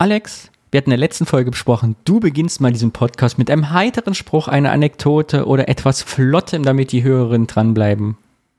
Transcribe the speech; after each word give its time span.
Alex, 0.00 0.50
wir 0.70 0.78
hatten 0.78 0.88
in 0.88 0.92
der 0.92 1.06
letzten 1.06 1.26
Folge 1.26 1.50
besprochen, 1.50 1.94
du 2.06 2.20
beginnst 2.20 2.62
mal 2.62 2.72
diesen 2.72 2.90
Podcast 2.90 3.36
mit 3.36 3.50
einem 3.50 3.68
heiteren 3.68 4.14
Spruch, 4.14 4.48
einer 4.48 4.72
Anekdote 4.72 5.44
oder 5.44 5.68
etwas 5.68 6.02
Flottem, 6.02 6.62
damit 6.62 6.92
die 6.92 7.02
Hörerinnen 7.02 7.46
dranbleiben. 7.46 8.16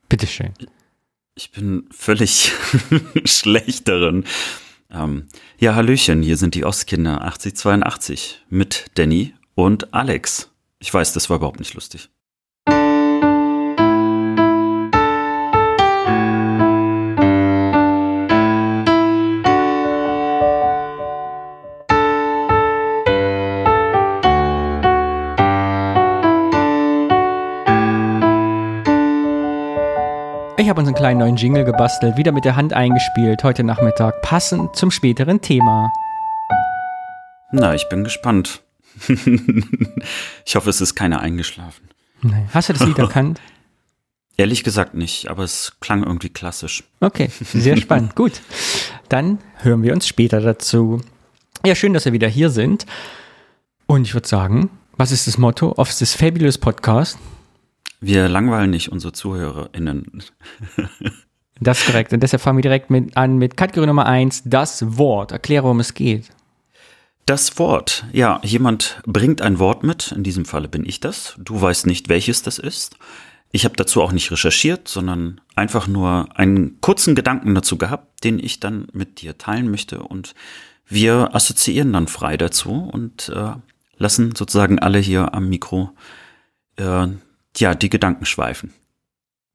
Bitteschön. 0.08 0.54
Ich 1.34 1.50
bin 1.50 1.88
völlig 1.90 2.52
schlecht 3.26 3.88
darin. 3.88 4.26
Ähm, 4.92 5.30
ja, 5.58 5.74
Hallöchen, 5.74 6.22
hier 6.22 6.38
sind 6.38 6.54
die 6.54 6.64
Ostkinder 6.64 7.24
8082 7.24 8.44
mit 8.52 8.92
Danny 8.94 9.34
und 9.56 9.96
Alex. 9.96 10.52
Ich 10.78 10.94
weiß, 10.94 11.12
das 11.14 11.32
war 11.32 11.38
überhaupt 11.38 11.58
nicht 11.60 11.74
lustig. 11.74 12.11
Ich 30.62 30.70
habe 30.70 30.80
uns 30.80 30.88
einen 30.88 30.96
kleinen 30.96 31.20
neuen 31.20 31.38
Jingle 31.38 31.66
gebastelt, 31.66 32.18
wieder 32.18 32.32
mit 32.32 32.46
der 32.46 32.56
Hand 32.56 32.72
eingespielt, 32.72 33.44
heute 33.44 33.64
Nachmittag, 33.64 34.22
passend 34.22 34.76
zum 34.76 34.92
späteren 34.92 35.42
Thema. 35.42 35.92
Na, 37.52 37.74
ich 37.74 37.90
bin 37.90 38.04
gespannt. 38.04 38.62
ich 40.46 40.56
hoffe, 40.56 40.70
es 40.70 40.80
ist 40.80 40.94
keiner 40.94 41.20
eingeschlafen. 41.20 41.90
Nee. 42.22 42.46
Hast 42.54 42.70
du 42.70 42.74
das 42.74 42.86
Lied 42.86 42.98
erkannt? 43.00 43.42
Ehrlich 44.38 44.64
gesagt 44.64 44.94
nicht, 44.94 45.30
aber 45.30 45.44
es 45.44 45.78
klang 45.80 46.04
irgendwie 46.04 46.30
klassisch. 46.30 46.84
Okay, 47.00 47.32
sehr 47.42 47.78
spannend. 47.82 48.14
Gut, 48.16 48.34
dann 49.10 49.40
hören 49.64 49.82
wir 49.82 49.94
uns 49.94 50.08
später 50.08 50.42
dazu. 50.42 51.02
Ja, 51.66 51.74
schön, 51.74 51.94
dass 51.94 52.06
wir 52.06 52.14
wieder 52.14 52.28
hier 52.28 52.52
sind. 52.52 52.86
Und 53.88 54.04
ich 54.06 54.14
würde 54.14 54.28
sagen, 54.28 54.70
was 54.96 55.12
ist 55.12 55.26
das 55.26 55.40
Motto 55.40 55.72
of 55.72 55.92
this 55.98 56.14
fabulous 56.14 56.60
podcast? 56.60 57.18
Wir 58.00 58.28
langweilen 58.28 58.72
nicht 58.72 58.92
unsere 58.92 59.14
ZuhörerInnen. 59.14 60.24
Das 61.64 61.80
ist 61.80 61.86
korrekt. 61.86 62.12
Und 62.12 62.24
deshalb 62.24 62.42
fangen 62.42 62.58
wir 62.58 62.64
direkt 62.64 62.90
mit, 62.90 63.16
an 63.16 63.38
mit 63.38 63.56
Kategorie 63.56 63.86
Nummer 63.86 64.08
eins: 64.08 64.42
das 64.46 64.98
Wort. 64.98 65.32
Erkläre, 65.32 65.64
worum 65.66 65.80
es 65.80 65.94
geht. 65.94 66.32
Das 67.28 67.60
Wort. 67.60 68.04
Ja, 68.12 68.42
jemand 68.44 69.00
bringt 69.06 69.44
ein 69.44 69.60
Wort 69.60 69.84
mit. 69.84 70.12
In 70.12 70.24
diesem 70.24 70.46
Falle 70.46 70.68
bin 70.68 70.86
ich 70.86 71.00
das. 71.02 71.36
Du 71.38 71.62
weißt 71.62 71.86
nicht, 71.86 72.10
welches 72.10 72.42
das 72.42 72.58
ist. 72.58 72.98
Ich 73.52 73.64
habe 73.66 73.76
dazu 73.76 74.02
auch 74.02 74.12
nicht 74.12 74.32
recherchiert, 74.32 74.88
sondern 74.88 75.40
einfach 75.56 75.88
nur 75.88 76.30
einen 76.36 76.82
kurzen 76.82 77.16
Gedanken 77.16 77.54
dazu 77.54 77.78
gehabt, 77.78 78.24
den 78.24 78.40
ich 78.40 78.60
dann 78.60 78.88
mit 78.94 79.22
dir 79.22 79.38
teilen 79.38 79.70
möchte. 79.70 80.02
Und 80.02 80.34
wir 80.88 81.36
assoziieren 81.36 81.94
dann 81.94 82.08
frei 82.08 82.38
dazu 82.38 82.90
und 82.92 83.30
äh, 83.30 83.52
lassen 83.98 84.36
sozusagen 84.36 84.80
alle 84.80 85.00
hier 85.00 85.34
am 85.34 85.48
Mikro 85.50 85.92
äh, 86.78 87.08
ja, 87.58 87.76
die 87.76 87.90
Gedanken 87.90 88.26
schweifen. 88.26 88.74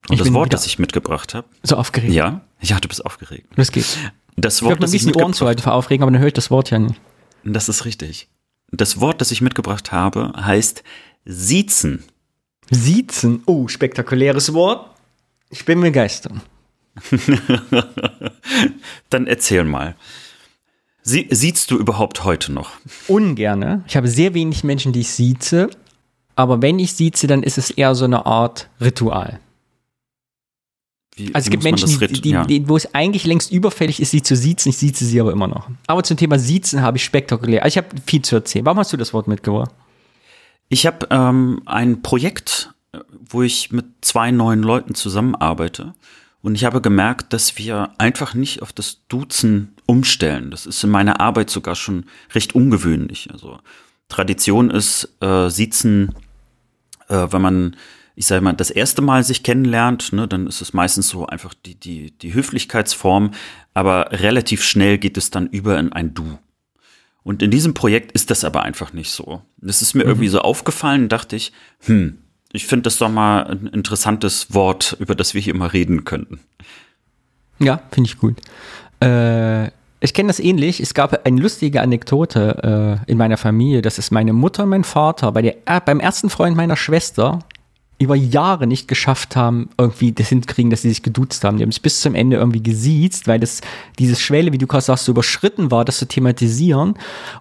Und 0.08 0.14
Ich 0.14 0.19
das 0.20 0.33
Wort, 0.33 0.52
das 0.52 0.66
ich 0.66 0.78
mitgebracht 0.78 1.34
habe, 1.34 1.48
So 1.62 1.77
aufgeregt. 1.77 2.12
ja, 2.12 2.42
ja, 2.61 2.78
du 2.80 2.89
bist 2.89 3.05
aufgeregt. 3.05 3.47
Los 3.56 3.72
geht's. 3.72 3.97
Das 4.36 4.56
Ich 4.58 4.62
Wort, 4.62 4.72
würde 4.72 4.80
mir 4.80 4.80
ein 4.80 4.80
das 4.83 4.94
ich 4.94 5.00
bisschen 5.06 5.14
Ohren 5.22 5.33
zu 5.33 5.44
mitgebracht 5.44 5.48
halten 5.48 5.62
vor 5.62 5.72
Aufregen, 5.75 6.02
aber 6.02 6.12
dann 6.12 6.20
höre 6.20 6.28
ich 6.28 6.34
das 6.34 6.50
Wort 6.50 6.70
ja 6.70 6.78
nicht. 6.78 7.00
das 7.44 7.69
ist 7.69 7.84
richtig. 7.84 8.28
Das 8.70 9.00
Wort, 9.00 9.20
das 9.20 9.30
ich 9.30 9.41
mitgebracht 9.41 9.92
habe, 9.92 10.33
heißt 10.36 10.83
siezen. 11.24 12.05
Siezen. 12.70 13.42
Oh, 13.47 13.69
spektakuläres 13.69 14.52
Wort. 14.52 14.91
Ich 15.50 15.64
bin 15.64 15.80
begeistert. 15.80 16.33
Dann 19.11 19.27
erzähl 19.27 19.64
mal. 19.64 19.94
Sie, 21.02 21.28
siehst 21.30 21.70
du 21.70 21.78
überhaupt 21.78 22.24
heute 22.24 22.52
noch? 22.52 22.72
Ungerne. 23.06 23.84
Ich 23.86 23.97
habe 23.97 24.08
sehr 24.08 24.34
wenig 24.34 24.64
Menschen, 24.64 24.92
die 24.92 25.00
ich 25.00 25.11
sieze. 25.11 25.70
Aber 26.37 26.62
wenn 26.62 26.79
ich 26.79 26.92
sieze, 26.92 27.27
dann 27.27 27.42
ist 27.42 27.59
es 27.59 27.70
eher 27.70 27.95
so 27.95 28.05
eine 28.05 28.27
Art 28.27 28.69
Ritual. 28.81 29.41
Wie, 31.17 31.35
Also 31.35 31.47
es 31.47 31.51
gibt 31.51 31.64
Menschen, 31.64 31.98
die, 31.98 32.20
die, 32.20 32.30
ja. 32.30 32.45
die, 32.45 32.69
wo 32.69 32.77
es 32.77 32.95
eigentlich 32.95 33.24
längst 33.24 33.51
überfällig 33.51 34.01
ist, 34.01 34.11
sie 34.11 34.23
zu 34.23 34.36
siezen. 34.36 34.69
Ich 34.69 34.77
sieze 34.77 35.07
sie 35.07 35.19
aber 35.19 35.33
immer 35.33 35.48
noch. 35.48 35.69
Aber 35.86 36.02
zum 36.02 36.19
Thema 36.19 36.39
Siezen 36.39 36.83
habe 36.83 36.98
ich 36.98 37.05
spektakulär. 37.05 37.63
Also 37.64 37.80
ich 37.80 37.85
habe 37.85 37.96
viel 38.07 38.20
zu 38.20 38.36
erzählen. 38.36 38.67
Warum 38.67 38.79
hast 38.79 38.92
du 38.92 38.98
das 38.98 39.14
Wort 39.14 39.27
mitgebracht? 39.27 39.70
Ich 40.69 40.86
habe 40.86 41.07
ähm, 41.11 41.63
ein 41.64 42.02
Projekt, 42.02 42.75
wo 43.30 43.42
ich 43.42 43.73
mit 43.73 43.86
zwei 44.02 44.30
neuen 44.30 44.63
Leuten 44.63 44.95
zusammenarbeite. 44.95 45.95
Und 46.42 46.55
ich 46.55 46.64
habe 46.64 46.83
gemerkt, 46.83 47.33
dass 47.33 47.57
wir 47.57 47.91
einfach 47.96 48.35
nicht 48.35 48.61
auf 48.61 48.75
das 48.75 49.01
Duzen 49.08 49.75
umstellen. 49.86 50.51
Das 50.51 50.67
ist 50.67 50.85
in 50.85 50.91
meiner 50.91 51.20
Arbeit 51.20 51.48
sogar 51.48 51.77
schon 51.77 52.05
recht 52.35 52.55
ungewöhnlich. 52.55 53.30
Also 53.33 53.58
Tradition 54.08 54.70
ist 54.70 55.17
äh, 55.20 55.48
Siezen, 55.48 56.14
äh, 57.08 57.27
wenn 57.30 57.42
man, 57.42 57.77
ich 58.14 58.27
sage 58.27 58.42
mal, 58.42 58.52
das 58.52 58.70
erste 58.70 59.02
Mal 59.02 59.24
sich 59.24 59.42
kennenlernt, 59.42 60.12
ne, 60.12 60.27
dann 60.27 60.46
ist 60.46 60.61
es 60.61 60.72
meistens 60.72 61.08
so 61.08 61.27
einfach 61.27 61.55
die, 61.55 61.74
die, 61.74 62.11
die 62.11 62.34
Höflichkeitsform, 62.34 63.33
aber 63.74 64.08
relativ 64.12 64.62
schnell 64.62 64.98
geht 64.98 65.16
es 65.16 65.30
dann 65.30 65.46
über 65.48 65.78
in 65.78 65.92
ein 65.92 66.14
Du. 66.14 66.39
Und 67.22 67.42
in 67.42 67.50
diesem 67.50 67.74
Projekt 67.74 68.12
ist 68.12 68.30
das 68.30 68.45
aber 68.45 68.62
einfach 68.62 68.92
nicht 68.92 69.11
so. 69.11 69.42
Das 69.56 69.83
ist 69.83 69.95
mir 69.95 70.05
irgendwie 70.05 70.28
so 70.28 70.40
aufgefallen, 70.40 71.08
dachte 71.08 71.34
ich, 71.34 71.52
hm, 71.80 72.18
ich 72.52 72.66
finde 72.66 72.84
das 72.84 72.98
doch 72.98 73.11
mal 73.11 73.45
ein 73.48 73.66
interessantes 73.66 74.55
Wort, 74.55 74.96
über 75.00 75.14
das 75.14 75.34
wir 75.34 75.40
hier 75.40 75.55
mal 75.55 75.66
reden 75.68 76.05
könnten. 76.05 76.40
Ja, 77.58 77.83
finde 77.90 78.08
ich 78.08 78.18
gut. 78.18 78.36
Äh, 79.00 79.70
ich 80.01 80.14
kenne 80.14 80.29
das 80.29 80.40
ähnlich. 80.40 80.80
Es 80.80 80.95
gab 80.95 81.27
eine 81.27 81.40
lustige 81.40 81.80
Anekdote 81.80 83.01
äh, 83.07 83.11
in 83.11 83.18
meiner 83.18 83.36
Familie. 83.36 83.83
Das 83.83 83.98
ist 83.98 84.11
meine 84.11 84.33
Mutter 84.33 84.64
und 84.64 84.70
mein 84.70 84.84
Vater 84.84 85.33
bei 85.33 85.42
der, 85.42 85.57
äh, 85.64 85.80
beim 85.84 86.01
ersten 86.01 86.30
Freund 86.30 86.57
meiner 86.57 86.77
Schwester 86.77 87.40
über 87.98 88.14
Jahre 88.14 88.67
nicht 88.67 88.89
geschafft 88.89 89.36
haben, 89.36 89.70
irgendwie 89.79 90.12
das 90.12 90.29
hinzukriegen, 90.29 90.70
dass 90.70 90.83
sie 90.83 90.90
sich 90.90 91.02
geduzt 91.02 91.42
haben. 91.45 91.57
Die 91.57 91.62
haben 91.62 91.73
sich 91.73 91.80
bis 91.80 92.02
zum 92.02 92.14
Ende 92.14 92.36
irgendwie 92.36 92.62
gesiezt, 92.62 93.27
weil 93.27 93.40
das, 93.40 93.62
dieses 93.98 94.20
Schwelle, 94.20 94.52
wie 94.52 94.58
du 94.58 94.67
gerade 94.67 94.84
sagst, 94.84 95.07
so 95.07 95.12
überschritten 95.12 95.70
war, 95.70 95.84
das 95.86 95.96
zu 95.96 96.07
thematisieren. 96.07 96.95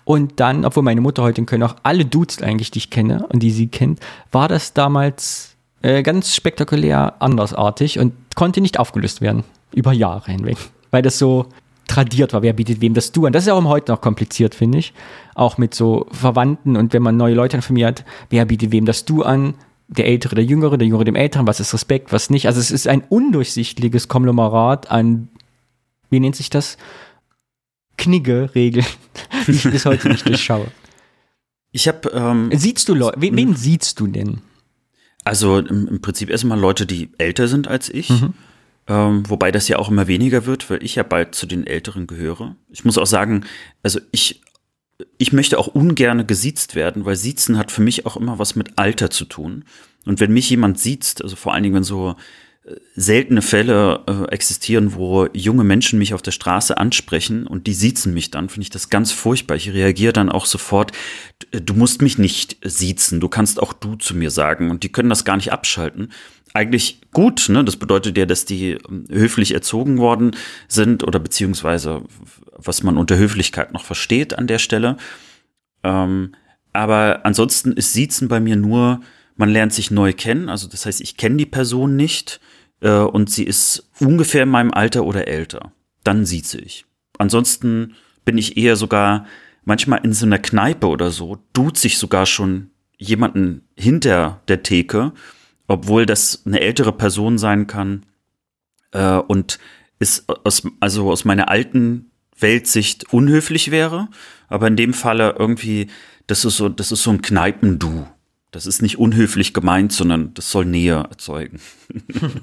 Und 0.05 0.39
dann, 0.39 0.63
obwohl 0.63 0.83
meine 0.83 1.01
Mutter 1.01 1.23
heute 1.23 1.41
in 1.41 1.45
Köln 1.45 1.63
auch 1.63 1.75
alle 1.83 2.05
duzt 2.05 2.41
eigentlich, 2.41 2.72
die 2.72 2.79
ich 2.79 2.89
kenne 2.89 3.27
und 3.27 3.43
die 3.43 3.51
sie 3.51 3.67
kennt, 3.67 3.99
war 4.31 4.47
das 4.47 4.73
damals 4.73 5.55
äh, 5.81 6.03
ganz 6.03 6.33
spektakulär 6.33 7.16
andersartig 7.19 7.99
und 7.99 8.13
konnte 8.35 8.61
nicht 8.61 8.79
aufgelöst 8.79 9.19
werden. 9.19 9.43
Über 9.73 9.91
Jahre 9.91 10.31
hinweg. 10.31 10.57
Weil 10.89 11.01
das 11.01 11.19
so 11.19 11.47
tradiert 11.88 12.34
war, 12.34 12.41
wer 12.41 12.53
bietet 12.53 12.81
wem 12.81 12.94
das 12.94 13.12
Du 13.12 13.25
an. 13.25 13.34
Das 13.34 13.44
ist 13.44 13.47
ja 13.47 13.53
auch 13.53 13.63
heute 13.66 13.91
noch 13.91 14.01
kompliziert, 14.01 14.56
finde 14.56 14.79
ich. 14.79 14.94
Auch 15.34 15.57
mit 15.57 15.73
so 15.73 16.07
Verwandten 16.12 16.75
und 16.75 16.94
wenn 16.94 17.03
man 17.03 17.18
neue 17.18 17.35
Leute 17.35 17.57
in 17.57 17.62
der 17.62 17.68
Familie 17.68 17.88
hat, 17.88 18.06
wer 18.29 18.46
bietet 18.46 18.72
wem 18.72 18.85
das 18.85 19.06
Du 19.06 19.23
an? 19.23 19.56
Der 19.88 20.07
Ältere, 20.07 20.35
der 20.35 20.44
Jüngere, 20.44 20.78
der 20.78 20.88
Jüngere 20.88 21.03
dem 21.03 21.16
Älteren, 21.16 21.46
was 21.46 21.59
ist 21.59 21.73
Respekt, 21.73 22.12
was 22.12 22.29
nicht. 22.29 22.47
Also 22.47 22.59
es 22.59 22.72
ist 22.72 22.88
ein 22.88 23.03
undurchsichtiges 23.07 24.07
Konglomerat 24.07 24.90
an, 24.90 25.28
wie 26.09 26.19
nennt 26.19 26.35
sich 26.35 26.50
das? 26.50 26.78
Knigge-Regeln, 27.97 28.85
die 29.47 29.52
ich 29.52 29.63
bis 29.63 29.85
heute 29.85 30.09
nicht 30.09 30.28
durchschaue. 30.28 30.67
Ich 31.72 31.88
habe 31.88 32.09
ähm, 32.09 32.50
Siehst 32.53 32.90
du 32.90 32.96
Leute, 32.96 33.22
wen, 33.22 33.35
wen 33.35 33.56
siehst 33.56 34.00
du 34.00 34.07
denn? 34.07 34.41
also 35.25 35.57
im, 35.57 35.88
im 35.88 36.02
Prinzip 36.02 36.29
erstmal 36.29 36.57
Leute, 36.59 36.85
die 36.85 37.09
älter 37.17 37.50
sind 37.50 37.67
als 37.67 37.90
ich. 37.90 38.09
Mhm. 38.09 38.34
Ähm, 38.88 39.23
wobei 39.28 39.51
das 39.51 39.68
ja 39.68 39.78
auch 39.79 39.90
immer 39.90 40.07
weniger 40.07 40.46
wird, 40.46 40.69
weil 40.69 40.84
ich 40.84 40.96
ja 40.96 41.03
bald 41.03 41.34
zu 41.34 41.47
den 41.47 41.66
Älteren 41.66 42.06
gehöre. 42.06 42.56
Ich 42.69 42.85
muss 42.85 42.97
auch 43.00 43.07
sagen, 43.07 43.46
also 43.81 44.00
ich, 44.12 44.41
ich 45.18 45.34
möchte 45.34 45.57
auch 45.57 45.68
ungerne 45.68 46.25
gesiezt 46.25 46.75
werden, 46.75 47.03
weil 47.03 47.16
Siezen 47.16 47.57
hat 47.57 47.72
für 47.72 47.81
mich 47.81 48.06
auch 48.06 48.16
immer 48.16 48.38
was 48.38 48.56
mit 48.56 48.78
Alter 48.78 49.09
zu 49.09 49.25
tun. 49.25 49.66
Und 50.06 50.19
wenn 50.19 50.31
mich 50.34 50.50
jemand 50.51 50.79
siezt, 50.79 51.23
also 51.23 51.35
vor 51.35 51.53
allen 51.53 51.63
Dingen, 51.63 51.75
wenn 51.75 51.84
so 51.84 52.16
äh, 52.63 52.75
seltene 52.96 53.41
Fälle 53.41 54.03
äh, 54.07 54.31
existieren, 54.31 54.94
wo 54.94 55.28
junge 55.34 55.63
Menschen 55.63 55.97
mich 55.97 56.13
auf 56.13 56.22
der 56.22 56.31
Straße 56.31 56.78
ansprechen 56.78 57.47
und 57.47 57.66
die 57.66 57.73
siezen 57.73 58.13
mich 58.13 58.29
dann, 58.29 58.50
finde 58.50 58.66
ich 58.66 58.69
das 58.69 58.91
ganz 58.91 59.12
furchtbar. 59.12 59.56
Ich 59.57 59.73
reagiere 59.73 60.14
dann 60.14 60.29
auch 60.29 60.46
sofort, 60.46 60.91
"D- 61.53 61.59
du 61.59 61.73
musst 61.73 62.03
mich 62.03 62.20
nicht 62.20 62.58
siezen, 62.64 63.20
du 63.20 63.29
kannst 63.29 63.59
auch 63.59 63.73
du 63.73 63.96
zu 63.96 64.16
mir 64.16 64.29
sagen 64.29 64.70
und 64.70 64.84
die 64.84 64.91
können 64.91 65.09
das 65.09 65.26
gar 65.26 65.38
nicht 65.38 65.52
abschalten. 65.52 66.11
Eigentlich 66.55 67.02
gut, 67.11 67.49
ne? 67.49 67.66
Das 67.66 67.75
bedeutet 67.75 68.17
ja, 68.17 68.25
dass 68.25 68.46
die 68.46 68.78
ähm, 68.87 69.03
höflich 69.09 69.53
erzogen 69.53 69.97
worden 69.97 70.37
sind 70.69 71.03
oder 71.03 71.19
beziehungsweise 71.19 72.03
was 72.53 72.81
man 72.81 72.96
unter 72.96 73.17
Höflichkeit 73.17 73.73
noch 73.73 73.84
versteht 73.84 74.37
an 74.37 74.47
der 74.47 74.59
Stelle. 74.59 74.96
Ähm, 75.84 76.34
aber 76.72 77.25
ansonsten 77.25 77.73
ist 77.73 77.91
Siezen 77.91 78.29
bei 78.29 78.40
mir 78.40 78.55
nur, 78.55 79.02
man 79.35 79.49
lernt 79.49 79.73
sich 79.73 79.91
neu 79.91 80.13
kennen. 80.13 80.47
Also 80.47 80.69
das 80.69 80.85
heißt, 80.85 81.02
ich 81.02 81.17
kenne 81.17 81.35
die 81.35 81.46
Person 81.46 81.97
nicht 81.97 82.40
äh, 82.79 82.99
und 82.99 83.29
sie 83.29 83.43
ist 83.43 83.90
ungefähr 83.99 84.43
in 84.43 84.49
meinem 84.49 84.73
Alter 84.73 85.03
oder 85.03 85.28
älter. 85.28 85.73
Dann 86.05 86.25
sieze 86.25 86.57
ich. 86.61 86.85
Ansonsten 87.17 87.96
bin 88.23 88.37
ich 88.37 88.55
eher 88.55 88.78
sogar 88.78 89.25
manchmal 89.66 90.05
in 90.05 90.13
so 90.13 90.25
einer 90.25 90.40
Kneipe 90.40 90.87
oder 90.87 91.11
so, 91.11 91.37
duze 91.52 91.87
ich 91.87 91.97
sogar 91.97 92.25
schon 92.25 92.69
jemanden 92.97 93.67
hinter 93.75 94.41
der 94.47 94.63
Theke, 94.63 95.11
obwohl 95.67 96.06
das 96.06 96.44
eine 96.46 96.59
ältere 96.59 96.91
Person 96.91 97.38
sein 97.38 97.67
kann 97.67 98.06
äh, 98.91 99.17
und 99.17 99.59
ist 100.00 100.26
aus, 100.46 100.64
also 100.79 101.12
aus 101.12 101.26
meiner 101.26 101.50
alten 101.50 102.12
Weltsicht 102.38 103.14
unhöflich 103.14 103.72
wäre, 103.72 104.09
aber 104.47 104.67
in 104.67 104.76
dem 104.76 104.94
Falle 104.94 105.35
irgendwie, 105.40 105.88
das 106.28 106.46
ist 106.46 106.58
so, 106.58 106.70
das 106.70 106.91
ist 106.91 107.03
so 107.03 107.12
ein 107.12 107.22
Kneipen-Du. 107.22 108.08
Das 108.52 108.66
ist 108.67 108.82
nicht 108.82 108.97
unhöflich 108.97 109.53
gemeint, 109.53 109.91
sondern 109.91 110.34
das 110.34 110.52
soll 110.52 110.66
Nähe 110.66 110.96
erzeugen. 110.96 111.59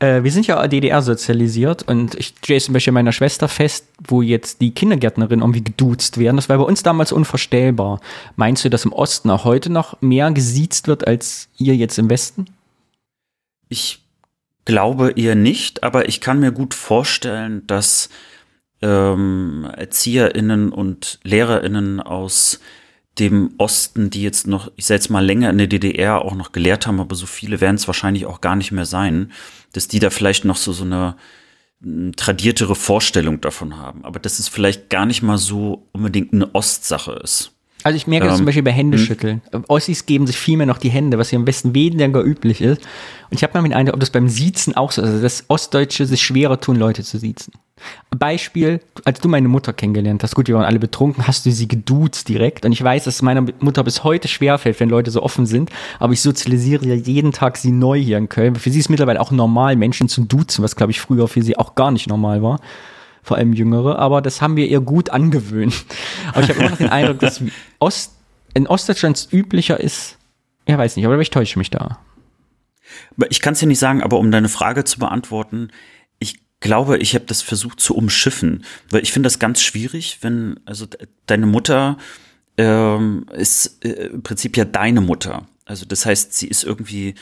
Äh, 0.00 0.22
wir 0.22 0.30
sind 0.30 0.46
ja 0.46 0.66
DDR 0.68 1.02
sozialisiert 1.02 1.82
und 1.88 2.14
ich 2.14 2.34
stehe 2.42 2.60
zum 2.60 2.74
Beispiel 2.74 2.92
meiner 2.92 3.12
Schwester 3.12 3.48
fest, 3.48 3.86
wo 4.06 4.22
jetzt 4.22 4.60
die 4.60 4.72
Kindergärtnerin 4.72 5.40
irgendwie 5.40 5.64
geduzt 5.64 6.18
werden. 6.18 6.36
Das 6.36 6.48
war 6.48 6.58
bei 6.58 6.64
uns 6.64 6.82
damals 6.82 7.12
unvorstellbar. 7.12 8.00
Meinst 8.36 8.64
du, 8.64 8.70
dass 8.70 8.84
im 8.84 8.92
Osten 8.92 9.30
auch 9.30 9.44
heute 9.44 9.70
noch 9.70 10.00
mehr 10.00 10.30
gesiezt 10.30 10.86
wird 10.86 11.06
als 11.06 11.48
ihr 11.58 11.74
jetzt 11.74 11.98
im 11.98 12.10
Westen? 12.10 12.46
Ich 13.68 14.02
glaube 14.64 15.12
eher 15.16 15.34
nicht, 15.34 15.82
aber 15.82 16.08
ich 16.08 16.20
kann 16.20 16.40
mir 16.40 16.52
gut 16.52 16.74
vorstellen, 16.74 17.66
dass 17.66 18.08
ähm, 18.82 19.68
ErzieherInnen 19.76 20.70
und 20.72 21.18
LehrerInnen 21.24 22.00
aus 22.00 22.60
dem 23.18 23.54
Osten, 23.58 24.10
die 24.10 24.22
jetzt 24.22 24.46
noch, 24.46 24.70
ich 24.76 24.86
sage 24.86 24.96
jetzt 24.96 25.10
mal 25.10 25.24
länger 25.24 25.50
in 25.50 25.58
der 25.58 25.66
DDR 25.66 26.22
auch 26.24 26.34
noch 26.34 26.52
gelehrt 26.52 26.86
haben, 26.86 27.00
aber 27.00 27.14
so 27.14 27.26
viele 27.26 27.60
werden 27.60 27.76
es 27.76 27.86
wahrscheinlich 27.86 28.26
auch 28.26 28.40
gar 28.40 28.56
nicht 28.56 28.72
mehr 28.72 28.86
sein, 28.86 29.32
dass 29.72 29.88
die 29.88 29.98
da 29.98 30.10
vielleicht 30.10 30.44
noch 30.44 30.56
so, 30.56 30.72
so 30.72 30.84
eine 30.84 31.16
tradiertere 32.16 32.74
Vorstellung 32.74 33.40
davon 33.40 33.76
haben. 33.76 34.04
Aber 34.04 34.18
dass 34.18 34.38
es 34.38 34.48
vielleicht 34.48 34.90
gar 34.90 35.06
nicht 35.06 35.22
mal 35.22 35.38
so 35.38 35.86
unbedingt 35.92 36.32
eine 36.32 36.54
Ostsache 36.54 37.12
ist. 37.22 37.52
Also 37.84 37.96
ich 37.96 38.08
merke 38.08 38.26
ähm, 38.26 38.30
das 38.30 38.38
zum 38.38 38.46
Beispiel 38.46 38.64
bei 38.64 38.72
Händeschütteln. 38.72 39.42
Hm. 39.52 39.64
Ossis 39.68 40.04
geben 40.04 40.26
sich 40.26 40.36
viel 40.36 40.56
mehr 40.56 40.66
noch 40.66 40.78
die 40.78 40.88
Hände, 40.88 41.18
was 41.18 41.30
hier 41.30 41.38
am 41.38 41.44
besten 41.44 41.74
weniger 41.74 42.22
üblich 42.22 42.60
ist. 42.60 42.82
Und 43.30 43.36
ich 43.36 43.42
habe 43.44 43.56
mal 43.56 43.62
den 43.62 43.74
Eindruck, 43.74 43.94
ob 43.94 44.00
das 44.00 44.10
beim 44.10 44.28
Siezen 44.28 44.76
auch 44.76 44.90
so 44.90 45.02
ist, 45.02 45.08
also 45.08 45.22
dass 45.22 45.44
Ostdeutsche 45.48 46.06
sich 46.06 46.20
schwerer 46.20 46.60
tun, 46.60 46.76
Leute 46.76 47.04
zu 47.04 47.18
siezen. 47.18 47.52
Beispiel, 48.10 48.80
als 49.04 49.20
du 49.20 49.28
meine 49.28 49.48
Mutter 49.48 49.72
kennengelernt 49.72 50.22
hast, 50.22 50.34
gut, 50.34 50.48
wir 50.48 50.54
waren 50.54 50.64
alle 50.64 50.78
betrunken, 50.78 51.26
hast 51.26 51.46
du 51.46 51.52
sie 51.52 51.68
geduzt 51.68 52.28
direkt. 52.28 52.64
Und 52.64 52.72
ich 52.72 52.82
weiß, 52.82 53.04
dass 53.04 53.16
es 53.16 53.22
meiner 53.22 53.46
Mutter 53.60 53.84
bis 53.84 54.04
heute 54.04 54.28
schwerfällt, 54.28 54.80
wenn 54.80 54.88
Leute 54.88 55.10
so 55.10 55.22
offen 55.22 55.46
sind. 55.46 55.70
Aber 55.98 56.12
ich 56.12 56.22
sozialisiere 56.22 56.86
ja 56.86 56.94
jeden 56.94 57.32
Tag 57.32 57.56
sie 57.56 57.72
neu 57.72 57.98
hier 57.98 58.18
in 58.18 58.28
Köln. 58.28 58.56
Für 58.56 58.70
sie 58.70 58.80
ist 58.80 58.88
mittlerweile 58.88 59.20
auch 59.20 59.30
normal, 59.30 59.76
Menschen 59.76 60.08
zu 60.08 60.24
duzen, 60.24 60.62
was, 60.62 60.76
glaube 60.76 60.92
ich, 60.92 61.00
früher 61.00 61.28
für 61.28 61.42
sie 61.42 61.56
auch 61.56 61.74
gar 61.74 61.90
nicht 61.90 62.08
normal 62.08 62.42
war 62.42 62.60
vor 63.22 63.36
allem 63.36 63.52
Jüngere, 63.52 63.98
aber 63.98 64.22
das 64.22 64.40
haben 64.40 64.56
wir 64.56 64.66
ihr 64.66 64.80
gut 64.80 65.10
angewöhnt. 65.10 65.84
Aber 66.32 66.42
ich 66.42 66.48
habe 66.48 66.60
immer 66.60 66.70
noch 66.70 66.78
den 66.78 66.88
Eindruck, 66.88 67.18
dass 67.20 67.42
Ost, 67.78 68.14
in 68.54 68.66
Ostdeutschland 68.66 69.28
üblicher 69.30 69.78
ist, 69.78 70.16
ja, 70.66 70.78
weiß 70.78 70.96
nicht, 70.96 71.04
aber 71.04 71.18
ich 71.18 71.30
täusche 71.30 71.58
mich 71.58 71.70
da. 71.70 71.98
Ich 73.28 73.40
kann 73.40 73.52
es 73.52 73.60
dir 73.60 73.66
nicht 73.66 73.78
sagen, 73.78 74.02
aber 74.02 74.18
um 74.18 74.30
deine 74.30 74.48
Frage 74.48 74.84
zu 74.84 74.98
beantworten, 74.98 75.70
glaube, 76.60 76.98
ich 76.98 77.14
habe 77.14 77.24
das 77.26 77.42
versucht 77.42 77.80
zu 77.80 77.94
umschiffen, 77.94 78.64
weil 78.90 79.02
ich 79.02 79.12
finde 79.12 79.26
das 79.26 79.38
ganz 79.38 79.62
schwierig, 79.62 80.18
wenn, 80.22 80.60
also 80.64 80.86
deine 81.26 81.46
Mutter 81.46 81.98
ähm, 82.56 83.26
ist 83.32 83.84
äh, 83.84 84.08
im 84.08 84.22
Prinzip 84.22 84.56
ja 84.56 84.64
deine 84.64 85.00
Mutter. 85.00 85.46
Also 85.64 85.86
das 85.86 86.06
heißt, 86.06 86.32
sie 86.32 86.48
ist 86.48 86.64
irgendwie 86.64 87.14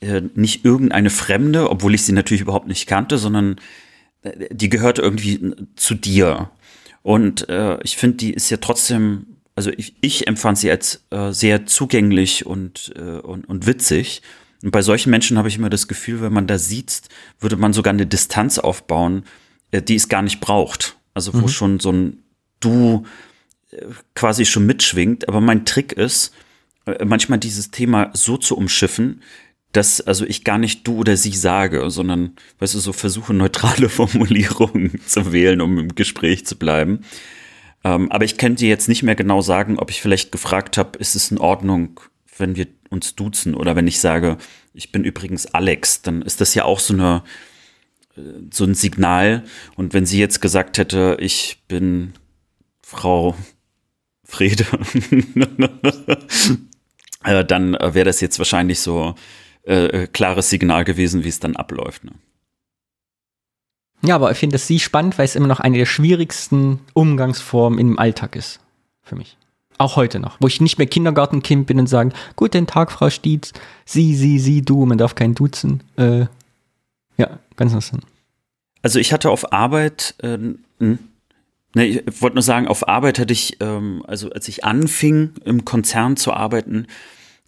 äh, 0.00 0.22
nicht 0.34 0.64
irgendeine 0.64 1.10
Fremde, 1.10 1.70
obwohl 1.70 1.94
ich 1.94 2.02
sie 2.02 2.12
natürlich 2.12 2.42
überhaupt 2.42 2.68
nicht 2.68 2.86
kannte, 2.86 3.18
sondern 3.18 3.56
die 4.50 4.68
gehört 4.68 4.98
irgendwie 4.98 5.54
zu 5.76 5.94
dir. 5.94 6.50
Und 7.02 7.48
äh, 7.48 7.80
ich 7.82 7.96
finde, 7.96 8.16
die 8.16 8.32
ist 8.32 8.50
ja 8.50 8.56
trotzdem, 8.58 9.26
also 9.54 9.70
ich, 9.76 9.94
ich 10.00 10.26
empfand 10.26 10.58
sie 10.58 10.70
als 10.70 11.04
äh, 11.10 11.32
sehr 11.32 11.66
zugänglich 11.66 12.46
und, 12.46 12.92
äh, 12.96 13.20
und, 13.20 13.48
und 13.48 13.66
witzig. 13.66 14.22
Und 14.62 14.70
bei 14.70 14.82
solchen 14.82 15.10
Menschen 15.10 15.38
habe 15.38 15.48
ich 15.48 15.56
immer 15.56 15.70
das 15.70 15.88
Gefühl, 15.88 16.20
wenn 16.20 16.32
man 16.32 16.46
da 16.46 16.58
sieht, 16.58 17.02
würde 17.38 17.56
man 17.56 17.72
sogar 17.72 17.92
eine 17.92 18.06
Distanz 18.06 18.58
aufbauen, 18.58 19.24
äh, 19.70 19.82
die 19.82 19.94
es 19.94 20.08
gar 20.08 20.22
nicht 20.22 20.40
braucht. 20.40 20.96
Also 21.14 21.34
wo 21.34 21.42
mhm. 21.42 21.48
schon 21.48 21.80
so 21.80 21.92
ein 21.92 22.22
Du 22.60 23.04
äh, 23.70 23.84
quasi 24.14 24.44
schon 24.44 24.66
mitschwingt. 24.66 25.28
Aber 25.28 25.40
mein 25.40 25.64
Trick 25.64 25.92
ist, 25.92 26.34
äh, 26.86 27.04
manchmal 27.04 27.38
dieses 27.38 27.70
Thema 27.70 28.10
so 28.14 28.36
zu 28.36 28.56
umschiffen, 28.56 29.22
dass 29.72 30.00
also 30.00 30.24
ich 30.24 30.44
gar 30.44 30.58
nicht 30.58 30.86
du 30.86 30.98
oder 30.98 31.16
sie 31.16 31.36
sage, 31.36 31.90
sondern, 31.90 32.36
weißt 32.58 32.74
du, 32.74 32.78
so 32.78 32.92
versuche 32.92 33.34
neutrale 33.34 33.88
Formulierungen 33.90 35.00
zu 35.06 35.32
wählen, 35.32 35.60
um 35.60 35.78
im 35.78 35.94
Gespräch 35.94 36.46
zu 36.46 36.56
bleiben. 36.56 37.04
Ähm, 37.84 38.10
aber 38.10 38.24
ich 38.24 38.38
könnte 38.38 38.66
jetzt 38.66 38.88
nicht 38.88 39.02
mehr 39.02 39.14
genau 39.14 39.40
sagen, 39.40 39.78
ob 39.78 39.90
ich 39.90 40.00
vielleicht 40.00 40.32
gefragt 40.32 40.78
habe, 40.78 40.98
ist 40.98 41.14
es 41.14 41.30
in 41.30 41.38
Ordnung, 41.38 42.00
wenn 42.40 42.56
wir 42.56 42.66
uns 42.90 43.14
duzen 43.14 43.54
oder 43.54 43.76
wenn 43.76 43.86
ich 43.86 44.00
sage, 44.00 44.38
ich 44.72 44.92
bin 44.92 45.04
übrigens 45.04 45.46
Alex, 45.46 46.02
dann 46.02 46.22
ist 46.22 46.40
das 46.40 46.54
ja 46.54 46.64
auch 46.64 46.80
so 46.80 46.94
eine 46.94 47.22
äh, 48.16 48.20
so 48.52 48.64
ein 48.64 48.74
Signal. 48.74 49.44
Und 49.76 49.94
wenn 49.94 50.06
sie 50.06 50.18
jetzt 50.20 50.40
gesagt 50.40 50.78
hätte, 50.78 51.16
ich 51.20 51.62
bin 51.68 52.14
Frau 52.82 53.34
Frede, 54.24 54.64
äh, 57.24 57.44
dann 57.44 57.74
äh, 57.74 57.94
wäre 57.94 58.04
das 58.04 58.20
jetzt 58.20 58.38
wahrscheinlich 58.38 58.80
so, 58.80 59.14
äh, 59.68 60.06
klares 60.06 60.50
Signal 60.50 60.84
gewesen, 60.84 61.24
wie 61.24 61.28
es 61.28 61.40
dann 61.40 61.56
abläuft. 61.56 62.04
Ne? 62.04 62.12
Ja, 64.02 64.14
aber 64.14 64.30
ich 64.30 64.38
finde 64.38 64.54
das 64.54 64.66
sie 64.66 64.80
spannend, 64.80 65.18
weil 65.18 65.24
es 65.24 65.36
immer 65.36 65.48
noch 65.48 65.60
eine 65.60 65.78
der 65.78 65.86
schwierigsten 65.86 66.80
Umgangsformen 66.94 67.78
im 67.78 67.98
Alltag 67.98 68.36
ist. 68.36 68.60
Für 69.02 69.16
mich. 69.16 69.36
Auch 69.78 69.94
heute 69.94 70.18
noch. 70.18 70.36
Wo 70.40 70.48
ich 70.48 70.60
nicht 70.60 70.78
mehr 70.78 70.88
Kindergartenkind 70.88 71.66
bin 71.66 71.78
und 71.78 71.86
sagen, 71.86 72.12
guten 72.34 72.66
Tag, 72.66 72.90
Frau 72.90 73.10
Stietz, 73.10 73.52
sie, 73.84 74.14
sie, 74.14 74.38
sie, 74.40 74.62
du, 74.62 74.84
man 74.84 74.98
darf 74.98 75.14
keinen 75.14 75.34
duzen. 75.34 75.84
Äh, 75.96 76.26
ja, 77.16 77.38
ganz 77.56 77.72
interessant. 77.72 78.04
Also 78.82 78.98
ich 78.98 79.12
hatte 79.12 79.30
auf 79.30 79.52
Arbeit, 79.52 80.14
äh, 80.22 80.38
ne, 80.38 80.98
ich 81.74 82.22
wollte 82.22 82.34
nur 82.34 82.42
sagen, 82.42 82.68
auf 82.68 82.88
Arbeit 82.88 83.18
hatte 83.18 83.32
ich, 83.32 83.56
ähm, 83.60 84.04
also 84.06 84.30
als 84.30 84.48
ich 84.48 84.64
anfing, 84.64 85.32
im 85.44 85.64
Konzern 85.64 86.16
zu 86.16 86.32
arbeiten, 86.32 86.86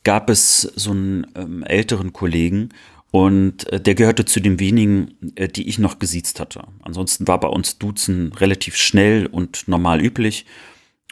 gab 0.05 0.31
es 0.31 0.61
so 0.61 0.93
einen 0.93 1.27
ähm, 1.35 1.63
älteren 1.63 2.13
Kollegen 2.13 2.71
und 3.11 3.71
äh, 3.73 3.81
der 3.81 3.95
gehörte 3.95 4.25
zu 4.25 4.41
den 4.41 4.61
wenigen, 4.61 5.15
äh, 5.35 5.49
die 5.49 5.69
ich 5.69 5.79
noch 5.79 5.99
gesiezt 5.99 6.41
hatte. 6.41 6.63
Ansonsten 6.83 7.27
war 7.27 7.41
bei 7.41 7.49
uns 7.49 7.79
Duzen 7.79 8.33
relativ 8.33 8.77
schnell 8.77 9.27
und 9.27 9.67
normal 9.67 10.01
üblich. 10.01 10.47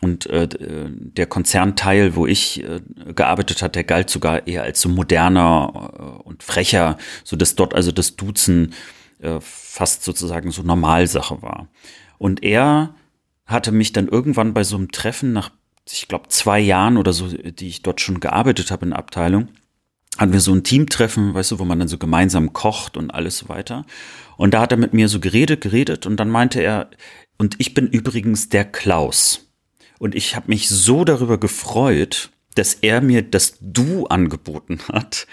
Und 0.00 0.27
äh, 0.27 0.45
äh 0.45 0.91
der 0.91 1.27
Konzernteil, 1.27 2.15
wo 2.15 2.27
ich 2.27 2.62
äh, 2.62 2.81
gearbeitet 3.15 3.62
hat, 3.62 3.75
der 3.75 3.85
galt 3.85 4.11
sogar 4.11 4.47
eher 4.47 4.62
als 4.62 4.81
so 4.81 4.89
moderner 4.89 5.93
äh, 5.99 6.29
und 6.29 6.43
frecher, 6.43 6.99
so 7.25 7.37
dass 7.37 7.56
dort 7.56 7.75
also 7.75 7.91
das 7.91 8.17
Duzen 8.17 8.75
äh, 9.21 9.41
fast 9.41 10.05
sozusagen 10.05 10.50
so 10.50 10.62
Normalsache 10.62 11.43
war. 11.43 11.69
Und 12.19 12.45
er 12.45 12.95
hatte 13.47 13.73
mich 13.73 13.93
dann 13.93 14.09
irgendwann 14.09 14.55
bei 14.55 14.62
so 14.62 14.77
einem 14.77 14.93
Treffen 14.93 15.33
nach 15.33 15.50
ich 15.93 16.09
glaube, 16.09 16.29
zwei 16.29 16.61
Jahren 16.61 16.97
oder 16.97 17.12
so, 17.12 17.28
die 17.28 17.69
ich 17.69 17.83
dort 17.83 18.00
schon 18.00 18.21
gearbeitet 18.21 18.71
habe 18.71 18.85
in 18.85 18.90
der 18.90 18.99
Abteilung, 18.99 19.49
hatten 20.17 20.33
wir 20.33 20.40
so 20.40 20.52
ein 20.52 20.64
Teamtreffen, 20.64 21.35
weißt 21.35 21.52
du, 21.52 21.59
wo 21.59 21.64
man 21.64 21.78
dann 21.78 21.88
so 21.88 21.99
gemeinsam 21.99 22.52
kocht 22.52 22.97
und 22.97 23.11
alles 23.11 23.38
so 23.38 23.49
weiter. 23.49 23.85
Und 24.37 24.55
da 24.55 24.61
hat 24.61 24.73
er 24.73 24.78
mit 24.78 24.93
mir 24.93 25.09
so 25.09 25.21
geredet, 25.21 25.61
geredet 25.61 26.07
und 26.07 26.17
dann 26.17 26.28
meinte 26.28 26.61
er, 26.61 26.90
und 27.38 27.55
ich 27.59 27.75
bin 27.75 27.87
übrigens 27.87 28.49
der 28.49 28.64
Klaus. 28.64 29.48
Und 29.99 30.14
ich 30.14 30.37
habe 30.37 30.49
mich 30.49 30.69
so 30.69 31.05
darüber 31.05 31.38
gefreut, 31.38 32.31
dass 32.55 32.75
er 32.75 33.00
mir 33.00 33.23
das 33.23 33.59
Du 33.61 34.07
angeboten 34.07 34.81
hat. 34.88 35.26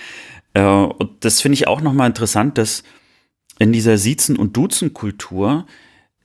Äh, 0.54 0.64
und 0.64 1.24
das 1.24 1.42
finde 1.42 1.56
ich 1.56 1.68
auch 1.68 1.82
nochmal 1.82 2.08
interessant, 2.08 2.58
dass 2.58 2.84
in 3.60 3.72
dieser 3.72 3.98
Siezen- 3.98 4.38
und 4.38 4.58
Duzen-Kultur 4.58 5.66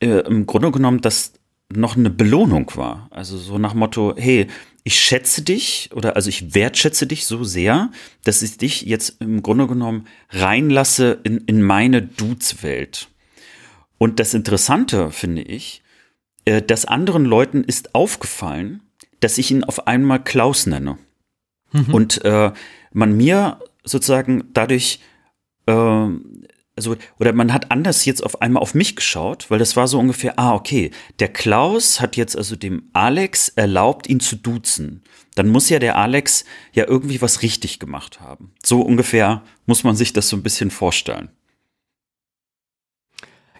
äh, 0.00 0.20
im 0.26 0.46
Grunde 0.46 0.70
genommen 0.70 1.00
das 1.00 1.34
noch 1.72 1.96
eine 1.96 2.10
Belohnung 2.10 2.72
war. 2.74 3.08
Also 3.10 3.38
so 3.38 3.58
nach 3.58 3.74
Motto, 3.74 4.14
hey, 4.16 4.48
ich 4.82 4.98
schätze 4.98 5.42
dich 5.42 5.90
oder 5.94 6.16
also 6.16 6.28
ich 6.28 6.54
wertschätze 6.54 7.06
dich 7.06 7.26
so 7.26 7.44
sehr, 7.44 7.90
dass 8.24 8.42
ich 8.42 8.56
dich 8.56 8.82
jetzt 8.82 9.20
im 9.20 9.42
Grunde 9.42 9.66
genommen 9.66 10.06
reinlasse 10.30 11.20
in, 11.22 11.38
in 11.46 11.62
meine 11.62 12.02
Dudes-Welt. 12.02 13.08
Und 13.98 14.18
das 14.18 14.34
Interessante 14.34 15.10
finde 15.10 15.42
ich, 15.42 15.82
äh, 16.44 16.62
dass 16.62 16.84
anderen 16.84 17.24
Leuten 17.24 17.64
ist 17.64 17.94
aufgefallen, 17.94 18.82
dass 19.20 19.38
ich 19.38 19.50
ihn 19.50 19.64
auf 19.64 19.86
einmal 19.86 20.22
Klaus 20.22 20.66
nenne. 20.66 20.98
Mhm. 21.72 21.94
Und 21.94 22.24
äh, 22.24 22.52
man 22.92 23.16
mir 23.16 23.58
sozusagen 23.84 24.44
dadurch 24.52 25.00
äh, 25.66 26.08
also, 26.80 26.96
oder 27.18 27.34
man 27.34 27.52
hat 27.52 27.70
anders 27.70 28.06
jetzt 28.06 28.22
auf 28.22 28.40
einmal 28.40 28.62
auf 28.62 28.74
mich 28.74 28.96
geschaut, 28.96 29.50
weil 29.50 29.58
das 29.58 29.76
war 29.76 29.86
so 29.86 29.98
ungefähr, 29.98 30.38
ah, 30.38 30.54
okay, 30.54 30.90
der 31.18 31.28
Klaus 31.28 32.00
hat 32.00 32.16
jetzt 32.16 32.38
also 32.38 32.56
dem 32.56 32.84
Alex 32.94 33.50
erlaubt, 33.50 34.08
ihn 34.08 34.20
zu 34.20 34.36
duzen. 34.36 35.02
Dann 35.34 35.48
muss 35.48 35.68
ja 35.68 35.78
der 35.78 35.96
Alex 35.96 36.44
ja 36.72 36.86
irgendwie 36.88 37.20
was 37.20 37.42
richtig 37.42 37.80
gemacht 37.80 38.20
haben. 38.20 38.52
So 38.64 38.80
ungefähr 38.80 39.42
muss 39.66 39.84
man 39.84 39.94
sich 39.94 40.14
das 40.14 40.28
so 40.30 40.36
ein 40.36 40.42
bisschen 40.42 40.70
vorstellen. 40.70 41.28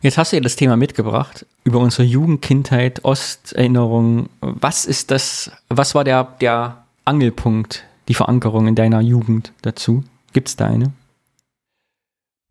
Jetzt 0.02 0.16
hast 0.16 0.32
du 0.32 0.36
ja 0.36 0.40
das 0.40 0.56
Thema 0.56 0.76
mitgebracht 0.76 1.44
über 1.62 1.78
unsere 1.78 2.04
Jugendkindheit, 2.04 3.04
Osterinnerungen. 3.04 4.30
Was 4.40 4.86
ist 4.86 5.10
das, 5.10 5.52
was 5.68 5.94
war 5.94 6.04
der, 6.04 6.24
der 6.40 6.86
Angelpunkt, 7.04 7.84
die 8.08 8.14
Verankerung 8.14 8.66
in 8.66 8.74
deiner 8.74 9.00
Jugend 9.00 9.52
dazu? 9.60 10.02
Gibt 10.32 10.48
es 10.48 10.56
da 10.56 10.66
eine? 10.66 10.92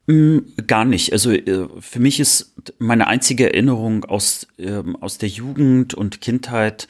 Mm, 0.05 0.39
gar 0.67 0.85
nicht. 0.85 1.11
Also 1.11 1.31
äh, 1.31 1.67
für 1.79 1.99
mich 1.99 2.19
ist 2.19 2.53
meine 2.77 3.07
einzige 3.07 3.51
Erinnerung 3.51 4.05
aus, 4.05 4.47
ähm, 4.59 4.95
aus 4.97 5.17
der 5.17 5.29
Jugend 5.29 5.95
und 5.95 6.21
Kindheit 6.21 6.87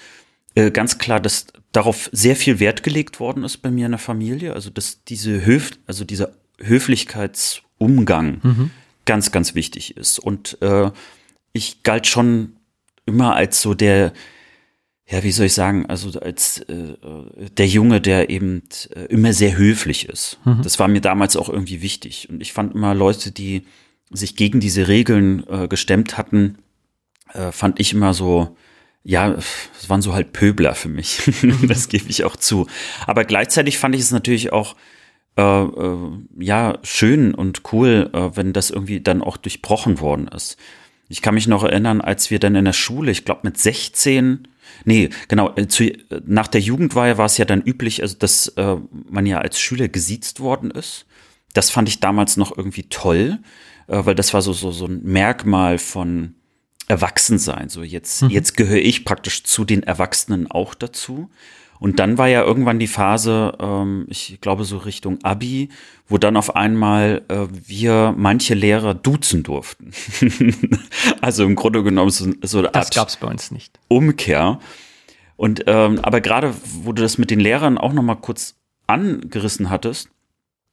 äh, 0.56 0.72
ganz 0.72 0.98
klar, 0.98 1.22
dass 1.22 1.48
darauf 1.72 2.10
sehr 2.12 2.36
viel 2.36 2.60
Wert 2.60 2.84
gelegt 2.84 3.20
worden 3.22 3.44
ist 3.44 3.58
bei 3.58 3.72
mir 3.72 3.86
in 3.86 3.94
der 3.94 4.00
Familie. 4.00 4.54
Also 4.54 4.70
dass 4.70 5.04
diese 5.06 5.46
Höf, 5.46 5.72
also 5.88 6.04
dieser 6.04 6.32
Höflichkeitsumgang 6.60 8.40
mhm. 8.44 8.72
Ganz, 9.06 9.32
ganz 9.32 9.56
wichtig 9.56 9.98
ist. 9.98 10.20
Und 10.20 10.62
äh, 10.62 10.92
ich 11.54 11.84
galt 11.84 12.08
schon 12.08 12.58
immer 13.06 13.36
als 13.36 13.62
so 13.62 13.74
der, 13.74 14.14
ja, 15.08 15.24
wie 15.24 15.32
soll 15.32 15.48
ich 15.48 15.54
sagen, 15.54 15.88
also 15.88 16.20
als 16.20 16.60
äh, 16.62 16.96
der 17.58 17.68
Junge, 17.68 18.02
der 18.02 18.30
eben 18.30 18.64
äh, 18.96 19.06
immer 19.06 19.34
sehr 19.34 19.58
höflich 19.58 20.08
ist. 20.08 20.40
Mhm. 20.46 20.62
Das 20.62 20.80
war 20.80 20.88
mir 20.88 21.02
damals 21.02 21.36
auch 21.36 21.50
irgendwie 21.50 21.82
wichtig. 21.82 22.30
Und 22.30 22.42
ich 22.42 22.54
fand 22.54 22.76
immer 22.76 22.94
Leute, 22.94 23.32
die 23.32 23.66
sich 24.12 24.36
gegen 24.36 24.60
diese 24.60 24.88
Regeln 24.88 25.46
äh, 25.50 25.68
gestemmt 25.68 26.18
hatten, 26.18 26.58
äh, 27.34 27.52
fand 27.52 27.80
ich 27.80 27.94
immer 27.94 28.14
so, 28.14 28.56
ja, 29.04 29.32
es 29.32 29.90
waren 29.90 30.02
so 30.02 30.14
halt 30.14 30.34
Pöbler 30.34 30.76
für 30.76 30.90
mich. 30.90 31.22
das 31.68 31.90
gebe 31.90 32.10
ich 32.10 32.24
auch 32.24 32.36
zu. 32.36 32.68
Aber 33.08 33.26
gleichzeitig 33.26 33.78
fand 33.78 33.96
ich 33.96 34.02
es 34.02 34.12
natürlich 34.12 34.52
auch 34.52 34.76
äh, 35.40 35.64
äh, 35.64 35.98
ja 36.40 36.78
schön 36.84 37.34
und 37.34 37.62
cool, 37.72 38.10
äh, 38.14 38.36
wenn 38.36 38.52
das 38.52 38.70
irgendwie 38.70 39.00
dann 39.00 39.22
auch 39.22 39.38
durchbrochen 39.38 40.00
worden 40.00 40.28
ist. 40.28 40.58
Ich 41.08 41.22
kann 41.22 41.34
mich 41.34 41.48
noch 41.48 41.64
erinnern, 41.64 42.02
als 42.02 42.30
wir 42.30 42.40
dann 42.40 42.56
in 42.56 42.66
der 42.66 42.74
Schule, 42.74 43.12
ich 43.12 43.26
glaube 43.26 43.42
mit 43.44 43.58
16 43.58 44.48
Nee, 44.86 45.10
genau. 45.28 45.54
Äh, 45.56 45.68
zu, 45.68 45.92
nach 46.26 46.48
der 46.48 46.62
Jugendweihe 46.62 47.18
war 47.18 47.26
es 47.26 47.38
ja 47.38 47.46
dann 47.46 47.62
üblich, 47.62 48.02
also 48.02 48.16
dass 48.18 48.50
äh, 48.50 48.76
man 49.10 49.26
ja 49.26 49.40
als 49.40 49.60
Schüler 49.60 49.88
gesiezt 49.88 50.40
worden 50.40 50.72
ist. 50.72 51.06
Das 51.54 51.70
fand 51.70 51.90
ich 51.90 52.00
damals 52.00 52.38
noch 52.38 52.56
irgendwie 52.56 52.84
toll, 52.84 53.40
äh, 53.88 54.06
weil 54.06 54.16
das 54.16 54.34
war 54.34 54.42
so, 54.42 54.54
so, 54.54 54.72
so 54.72 54.86
ein 54.86 55.02
Merkmal 55.04 55.80
von 55.80 56.36
Erwachsensein. 56.88 57.70
So 57.70 57.84
jetzt, 57.84 58.24
mhm. 58.24 58.30
jetzt 58.30 58.56
gehöre 58.56 58.78
ich 58.78 59.06
praktisch 59.06 59.44
zu 59.44 59.66
den 59.66 59.84
Erwachsenen 59.84 60.50
auch 60.50 60.76
dazu. 60.76 61.30
Und 61.80 62.00
dann 62.00 62.18
war 62.18 62.28
ja 62.28 62.44
irgendwann 62.44 62.78
die 62.78 62.88
Phase, 62.88 63.58
ähm, 63.60 64.06
ich 64.10 64.40
glaube 64.42 64.66
so 64.66 64.78
Richtung 64.78 65.24
Abi, 65.24 65.70
wo 66.08 66.18
dann 66.18 66.36
auf 66.36 66.56
einmal 66.56 67.22
äh, 67.30 67.48
wir 67.50 68.14
manche 68.18 68.54
Lehrer 68.54 68.94
duzen 68.94 69.44
durften. 69.44 69.92
also 71.22 71.46
im 71.46 71.56
Grunde 71.56 71.84
genommen 71.84 72.12
so, 72.12 72.32
so 72.42 72.60
eine 72.60 72.70
das 72.72 72.90
gab's 72.90 73.18
bei 73.18 73.28
uns 73.28 73.52
nicht. 73.52 73.80
Umkehr. 73.88 74.60
Und 75.38 75.64
ähm, 75.68 76.00
aber 76.00 76.20
gerade, 76.20 76.54
wo 76.84 76.92
du 76.92 77.02
das 77.02 77.18
mit 77.18 77.32
den 77.32 77.40
Lehrern 77.40 77.78
auch 77.78 77.94
noch 77.94 78.04
mal 78.04 78.16
kurz 78.16 78.56
angerissen 78.88 79.70
hattest, 79.70 80.10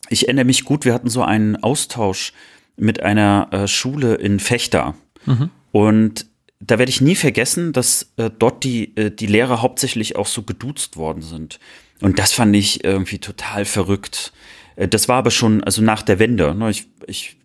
ich 0.08 0.26
erinnere 0.26 0.44
mich 0.44 0.64
gut, 0.64 0.84
wir 0.84 0.94
hatten 0.94 1.08
so 1.08 1.22
einen 1.22 1.56
Austausch 1.56 2.32
mit 2.76 3.00
einer 3.00 3.48
äh, 3.52 3.68
Schule 3.68 4.16
in 4.16 4.40
Fechter. 4.40 4.94
Mhm. 5.25 5.50
Und 5.72 6.26
da 6.66 6.78
werde 6.78 6.90
ich 6.90 7.00
nie 7.00 7.16
vergessen, 7.16 7.73
dass 7.73 8.12
äh, 8.16 8.30
dort 8.37 8.64
die, 8.64 8.96
äh, 8.96 9.11
die 9.11 9.26
Lehrer 9.26 9.62
hauptsächlich 9.62 10.16
auch 10.16 10.26
so 10.26 10.42
geduzt 10.42 10.96
worden 10.96 11.23
sind. 11.23 11.58
Und 12.00 12.18
das 12.18 12.32
fand 12.32 12.54
ich 12.56 12.85
irgendwie 12.85 13.18
total 13.18 13.64
verrückt. 13.64 14.32
Äh, 14.76 14.88
das 14.88 15.08
war 15.08 15.16
aber 15.16 15.30
schon, 15.30 15.62
also 15.64 15.82
nach 15.82 16.02
der 16.02 16.18
Wende. 16.18 16.54
Ne? 16.54 16.70
Ich, 16.70 16.87
ich 17.06 17.37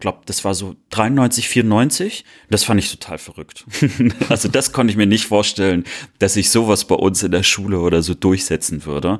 glaube, 0.00 0.20
das 0.26 0.44
war 0.44 0.54
so 0.54 0.76
93, 0.90 1.48
94. 1.48 2.24
Das 2.50 2.64
fand 2.64 2.80
ich 2.80 2.90
total 2.90 3.18
verrückt. 3.18 3.64
also 4.28 4.48
das 4.48 4.72
konnte 4.72 4.90
ich 4.90 4.96
mir 4.96 5.06
nicht 5.06 5.26
vorstellen, 5.26 5.84
dass 6.18 6.36
ich 6.36 6.50
sowas 6.50 6.86
bei 6.86 6.94
uns 6.94 7.22
in 7.22 7.32
der 7.32 7.42
Schule 7.42 7.80
oder 7.80 8.02
so 8.02 8.14
durchsetzen 8.14 8.84
würde. 8.84 9.18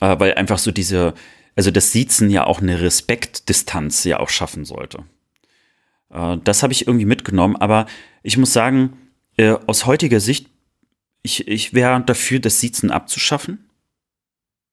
Äh, 0.00 0.18
weil 0.18 0.34
einfach 0.34 0.58
so 0.58 0.70
diese, 0.70 1.14
also 1.56 1.70
das 1.70 1.92
Siezen 1.92 2.30
ja 2.30 2.46
auch 2.46 2.60
eine 2.60 2.80
Respektdistanz 2.80 4.04
ja 4.04 4.20
auch 4.20 4.30
schaffen 4.30 4.64
sollte. 4.64 5.04
Äh, 6.14 6.38
das 6.42 6.62
habe 6.62 6.72
ich 6.72 6.86
irgendwie 6.86 7.04
mitgenommen, 7.04 7.56
aber 7.56 7.86
ich 8.22 8.38
muss 8.38 8.52
sagen, 8.52 8.96
äh, 9.36 9.54
aus 9.66 9.84
heutiger 9.84 10.20
Sicht, 10.20 10.48
ich, 11.22 11.48
ich 11.48 11.74
wäre 11.74 12.00
dafür, 12.00 12.38
das 12.38 12.60
Siezen 12.60 12.90
abzuschaffen. 12.90 13.70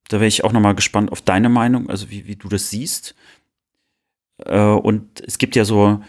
Da 0.08 0.20
wäre 0.20 0.28
ich 0.28 0.44
auch 0.44 0.52
nochmal 0.52 0.76
gespannt 0.76 1.12
auf 1.12 1.22
deine 1.22 1.50
Meinung, 1.50 1.90
also 1.90 2.10
wie, 2.10 2.28
wie 2.28 2.36
du 2.36 2.50
das 2.50 2.70
siehst. 2.70 3.16
Äh, 4.46 4.60
und 4.60 5.22
es 5.22 5.38
gibt 5.38 5.56
ja 5.56 5.66
so, 5.66 6.02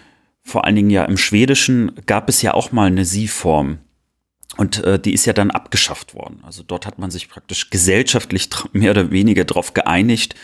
vor 0.43 0.65
allen 0.65 0.77
Dingen 0.77 0.91
ja 0.91 1.05
im 1.05 1.17
Schwedischen 1.17 1.93
gab 2.07 2.29
es 2.29 2.43
ja 2.43 2.55
auch 2.55 2.73
mal 2.73 2.87
eine 2.87 3.05
Sie-Form. 3.05 3.79
Und 4.57 4.85
äh, 4.85 4.99
die 4.99 5.15
ist 5.15 5.25
ja 5.25 5.33
dann 5.33 5.51
abgeschafft 5.51 6.15
worden. 6.15 6.41
Also 6.43 6.63
dort 6.63 6.85
hat 6.85 6.99
man 6.99 7.11
sich 7.11 7.29
praktisch 7.29 7.71
gesellschaftlich 7.71 8.51
mehr 8.73 8.91
oder 8.91 9.11
weniger 9.11 9.45
darauf 9.45 9.73
geeinigt, 9.73 10.35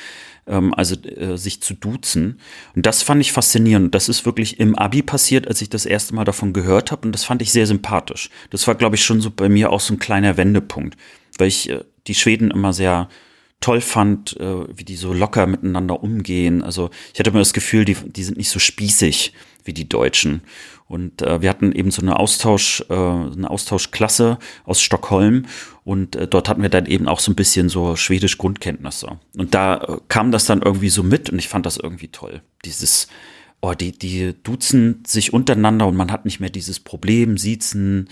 ähm, 0.48 0.74
also 0.74 0.96
äh, 1.02 1.36
sich 1.36 1.60
zu 1.62 1.74
duzen. 1.74 2.40
Und 2.74 2.86
das 2.86 3.02
fand 3.02 3.20
ich 3.20 3.32
faszinierend. 3.32 3.94
Das 3.94 4.08
ist 4.08 4.26
wirklich 4.26 4.58
im 4.60 4.74
Abi 4.74 5.02
passiert, 5.02 5.46
als 5.48 5.62
ich 5.62 5.70
das 5.70 5.86
erste 5.86 6.14
Mal 6.14 6.24
davon 6.24 6.52
gehört 6.52 6.90
habe. 6.90 7.06
Und 7.06 7.12
das 7.12 7.24
fand 7.24 7.42
ich 7.42 7.52
sehr 7.52 7.66
sympathisch. 7.66 8.30
Das 8.50 8.66
war, 8.66 8.74
glaube 8.74 8.96
ich, 8.96 9.04
schon 9.04 9.20
so 9.20 9.30
bei 9.30 9.48
mir 9.48 9.70
auch 9.70 9.80
so 9.80 9.94
ein 9.94 9.98
kleiner 9.98 10.36
Wendepunkt, 10.36 10.96
weil 11.38 11.48
ich 11.48 11.70
äh, 11.70 11.84
die 12.06 12.14
Schweden 12.14 12.50
immer 12.50 12.72
sehr 12.72 13.08
toll 13.60 13.80
fand, 13.80 14.36
äh, 14.38 14.76
wie 14.76 14.84
die 14.84 14.96
so 14.96 15.12
locker 15.12 15.46
miteinander 15.46 16.02
umgehen. 16.02 16.62
Also 16.62 16.90
ich 17.12 17.18
hatte 17.18 17.30
immer 17.30 17.40
das 17.40 17.52
Gefühl, 17.52 17.84
die, 17.84 17.94
die 17.94 18.24
sind 18.24 18.38
nicht 18.38 18.50
so 18.50 18.58
spießig 18.58 19.32
wie 19.64 19.72
die 19.72 19.88
Deutschen. 19.88 20.42
Und 20.88 21.20
äh, 21.20 21.42
wir 21.42 21.50
hatten 21.50 21.72
eben 21.72 21.90
so 21.90 22.00
eine 22.00 22.18
Austausch, 22.18 22.82
äh, 22.88 22.94
eine 22.94 23.48
Austauschklasse 23.48 24.38
aus 24.64 24.80
Stockholm 24.80 25.44
und 25.84 26.16
äh, 26.16 26.26
dort 26.26 26.48
hatten 26.48 26.62
wir 26.62 26.70
dann 26.70 26.86
eben 26.86 27.08
auch 27.08 27.20
so 27.20 27.30
ein 27.30 27.34
bisschen 27.34 27.68
so 27.68 27.94
schwedisch 27.94 28.38
Grundkenntnisse. 28.38 29.18
Und 29.36 29.54
da 29.54 29.76
äh, 29.76 29.96
kam 30.08 30.32
das 30.32 30.46
dann 30.46 30.62
irgendwie 30.62 30.88
so 30.88 31.02
mit 31.02 31.28
und 31.28 31.38
ich 31.38 31.48
fand 31.48 31.66
das 31.66 31.76
irgendwie 31.76 32.08
toll. 32.08 32.40
Dieses, 32.64 33.08
oh, 33.60 33.74
die, 33.74 33.92
die 33.92 34.34
duzen 34.42 35.02
sich 35.06 35.34
untereinander 35.34 35.86
und 35.86 35.96
man 35.96 36.10
hat 36.10 36.24
nicht 36.24 36.40
mehr 36.40 36.50
dieses 36.50 36.80
Problem, 36.80 37.36
siezen, 37.36 38.08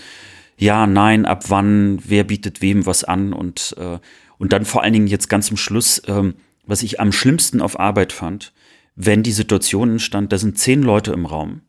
ja, 0.55 0.85
nein, 0.85 1.25
ab 1.25 1.45
wann, 1.49 1.99
wer 2.05 2.23
bietet 2.23 2.61
wem 2.61 2.85
was 2.85 3.03
an 3.03 3.33
und, 3.33 3.75
äh, 3.79 3.97
und 4.37 4.53
dann 4.53 4.65
vor 4.65 4.83
allen 4.83 4.93
Dingen 4.93 5.07
jetzt 5.07 5.29
ganz 5.29 5.47
zum 5.47 5.57
Schluss, 5.57 6.01
ähm, 6.05 6.35
was 6.67 6.83
ich 6.83 6.99
am 6.99 7.11
schlimmsten 7.11 7.61
auf 7.61 7.79
Arbeit 7.79 8.13
fand, 8.13 8.53
wenn 8.95 9.23
die 9.23 9.31
Situation 9.31 9.91
entstand, 9.93 10.31
da 10.31 10.37
sind 10.37 10.59
zehn 10.59 10.83
Leute 10.83 11.11
im 11.11 11.25
Raum 11.25 11.61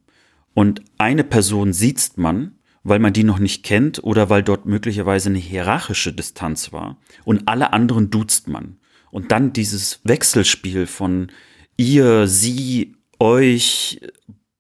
und 0.59 0.83
eine 0.99 1.23
Person 1.23 1.73
sieht 1.73 2.19
man, 2.19 2.59
weil 2.83 2.99
man 2.99 3.13
die 3.13 3.23
noch 3.23 3.39
nicht 3.39 3.63
kennt 3.63 4.03
oder 4.03 4.29
weil 4.29 4.43
dort 4.43 4.67
möglicherweise 4.67 5.29
eine 5.29 5.39
hierarchische 5.39 6.13
Distanz 6.13 6.73
war 6.73 6.97
und 7.25 7.47
alle 7.47 7.73
anderen 7.73 8.11
duzt 8.11 8.49
man. 8.49 8.81
Und 9.13 9.31
dann 9.31 9.53
dieses 9.53 10.01
Wechselspiel 10.03 10.89
von 10.89 11.31
ihr, 11.77 12.27
sie, 12.27 12.97
euch, 13.21 14.01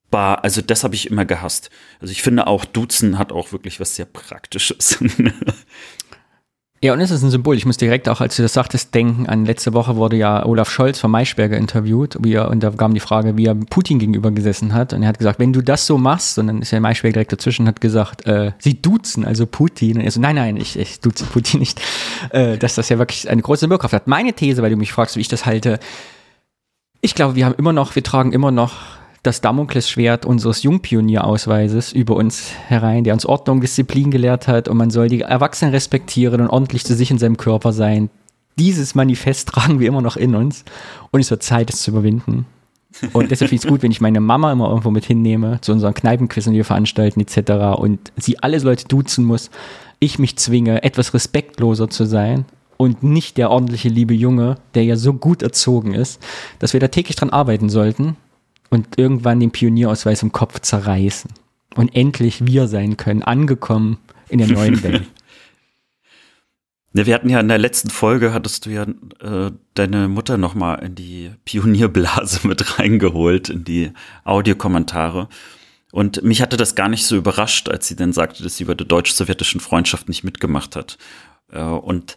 bar, 0.08 0.44
also 0.44 0.62
das 0.62 0.84
habe 0.84 0.94
ich 0.94 1.10
immer 1.10 1.24
gehasst. 1.24 1.68
Also 1.98 2.12
ich 2.12 2.22
finde 2.22 2.46
auch 2.46 2.64
Duzen 2.64 3.18
hat 3.18 3.32
auch 3.32 3.50
wirklich 3.50 3.80
was 3.80 3.96
sehr 3.96 4.06
Praktisches. 4.06 5.02
Ja, 6.80 6.92
und 6.92 7.00
es 7.00 7.10
ist 7.10 7.24
ein 7.24 7.30
Symbol. 7.30 7.56
Ich 7.56 7.66
muss 7.66 7.76
direkt 7.76 8.08
auch, 8.08 8.20
als 8.20 8.36
du 8.36 8.42
das 8.42 8.52
sagtest, 8.52 8.94
denken 8.94 9.26
an 9.26 9.44
letzte 9.44 9.74
Woche 9.74 9.96
wurde 9.96 10.16
ja 10.16 10.46
Olaf 10.46 10.70
Scholz 10.70 11.00
von 11.00 11.10
Maischberger 11.10 11.56
interviewt, 11.56 12.16
wie 12.20 12.34
er, 12.34 12.48
und 12.50 12.62
da 12.62 12.70
kam 12.70 12.94
die 12.94 13.00
Frage, 13.00 13.36
wie 13.36 13.46
er 13.46 13.56
Putin 13.56 13.98
gegenüber 13.98 14.30
gesessen 14.30 14.72
hat. 14.74 14.92
Und 14.92 15.02
er 15.02 15.08
hat 15.08 15.18
gesagt, 15.18 15.40
wenn 15.40 15.52
du 15.52 15.60
das 15.60 15.86
so 15.86 15.98
machst, 15.98 16.38
und 16.38 16.46
dann 16.46 16.62
ist 16.62 16.70
ja 16.70 16.78
Maischberger 16.78 17.14
direkt 17.14 17.32
dazwischen 17.32 17.66
hat 17.66 17.80
gesagt, 17.80 18.26
äh, 18.26 18.52
sie 18.58 18.80
duzen, 18.80 19.24
also 19.24 19.44
Putin. 19.46 19.98
Und 19.98 20.04
er 20.04 20.10
so, 20.12 20.20
nein, 20.20 20.36
nein, 20.36 20.56
ich, 20.56 20.78
ich 20.78 21.00
duze 21.00 21.24
Putin 21.24 21.58
nicht. 21.58 21.80
Äh, 22.30 22.58
dass 22.58 22.76
das 22.76 22.88
ja 22.88 22.98
wirklich 22.98 23.28
eine 23.28 23.42
große 23.42 23.68
Wirkkraft 23.68 23.94
hat. 23.94 24.06
Meine 24.06 24.32
These, 24.32 24.62
weil 24.62 24.70
du 24.70 24.76
mich 24.76 24.92
fragst, 24.92 25.16
wie 25.16 25.20
ich 25.20 25.28
das 25.28 25.46
halte, 25.46 25.80
ich 27.00 27.14
glaube, 27.14 27.34
wir 27.34 27.46
haben 27.46 27.54
immer 27.56 27.72
noch, 27.72 27.96
wir 27.96 28.02
tragen 28.02 28.32
immer 28.32 28.50
noch 28.50 28.97
das 29.28 29.42
Damoklesschwert 29.42 30.24
unseres 30.24 30.62
Jungpionierausweises 30.62 31.92
über 31.92 32.16
uns 32.16 32.50
herein, 32.66 33.04
der 33.04 33.12
uns 33.12 33.26
Ordnung, 33.26 33.60
Disziplin 33.60 34.10
gelehrt 34.10 34.48
hat 34.48 34.68
und 34.68 34.78
man 34.78 34.90
soll 34.90 35.08
die 35.08 35.20
Erwachsenen 35.20 35.74
respektieren 35.74 36.40
und 36.40 36.48
ordentlich 36.48 36.84
zu 36.86 36.94
sich 36.94 37.10
in 37.10 37.18
seinem 37.18 37.36
Körper 37.36 37.74
sein. 37.74 38.08
Dieses 38.58 38.94
Manifest 38.94 39.48
tragen 39.50 39.80
wir 39.80 39.86
immer 39.86 40.00
noch 40.00 40.16
in 40.16 40.34
uns 40.34 40.64
und 41.10 41.20
es 41.20 41.30
wird 41.30 41.42
Zeit, 41.42 41.68
es 41.68 41.82
zu 41.82 41.90
überwinden. 41.90 42.46
Und 43.12 43.30
deshalb 43.30 43.50
finde 43.50 43.56
ich 43.56 43.64
es 43.64 43.70
gut, 43.70 43.82
wenn 43.82 43.90
ich 43.90 44.00
meine 44.00 44.20
Mama 44.20 44.50
immer 44.50 44.70
irgendwo 44.70 44.90
mit 44.90 45.04
hinnehme, 45.04 45.60
zu 45.60 45.72
unseren 45.72 45.92
Kneipenquizen, 45.92 46.54
die 46.54 46.56
wir 46.56 46.64
veranstalten, 46.64 47.20
etc. 47.20 47.78
und 47.78 48.10
sie 48.16 48.38
alles 48.38 48.62
Leute 48.62 48.88
duzen 48.88 49.26
muss. 49.26 49.50
Ich 49.98 50.18
mich 50.18 50.36
zwinge, 50.36 50.82
etwas 50.84 51.12
respektloser 51.12 51.90
zu 51.90 52.06
sein 52.06 52.46
und 52.78 53.02
nicht 53.02 53.36
der 53.36 53.50
ordentliche 53.50 53.90
liebe 53.90 54.14
Junge, 54.14 54.56
der 54.74 54.84
ja 54.84 54.96
so 54.96 55.12
gut 55.12 55.42
erzogen 55.42 55.92
ist, 55.92 56.18
dass 56.60 56.72
wir 56.72 56.80
da 56.80 56.88
täglich 56.88 57.16
dran 57.16 57.28
arbeiten 57.28 57.68
sollten 57.68 58.16
und 58.70 58.98
irgendwann 58.98 59.40
den 59.40 59.50
Pionierausweis 59.50 60.22
im 60.22 60.32
Kopf 60.32 60.60
zerreißen 60.60 61.30
und 61.76 61.94
endlich 61.94 62.46
wir 62.46 62.68
sein 62.68 62.96
können, 62.96 63.22
angekommen 63.22 63.98
in 64.28 64.38
der 64.38 64.48
neuen 64.48 64.82
Welt. 64.82 65.04
Ja, 66.94 67.06
wir 67.06 67.14
hatten 67.14 67.28
ja 67.28 67.38
in 67.38 67.48
der 67.48 67.58
letzten 67.58 67.90
Folge, 67.90 68.32
hattest 68.32 68.64
du 68.64 68.70
ja 68.70 68.86
äh, 69.20 69.52
deine 69.74 70.08
Mutter 70.08 70.38
nochmal 70.38 70.82
in 70.82 70.94
die 70.94 71.30
Pionierblase 71.44 72.40
mit 72.48 72.78
reingeholt, 72.78 73.50
in 73.50 73.62
die 73.62 73.92
Audiokommentare. 74.24 75.28
Und 75.92 76.22
mich 76.22 76.42
hatte 76.42 76.56
das 76.56 76.74
gar 76.74 76.88
nicht 76.88 77.04
so 77.04 77.16
überrascht, 77.16 77.68
als 77.68 77.88
sie 77.88 77.94
dann 77.94 78.12
sagte, 78.12 78.42
dass 78.42 78.56
sie 78.56 78.64
bei 78.64 78.74
der 78.74 78.86
deutsch-sowjetischen 78.86 79.60
Freundschaft 79.60 80.08
nicht 80.08 80.24
mitgemacht 80.24 80.76
hat. 80.76 80.98
Äh, 81.52 81.60
und 81.60 82.16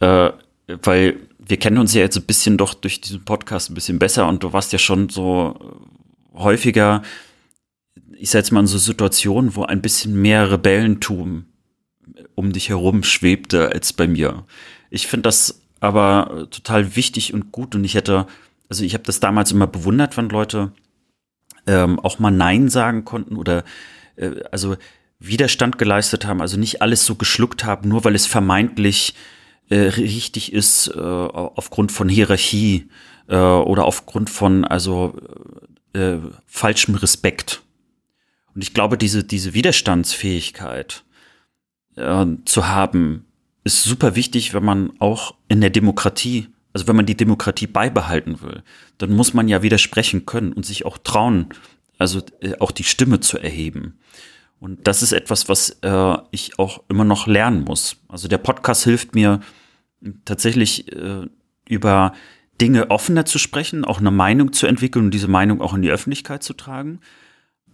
äh, 0.00 0.30
weil 0.66 1.16
wir 1.46 1.56
kennen 1.58 1.78
uns 1.78 1.94
ja 1.94 2.00
jetzt 2.00 2.16
ein 2.16 2.24
bisschen 2.24 2.56
doch 2.56 2.74
durch 2.74 3.00
diesen 3.00 3.24
Podcast 3.24 3.70
ein 3.70 3.74
bisschen 3.74 3.98
besser 3.98 4.28
und 4.28 4.42
du 4.42 4.52
warst 4.52 4.72
ja 4.72 4.78
schon 4.78 5.08
so 5.08 5.82
häufiger, 6.32 7.02
ich 8.12 8.30
sag 8.30 8.40
jetzt 8.40 8.50
mal 8.50 8.60
in 8.60 8.66
so 8.66 8.78
Situationen, 8.78 9.54
wo 9.54 9.64
ein 9.64 9.82
bisschen 9.82 10.20
mehr 10.20 10.50
Rebellentum 10.50 11.46
um 12.34 12.52
dich 12.52 12.68
herum 12.68 13.02
schwebte 13.02 13.70
als 13.70 13.92
bei 13.92 14.06
mir. 14.06 14.44
Ich 14.90 15.06
finde 15.06 15.22
das 15.22 15.60
aber 15.80 16.48
total 16.50 16.96
wichtig 16.96 17.34
und 17.34 17.52
gut 17.52 17.74
und 17.74 17.84
ich 17.84 17.94
hätte, 17.94 18.26
also 18.68 18.84
ich 18.84 18.94
habe 18.94 19.04
das 19.04 19.20
damals 19.20 19.52
immer 19.52 19.66
bewundert, 19.66 20.16
wenn 20.16 20.28
Leute 20.28 20.72
ähm, 21.66 21.98
auch 22.00 22.18
mal 22.18 22.30
Nein 22.30 22.68
sagen 22.68 23.04
konnten 23.04 23.36
oder 23.36 23.64
äh, 24.16 24.42
also 24.50 24.76
Widerstand 25.18 25.78
geleistet 25.78 26.26
haben, 26.26 26.40
also 26.40 26.58
nicht 26.58 26.82
alles 26.82 27.06
so 27.06 27.14
geschluckt 27.14 27.64
haben, 27.64 27.88
nur 27.88 28.04
weil 28.04 28.14
es 28.14 28.26
vermeintlich 28.26 29.14
äh, 29.68 29.76
richtig 29.76 30.52
ist 30.52 30.88
äh, 30.88 31.00
aufgrund 31.00 31.92
von 31.92 32.08
Hierarchie 32.08 32.88
äh, 33.28 33.36
oder 33.36 33.84
aufgrund 33.84 34.30
von 34.30 34.64
also 34.64 35.16
äh, 35.94 36.18
falschem 36.46 36.94
Respekt. 36.96 37.62
Und 38.54 38.62
ich 38.62 38.74
glaube, 38.74 38.98
diese, 38.98 39.24
diese 39.24 39.54
Widerstandsfähigkeit 39.54 41.04
äh, 41.96 42.26
zu 42.44 42.68
haben, 42.68 43.24
ist 43.64 43.82
super 43.82 44.14
wichtig, 44.14 44.54
wenn 44.54 44.64
man 44.64 44.92
auch 45.00 45.34
in 45.48 45.60
der 45.60 45.70
Demokratie, 45.70 46.48
also 46.72 46.86
wenn 46.86 46.96
man 46.96 47.06
die 47.06 47.16
Demokratie 47.16 47.66
beibehalten 47.66 48.42
will, 48.42 48.62
dann 48.98 49.12
muss 49.12 49.32
man 49.32 49.48
ja 49.48 49.62
widersprechen 49.62 50.26
können 50.26 50.52
und 50.52 50.66
sich 50.66 50.84
auch 50.84 50.98
trauen, 50.98 51.46
also 51.98 52.22
äh, 52.40 52.54
auch 52.58 52.70
die 52.70 52.84
Stimme 52.84 53.20
zu 53.20 53.38
erheben. 53.38 53.98
Und 54.64 54.88
das 54.88 55.02
ist 55.02 55.12
etwas, 55.12 55.50
was 55.50 55.76
äh, 55.82 56.16
ich 56.30 56.58
auch 56.58 56.84
immer 56.88 57.04
noch 57.04 57.26
lernen 57.26 57.64
muss. 57.64 57.98
Also 58.08 58.28
der 58.28 58.38
Podcast 58.38 58.82
hilft 58.84 59.14
mir 59.14 59.40
tatsächlich 60.24 60.90
äh, 60.90 61.26
über 61.68 62.14
Dinge 62.62 62.90
offener 62.90 63.26
zu 63.26 63.38
sprechen, 63.38 63.84
auch 63.84 63.98
eine 63.98 64.10
Meinung 64.10 64.54
zu 64.54 64.66
entwickeln 64.66 65.04
und 65.04 65.10
diese 65.10 65.28
Meinung 65.28 65.60
auch 65.60 65.74
in 65.74 65.82
die 65.82 65.90
Öffentlichkeit 65.90 66.42
zu 66.42 66.54
tragen. 66.54 67.00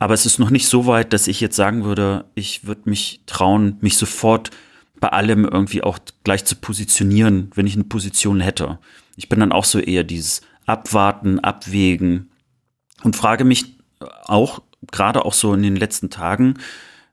Aber 0.00 0.14
es 0.14 0.26
ist 0.26 0.40
noch 0.40 0.50
nicht 0.50 0.66
so 0.66 0.87
weit, 0.87 1.12
dass 1.12 1.28
ich 1.28 1.40
jetzt 1.40 1.54
sagen 1.54 1.85
würde, 1.85 2.25
ich 2.35 2.66
würde 2.66 2.90
mich 2.90 3.20
trauen, 3.25 3.76
mich 3.80 3.97
sofort 3.97 4.50
bei 4.99 5.11
allem 5.11 5.44
irgendwie 5.44 5.85
auch 5.85 6.00
gleich 6.25 6.44
zu 6.44 6.56
positionieren, 6.56 7.52
wenn 7.54 7.68
ich 7.68 7.75
eine 7.75 7.85
Position 7.85 8.40
hätte. 8.40 8.80
Ich 9.14 9.28
bin 9.28 9.38
dann 9.38 9.52
auch 9.52 9.64
so 9.64 9.78
eher 9.78 10.02
dieses 10.02 10.40
Abwarten, 10.66 11.38
Abwägen 11.38 12.32
und 13.04 13.14
frage 13.14 13.44
mich 13.44 13.76
auch, 14.25 14.61
gerade 14.90 15.25
auch 15.25 15.35
so 15.35 15.54
in 15.54 15.62
den 15.62 15.76
letzten 15.76 16.11
Tagen, 16.11 16.54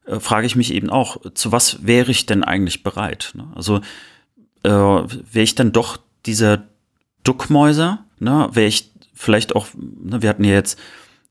äh, 0.05 0.19
frage 0.19 0.47
ich 0.47 0.55
mich 0.55 0.73
eben 0.73 0.89
auch, 0.89 1.17
zu 1.33 1.51
was 1.51 1.85
wäre 1.85 2.11
ich 2.11 2.25
denn 2.25 2.43
eigentlich 2.43 2.83
bereit? 2.83 3.33
Ne? 3.35 3.47
Also 3.55 3.81
äh, 4.63 4.69
wäre 4.69 5.43
ich 5.43 5.55
dann 5.55 5.71
doch 5.71 5.97
dieser 6.25 6.63
Duckmäuser, 7.23 8.05
ne? 8.19 8.49
wäre 8.53 8.67
ich 8.67 8.91
vielleicht 9.13 9.55
auch, 9.55 9.67
ne, 9.75 10.21
wir 10.21 10.29
hatten 10.29 10.43
ja 10.43 10.53
jetzt 10.53 10.79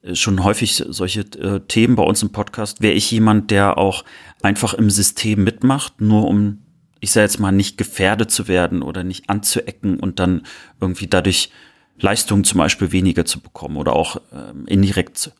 äh, 0.02 0.14
schon 0.14 0.44
häufig 0.44 0.82
solche 0.88 1.20
äh, 1.20 1.60
Themen 1.60 1.96
bei 1.96 2.02
uns 2.02 2.22
im 2.22 2.32
Podcast, 2.32 2.82
wäre 2.82 2.94
ich 2.94 3.10
jemand, 3.10 3.50
der 3.50 3.78
auch 3.78 4.04
einfach 4.42 4.74
im 4.74 4.90
System 4.90 5.44
mitmacht, 5.44 6.00
nur 6.00 6.28
um, 6.28 6.62
ich 7.00 7.12
sage 7.12 7.24
jetzt 7.24 7.40
mal, 7.40 7.52
nicht 7.52 7.78
gefährdet 7.78 8.30
zu 8.30 8.48
werden 8.48 8.82
oder 8.82 9.04
nicht 9.04 9.30
anzuecken 9.30 10.00
und 10.00 10.18
dann 10.18 10.42
irgendwie 10.80 11.06
dadurch 11.06 11.50
Leistungen 11.98 12.44
zum 12.44 12.58
Beispiel 12.58 12.92
weniger 12.92 13.24
zu 13.24 13.40
bekommen 13.40 13.76
oder 13.76 13.94
auch 13.94 14.20
ähm, 14.32 14.66
indirekt 14.66 15.32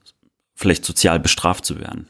vielleicht 0.56 0.84
sozial 0.84 1.20
bestraft 1.20 1.64
zu 1.64 1.78
werden. 1.78 2.08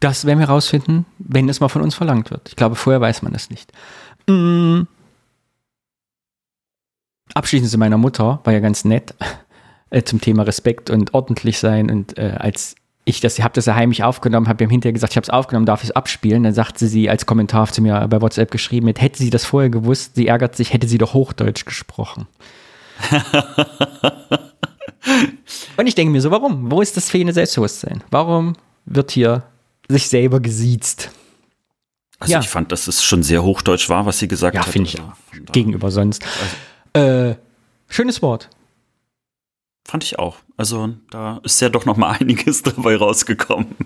Das 0.00 0.24
werden 0.24 0.38
wir 0.38 0.48
rausfinden, 0.48 1.04
wenn 1.18 1.48
es 1.48 1.60
mal 1.60 1.68
von 1.68 1.82
uns 1.82 1.94
verlangt 1.94 2.30
wird. 2.30 2.48
Ich 2.48 2.56
glaube, 2.56 2.76
vorher 2.76 3.00
weiß 3.00 3.22
man 3.22 3.34
es 3.34 3.50
nicht. 3.50 3.72
Mm. 4.28 4.82
Abschließend 7.34 7.70
zu 7.70 7.78
meiner 7.78 7.98
Mutter, 7.98 8.40
war 8.44 8.52
ja 8.52 8.60
ganz 8.60 8.84
nett, 8.84 9.14
äh, 9.90 10.02
zum 10.02 10.20
Thema 10.20 10.44
Respekt 10.44 10.90
und 10.90 11.12
ordentlich 11.12 11.58
sein. 11.58 11.90
Und 11.90 12.16
äh, 12.18 12.36
als 12.38 12.76
ich 13.04 13.20
das, 13.20 13.40
habe 13.40 13.54
das 13.54 13.66
ja 13.66 13.74
heimlich 13.74 14.04
aufgenommen, 14.04 14.48
habe 14.48 14.62
ihm 14.62 14.70
hinterher 14.70 14.92
gesagt, 14.92 15.12
ich 15.14 15.16
habe 15.16 15.24
es 15.24 15.30
aufgenommen, 15.30 15.66
darf 15.66 15.82
ich 15.82 15.90
es 15.90 15.96
abspielen? 15.96 16.44
Dann 16.44 16.54
sagte 16.54 16.86
sie 16.86 17.10
als 17.10 17.26
Kommentar 17.26 17.66
zu 17.72 17.82
mir 17.82 18.06
bei 18.08 18.20
WhatsApp 18.20 18.50
geschrieben, 18.50 18.86
mit, 18.86 19.00
hätte 19.00 19.18
sie 19.18 19.30
das 19.30 19.44
vorher 19.44 19.70
gewusst, 19.70 20.14
sie 20.14 20.28
ärgert 20.28 20.56
sich, 20.56 20.72
hätte 20.72 20.86
sie 20.86 20.98
doch 20.98 21.14
Hochdeutsch 21.14 21.64
gesprochen. 21.64 22.28
und 25.76 25.86
ich 25.86 25.94
denke 25.94 26.12
mir 26.12 26.20
so, 26.20 26.30
warum? 26.30 26.70
Wo 26.70 26.80
ist 26.80 26.96
das 26.96 27.10
fehlende 27.10 27.32
Selbstbewusstsein? 27.32 28.02
Warum 28.10 28.54
wird 28.84 29.10
hier 29.10 29.44
sich 29.88 30.08
selber 30.08 30.40
gesiezt? 30.40 31.10
Also 32.18 32.32
ja. 32.32 32.40
ich 32.40 32.48
fand, 32.48 32.72
dass 32.72 32.88
es 32.88 33.04
schon 33.04 33.22
sehr 33.22 33.42
hochdeutsch 33.42 33.88
war, 33.88 34.06
was 34.06 34.18
sie 34.18 34.28
gesagt 34.28 34.54
ja, 34.54 34.60
hat. 34.60 34.66
Ja, 34.66 34.72
finde 34.72 34.88
ich 34.88 35.00
auch. 35.00 35.52
Gegenüber 35.52 35.90
sonst. 35.90 36.24
Also. 36.94 37.08
Äh, 37.08 37.36
schönes 37.88 38.22
Wort. 38.22 38.48
Fand 39.84 40.02
ich 40.02 40.18
auch. 40.18 40.38
Also 40.56 40.94
da 41.10 41.40
ist 41.44 41.60
ja 41.60 41.68
doch 41.68 41.84
noch 41.84 41.96
mal 41.96 42.10
einiges 42.20 42.62
dabei 42.62 42.96
rausgekommen. 42.96 43.76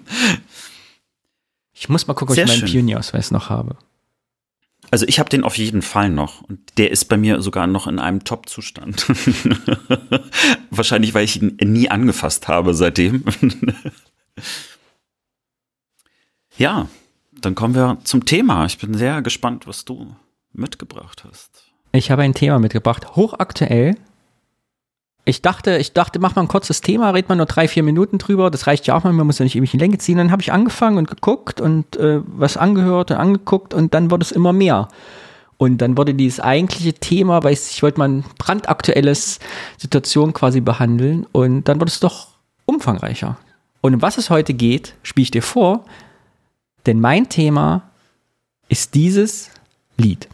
Ich 1.73 1.89
muss 1.89 2.07
mal 2.07 2.15
gucken, 2.15 2.35
ob 2.35 2.39
ich 2.39 2.49
meinen 2.49 2.71
Pionierausweis 2.71 3.31
noch 3.31 3.51
habe. 3.51 3.77
Also 4.91 5.07
ich 5.07 5.19
habe 5.21 5.31
den 5.31 5.45
auf 5.45 5.57
jeden 5.57 5.83
Fall 5.83 6.11
noch 6.11 6.43
und 6.43 6.61
der 6.77 6.91
ist 6.91 7.05
bei 7.05 7.17
mir 7.17 7.43
sogar 7.43 7.67
noch 7.67 7.87
in 7.87 7.99
einem 7.99 8.25
Top-Zustand. 8.25 9.07
Wahrscheinlich, 10.71 11.15
weil 11.15 11.25
ich 11.25 11.41
ihn 11.41 11.57
nie 11.63 11.89
angefasst 11.89 12.49
habe 12.49 12.75
seitdem. 12.75 13.25
ja, 16.59 16.89
dann 17.41 17.55
kommen 17.55 17.75
wir 17.75 17.99
zum 18.03 18.25
Thema. 18.25 18.67
Ich 18.67 18.79
bin 18.79 18.95
sehr 18.95 19.23
gespannt, 19.23 19.67
was 19.67 19.85
du 19.85 20.15
mitgebracht 20.53 21.25
hast. 21.29 21.71
Ich 21.93 22.11
habe 22.11 22.23
ein 22.23 22.35
Thema 22.35 22.59
mitgebracht, 22.59 23.15
hochaktuell. 23.15 23.97
Ich 25.25 25.43
dachte, 25.43 25.77
ich 25.77 25.93
dachte, 25.93 26.19
mach 26.19 26.35
mal 26.35 26.43
ein 26.43 26.49
kurzes 26.49 26.81
Thema, 26.81 27.11
red 27.11 27.29
mal 27.29 27.37
nur 27.37 27.47
drei, 27.47 27.69
vier 27.69 27.83
Minuten 27.83 28.19
drüber. 28.19 28.51
Das 28.51 28.67
reicht 28.67 28.87
ja 28.87 28.97
auch 28.97 29.05
mal, 29.05 29.13
man 29.13 29.27
muss 29.27 29.39
ja 29.39 29.45
nicht 29.45 29.57
ewig 29.57 29.75
in 29.75 29.81
Länge 29.81 29.99
ziehen. 29.99 30.17
Dann 30.17 30.33
habe 30.33 30.43
ich 30.43 30.53
angefangen 30.53 30.99
und 30.99 31.09
geguckt 31.09 31.61
und 31.61 31.97
äh, 31.97 32.21
was 32.27 32.57
angehört 32.57 33.11
und 33.11 33.19
angeguckt 33.19 33.75
und 33.75 33.95
dann 33.95 34.11
wurde 34.11 34.23
es 34.23 34.33
immer 34.33 34.53
mehr. 34.53 34.89
Und 35.59 35.79
dann 35.79 35.99
wurde 35.99 36.15
dieses 36.15 36.41
eigentliche 36.41 36.95
Thema, 36.95 37.43
weil 37.43 37.53
ich, 37.53 37.71
ich 37.71 37.83
wollte 37.83 37.99
mal 37.99 38.09
ein 38.09 38.25
brandaktuelles 38.39 39.41
Situation 39.77 40.33
quasi 40.33 40.63
behandeln 40.63 41.27
und 41.33 41.65
dann 41.65 41.81
wurde 41.81 41.91
es 41.91 42.01
doch 42.01 42.29
umfangreicher. 42.65 43.37
Und 43.83 43.95
um 43.95 44.03
was 44.03 44.17
es 44.17 44.31
heute 44.31 44.55
geht, 44.55 44.95
spiele 45.03 45.25
ich 45.25 45.31
dir 45.31 45.43
vor, 45.43 45.85
denn 46.87 46.99
mein 46.99 47.29
Thema 47.29 47.91
ist 48.69 48.95
dieses 48.95 49.51
Lied 49.99 50.29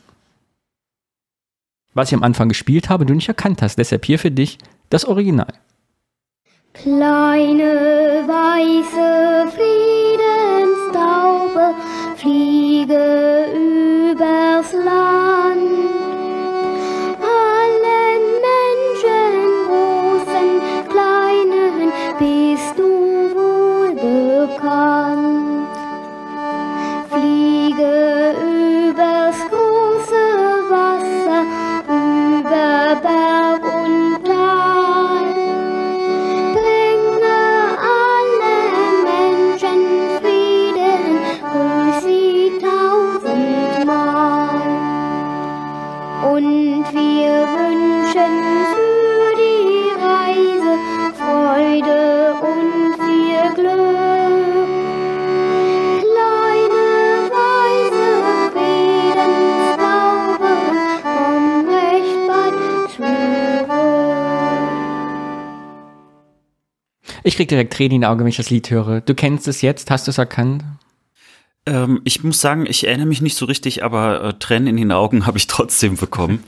was 1.97 2.11
ich 2.11 2.15
am 2.15 2.23
Anfang 2.23 2.51
gespielt 2.51 2.91
habe, 2.91 3.07
du 3.07 3.15
nicht 3.15 3.29
erkannt 3.29 3.63
hast. 3.63 3.79
Deshalb 3.79 4.05
hier 4.05 4.19
für 4.19 4.31
dich 4.31 4.59
das 4.91 5.05
Original. 5.05 5.53
Kleine 6.73 8.25
weiße 8.27 9.51
Friedenstaube 9.51 9.76
Ich 67.37 67.39
krieg 67.39 67.49
direkt 67.49 67.75
Tränen 67.75 67.97
in 67.97 68.01
die 68.01 68.07
Augen, 68.07 68.21
wenn 68.21 68.29
ich 68.29 68.39
das 68.39 68.49
Lied 68.49 68.71
höre. 68.71 69.03
Du 69.03 69.15
kennst 69.15 69.47
es 69.47 69.61
jetzt, 69.61 69.91
hast 69.91 70.07
du 70.07 70.11
es 70.11 70.17
erkannt? 70.17 70.65
Ähm, 71.67 72.01
ich 72.05 72.25
muss 72.25 72.41
sagen, 72.41 72.65
ich 72.67 72.87
erinnere 72.87 73.09
mich 73.09 73.21
nicht 73.21 73.37
so 73.37 73.45
richtig, 73.45 73.85
aber 73.85 74.25
äh, 74.25 74.33
Tränen 74.39 74.69
in 74.69 74.79
den 74.79 74.91
Augen 74.91 75.27
habe 75.27 75.37
ich 75.37 75.47
trotzdem 75.47 75.99
bekommen. 75.99 76.43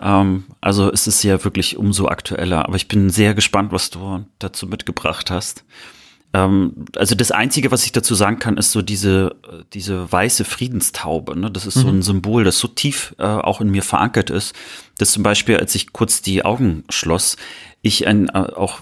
ähm, 0.00 0.44
also 0.62 0.90
es 0.90 1.06
ist 1.06 1.22
ja 1.22 1.44
wirklich 1.44 1.76
umso 1.76 2.08
aktueller. 2.08 2.64
Aber 2.64 2.76
ich 2.76 2.88
bin 2.88 3.10
sehr 3.10 3.34
gespannt, 3.34 3.72
was 3.72 3.90
du 3.90 4.24
dazu 4.38 4.66
mitgebracht 4.66 5.30
hast. 5.30 5.66
Ähm, 6.32 6.86
also 6.96 7.14
das 7.14 7.30
Einzige, 7.30 7.70
was 7.70 7.84
ich 7.84 7.92
dazu 7.92 8.14
sagen 8.14 8.38
kann, 8.38 8.56
ist 8.56 8.72
so 8.72 8.80
diese, 8.80 9.36
diese 9.74 10.10
weiße 10.10 10.46
Friedenstaube. 10.46 11.38
Ne? 11.38 11.50
Das 11.50 11.66
ist 11.66 11.74
so 11.74 11.88
ein 11.88 12.00
Symbol, 12.00 12.44
das 12.44 12.58
so 12.58 12.68
tief 12.68 13.14
äh, 13.18 13.24
auch 13.24 13.60
in 13.60 13.70
mir 13.70 13.82
verankert 13.82 14.30
ist, 14.30 14.54
dass 14.96 15.12
zum 15.12 15.24
Beispiel, 15.24 15.58
als 15.58 15.74
ich 15.74 15.92
kurz 15.92 16.22
die 16.22 16.42
Augen 16.42 16.84
schloss, 16.88 17.36
ich 17.82 18.06
ein 18.06 18.30
äh, 18.30 18.38
auch 18.56 18.80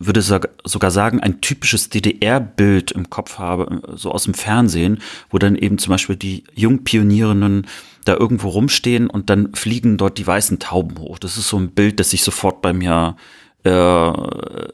würde 0.00 0.22
sogar 0.22 0.90
sagen, 0.90 1.20
ein 1.20 1.40
typisches 1.42 1.90
DDR-Bild 1.90 2.90
im 2.92 3.10
Kopf 3.10 3.38
habe, 3.38 3.82
äh, 3.86 3.96
so 3.96 4.10
aus 4.10 4.24
dem 4.24 4.34
Fernsehen, 4.34 5.00
wo 5.30 5.38
dann 5.38 5.54
eben 5.54 5.78
zum 5.78 5.92
Beispiel 5.92 6.16
die 6.16 6.44
Jungpionierinnen 6.54 7.66
da 8.06 8.16
irgendwo 8.16 8.48
rumstehen 8.48 9.08
und 9.08 9.28
dann 9.28 9.54
fliegen 9.54 9.98
dort 9.98 10.16
die 10.16 10.26
weißen 10.26 10.58
Tauben 10.58 10.98
hoch. 10.98 11.18
Das 11.18 11.36
ist 11.36 11.48
so 11.48 11.58
ein 11.58 11.70
Bild, 11.70 12.00
das 12.00 12.10
sich 12.10 12.22
sofort 12.22 12.62
bei 12.62 12.72
mir 12.72 13.16
äh, 13.62 14.12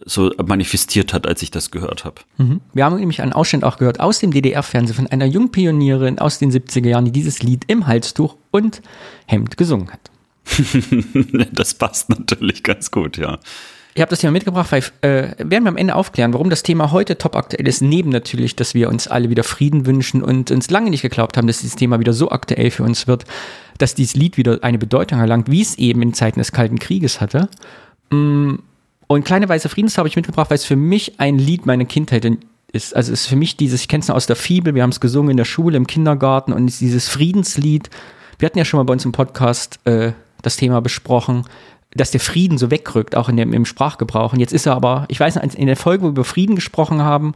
so 0.05 0.31
manifestiert 0.47 1.13
hat, 1.13 1.27
als 1.27 1.43
ich 1.43 1.51
das 1.51 1.73
gehört 1.73 2.05
habe. 2.05 2.23
Mhm. 2.39 2.61
Wir 2.73 2.85
haben 2.85 2.97
nämlich 2.97 3.21
einen 3.21 3.33
Ausschnitt 3.33 3.65
auch 3.65 3.79
gehört 3.79 3.99
aus 3.99 4.21
dem 4.21 4.31
DDR-Fernsehen 4.31 4.95
von 4.95 5.07
einer 5.09 5.27
Jungpionierin 5.27 6.21
aus 6.21 6.39
den 6.39 6.53
70er 6.53 6.89
Jahren, 6.89 7.05
die 7.05 7.11
dieses 7.11 7.43
Lied 7.43 7.65
im 7.67 7.89
Halstuch 7.89 8.37
und 8.53 8.81
Hemd 9.27 9.57
gesungen 9.57 9.91
hat. 9.91 10.11
das 11.53 11.75
passt 11.75 12.11
natürlich 12.11 12.63
ganz 12.63 12.93
gut, 12.93 13.17
ja. 13.17 13.41
Ich 13.97 14.03
habe 14.03 14.11
das 14.11 14.19
Thema 14.19 14.33
mitgebracht, 14.33 14.73
weil 14.73 14.83
äh, 15.01 15.35
werden 15.39 15.65
wir 15.65 15.69
am 15.71 15.79
Ende 15.79 15.95
aufklären, 15.95 16.35
warum 16.35 16.51
das 16.51 16.63
Thema 16.63 16.93
heute 16.93 17.17
top 17.17 17.35
aktuell 17.35 17.67
ist, 17.67 17.81
neben 17.81 18.11
natürlich, 18.11 18.55
dass 18.55 18.75
wir 18.75 18.91
uns 18.91 19.09
alle 19.09 19.31
wieder 19.31 19.43
Frieden 19.43 19.87
wünschen 19.87 20.23
und 20.23 20.51
uns 20.51 20.69
lange 20.69 20.91
nicht 20.91 21.01
geglaubt 21.01 21.39
haben, 21.39 21.47
dass 21.47 21.61
dieses 21.61 21.77
Thema 21.77 21.99
wieder 21.99 22.13
so 22.13 22.31
aktuell 22.31 22.71
für 22.71 22.83
uns 22.83 23.07
wird, 23.07 23.25
dass 23.79 23.95
dieses 23.95 24.15
Lied 24.15 24.37
wieder 24.37 24.59
eine 24.61 24.77
Bedeutung 24.77 25.19
erlangt, 25.19 25.51
wie 25.51 25.63
es 25.63 25.79
eben 25.79 26.03
in 26.03 26.13
Zeiten 26.13 26.39
des 26.41 26.53
Kalten 26.53 26.79
Krieges 26.79 27.23
hatte. 27.23 27.49
Mm, 28.11 28.57
Und 29.07 29.25
kleine 29.25 29.49
weiße 29.49 29.71
Friedens 29.71 29.97
habe 29.97 30.09
ich 30.09 30.17
mitgebracht, 30.17 30.51
weil 30.51 30.57
es 30.57 30.67
für 30.67 30.77
mich 30.77 31.19
ein 31.19 31.39
Lied 31.39 31.65
meiner 31.65 31.87
Kindheit 31.87 32.27
ist. 32.73 32.95
Also 32.95 33.15
es 33.15 33.23
ist 33.23 33.29
für 33.29 33.37
mich 33.37 33.57
dieses, 33.57 33.81
ich 33.81 33.89
kenne 33.89 34.03
es 34.03 34.11
aus 34.11 34.27
der 34.27 34.37
Fibel, 34.37 34.75
wir 34.75 34.83
haben 34.83 34.91
es 34.91 35.01
gesungen 35.01 35.31
in 35.31 35.39
der 35.39 35.47
Schule, 35.47 35.75
im 35.79 35.87
Kindergarten 35.87 36.53
und 36.53 36.69
es 36.69 36.75
ist 36.75 36.81
dieses 36.83 37.09
Friedenslied. 37.09 37.89
Wir 38.39 38.45
hatten 38.45 38.59
ja 38.59 38.67
schon 38.67 38.77
mal 38.77 38.85
bei 38.85 38.93
uns 38.93 39.07
im 39.07 39.13
Podcast 39.13 39.81
äh, 39.87 40.13
das 40.43 40.59
Thema 40.59 40.83
besprochen, 40.83 41.45
dass 41.95 42.11
der 42.11 42.21
Frieden 42.21 42.59
so 42.59 42.71
wegrückt, 42.71 43.17
auch 43.17 43.29
in 43.29 43.37
dem, 43.37 43.53
im 43.53 43.65
Sprachgebrauch. 43.65 44.33
Und 44.33 44.41
jetzt 44.41 44.53
ist 44.53 44.67
er 44.67 44.75
aber, 44.75 45.07
ich 45.09 45.21
weiß 45.21 45.37
nicht, 45.37 45.55
in 45.55 45.67
der 45.67 45.77
Folge, 45.77 46.03
wo 46.03 46.07
wir 46.09 46.11
über 46.11 46.25
Frieden 46.25 46.55
gesprochen 46.55 47.03
haben, 47.03 47.35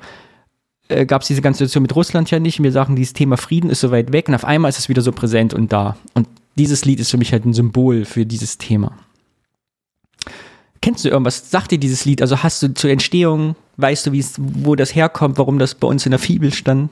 äh, 0.88 1.06
gab 1.06 1.22
es 1.22 1.28
diese 1.28 1.42
ganze 1.42 1.58
Situation 1.58 1.82
mit 1.82 1.94
Russland 1.94 2.30
ja 2.30 2.38
nicht. 2.38 2.58
Und 2.58 2.64
wir 2.64 2.72
sagen, 2.72 2.96
dieses 2.96 3.12
Thema 3.12 3.36
Frieden 3.36 3.70
ist 3.70 3.80
so 3.80 3.90
weit 3.90 4.12
weg 4.12 4.28
und 4.28 4.34
auf 4.34 4.44
einmal 4.44 4.68
ist 4.68 4.78
es 4.78 4.88
wieder 4.88 5.02
so 5.02 5.12
präsent 5.12 5.54
und 5.54 5.72
da. 5.72 5.96
Und 6.14 6.28
dieses 6.56 6.84
Lied 6.84 7.00
ist 7.00 7.10
für 7.10 7.16
mich 7.16 7.32
halt 7.32 7.44
ein 7.46 7.54
Symbol 7.54 8.04
für 8.04 8.26
dieses 8.26 8.58
Thema. 8.58 8.92
Kennst 10.82 11.04
du 11.04 11.10
irgendwas? 11.10 11.50
Sagt 11.50 11.70
dir 11.70 11.78
dieses 11.78 12.04
Lied? 12.04 12.22
Also 12.22 12.42
hast 12.42 12.62
du 12.62 12.74
zur 12.74 12.90
Entstehung, 12.90 13.54
weißt 13.76 14.06
du, 14.06 14.12
wo 14.38 14.74
das 14.76 14.94
herkommt, 14.94 15.38
warum 15.38 15.58
das 15.58 15.74
bei 15.74 15.86
uns 15.86 16.06
in 16.06 16.10
der 16.10 16.18
Fibel 16.18 16.52
stand? 16.52 16.90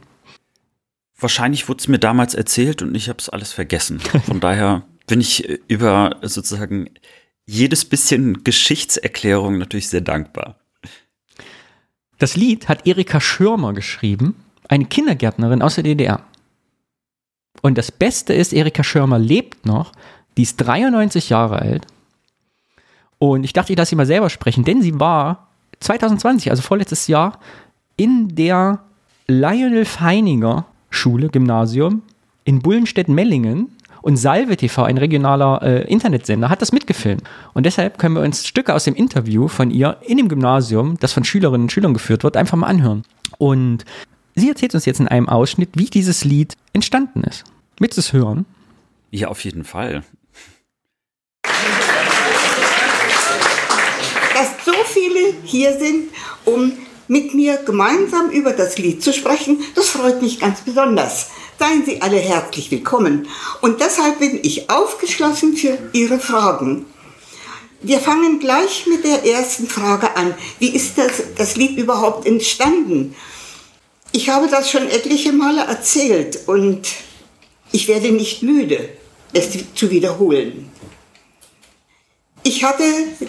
Wahrscheinlich 1.19 1.69
wurde 1.69 1.81
es 1.81 1.89
mir 1.89 1.99
damals 1.99 2.35
erzählt 2.35 2.83
und 2.83 2.95
ich 2.95 3.09
habe 3.09 3.19
es 3.19 3.29
alles 3.29 3.53
vergessen. 3.53 3.99
Von 4.27 4.41
daher 4.41 4.85
bin 5.07 5.21
ich 5.21 5.49
äh, 5.49 5.59
über 5.67 6.17
sozusagen 6.23 6.91
jedes 7.49 7.87
bisschen 7.87 8.45
Geschichtserklärung 8.45 9.57
natürlich 9.57 9.89
sehr 9.89 10.03
dankbar. 10.03 10.57
Das 12.19 12.37
Lied 12.37 12.69
hat 12.69 12.87
Erika 12.87 13.21
Schirmer 13.21 13.73
geschrieben, 13.73 14.37
eine 14.69 14.85
Kindergärtnerin 14.85 15.63
aus 15.63 15.77
der 15.77 15.85
DDR. 15.85 16.23
Und 17.63 17.79
das 17.79 17.91
Beste 17.91 18.35
ist, 18.35 18.53
Erika 18.53 18.85
Schirmer 18.85 19.19
lebt 19.19 19.65
noch, 19.65 19.93
die 20.37 20.43
ist 20.43 20.59
93 20.59 21.31
Jahre 21.31 21.61
alt. 21.61 21.87
Und 23.19 23.45
ich 23.45 23.55
dachte, 23.55 23.73
ich 23.73 23.79
lasse 23.79 23.91
sie 23.91 23.97
mal 23.97 24.07
selber 24.07 24.29
sprechen, 24.29 24.65
denn 24.65 24.83
sie 24.83 25.01
war 25.01 25.49
2020, 25.81 26.51
also 26.51 26.63
vorletztes 26.63 27.07
Jahr, 27.07 27.41
in 27.97 28.35
der 28.35 28.85
Lionel 29.27 29.87
Feininger 29.87 30.67
Schule, 30.91 31.29
Gymnasium 31.31 32.03
in 32.45 32.61
Bullenstedt-Mellingen 32.61 33.73
und 34.03 34.17
Salve 34.17 34.57
TV, 34.57 34.83
ein 34.85 34.99
regionaler 34.99 35.63
äh, 35.63 35.91
Internetsender, 35.91 36.49
hat 36.49 36.63
das 36.63 36.73
mitgefilmt. 36.73 37.23
Und 37.55 37.67
deshalb 37.67 37.99
können 37.99 38.15
wir 38.15 38.23
uns 38.23 38.47
Stücke 38.47 38.75
aus 38.75 38.85
dem 38.85 38.95
Interview 38.95 39.49
von 39.49 39.71
ihr 39.71 39.99
in 40.03 40.17
dem 40.17 40.29
Gymnasium, 40.29 40.97
das 41.01 41.13
von 41.13 41.25
Schülerinnen 41.25 41.63
und 41.63 41.73
Schülern 41.73 41.95
geführt 41.95 42.25
wird, 42.25 42.37
einfach 42.37 42.57
mal 42.57 42.67
anhören. 42.67 43.05
Und 43.39 43.85
sie 44.35 44.49
erzählt 44.49 44.75
uns 44.75 44.85
jetzt 44.85 45.01
in 45.01 45.09
einem 45.09 45.29
Ausschnitt, 45.29 45.71
wie 45.75 45.87
dieses 45.87 46.25
Lied 46.25 46.57
entstanden 46.73 47.23
ist. 47.25 47.45
Willst 47.79 47.97
du 47.97 48.01
es 48.01 48.13
hören? 48.13 48.47
Ja, 49.11 49.29
auf 49.29 49.45
jeden 49.45 49.65
Fall. 49.65 50.03
dass 54.39 54.65
so 54.65 54.73
viele 54.85 55.35
hier 55.45 55.77
sind, 55.79 56.11
um 56.45 56.73
mit 57.09 57.35
mir 57.35 57.57
gemeinsam 57.65 58.31
über 58.31 58.53
das 58.53 58.79
Lied 58.79 59.03
zu 59.03 59.13
sprechen. 59.13 59.59
Das 59.75 59.89
freut 59.89 60.23
mich 60.23 60.39
ganz 60.39 60.61
besonders. 60.61 61.31
Seien 61.59 61.85
Sie 61.85 62.01
alle 62.01 62.19
herzlich 62.19 62.71
willkommen. 62.71 63.27
Und 63.61 63.81
deshalb 63.81 64.21
bin 64.21 64.39
ich 64.45 64.71
aufgeschlossen 64.71 65.57
für 65.57 65.77
Ihre 65.93 66.21
Fragen. 66.21 66.87
Wir 67.83 67.99
fangen 67.99 68.39
gleich 68.39 68.87
mit 68.87 69.05
der 69.05 69.25
ersten 69.25 69.67
Frage 69.67 70.17
an. 70.17 70.35
Wie 70.61 70.69
ist 70.69 70.97
das, 70.99 71.11
das 71.37 71.57
Lied 71.57 71.77
überhaupt 71.77 72.27
entstanden? 72.27 73.17
Ich 74.13 74.29
habe 74.29 74.47
das 74.49 74.71
schon 74.71 74.89
etliche 74.89 75.33
Male 75.33 75.63
erzählt 75.63 76.39
und 76.47 76.87
ich 77.73 77.89
werde 77.89 78.13
nicht 78.13 78.43
müde, 78.43 78.91
es 79.33 79.49
zu 79.75 79.91
wiederholen. 79.91 80.71
Ich 82.45 82.63
hatte 82.63 82.85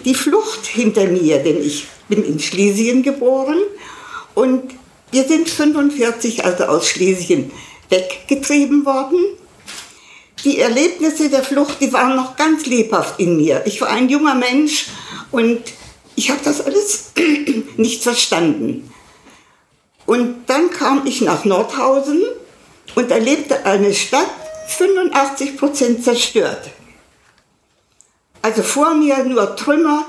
die 0.06 0.16
Flucht 0.16 0.68
hinter 0.68 1.08
mir, 1.08 1.40
denn 1.40 1.64
ich 1.64 1.88
bin 2.08 2.24
in 2.24 2.40
Schlesien 2.40 3.02
geboren 3.02 3.58
und 4.36 4.76
wir 5.12 5.24
sind 5.28 5.50
45 5.50 6.46
also 6.46 6.66
aus 6.66 6.88
Schlesien 6.88 7.52
weggetrieben 7.90 8.86
worden. 8.86 9.20
Die 10.44 10.60
Erlebnisse 10.60 11.30
der 11.30 11.44
Flucht, 11.44 11.82
die 11.82 11.92
waren 11.92 12.16
noch 12.16 12.38
ganz 12.38 12.66
lebhaft 12.66 13.20
in 13.20 13.38
mir. 13.38 13.64
Ich 13.66 13.82
war 13.82 13.90
ein 13.90 14.08
junger 14.08 14.36
Mensch 14.36 14.88
und 15.32 15.62
ich 16.16 16.30
habe 16.30 16.40
das 16.44 16.62
alles 16.62 17.12
nicht 17.78 18.04
verstanden. 18.04 18.92
Und 20.06 20.50
dann 20.50 20.70
kam 20.72 21.06
ich 21.06 21.22
nach 21.22 21.46
Nordhausen 21.46 22.22
und 22.96 23.12
erlebte 23.12 23.66
eine 23.66 23.94
Stadt 23.94 24.30
85 24.68 25.58
Prozent 25.58 26.04
zerstört. 26.04 26.70
Also 28.42 28.64
vor 28.64 28.94
mir 28.94 29.24
nur 29.24 29.56
Trümmer, 29.56 30.06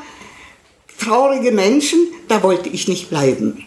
traurige 0.99 1.51
Menschen, 1.51 1.99
da 2.29 2.43
wollte 2.43 2.69
ich 2.69 2.87
nicht 2.87 3.11
bleiben. 3.11 3.67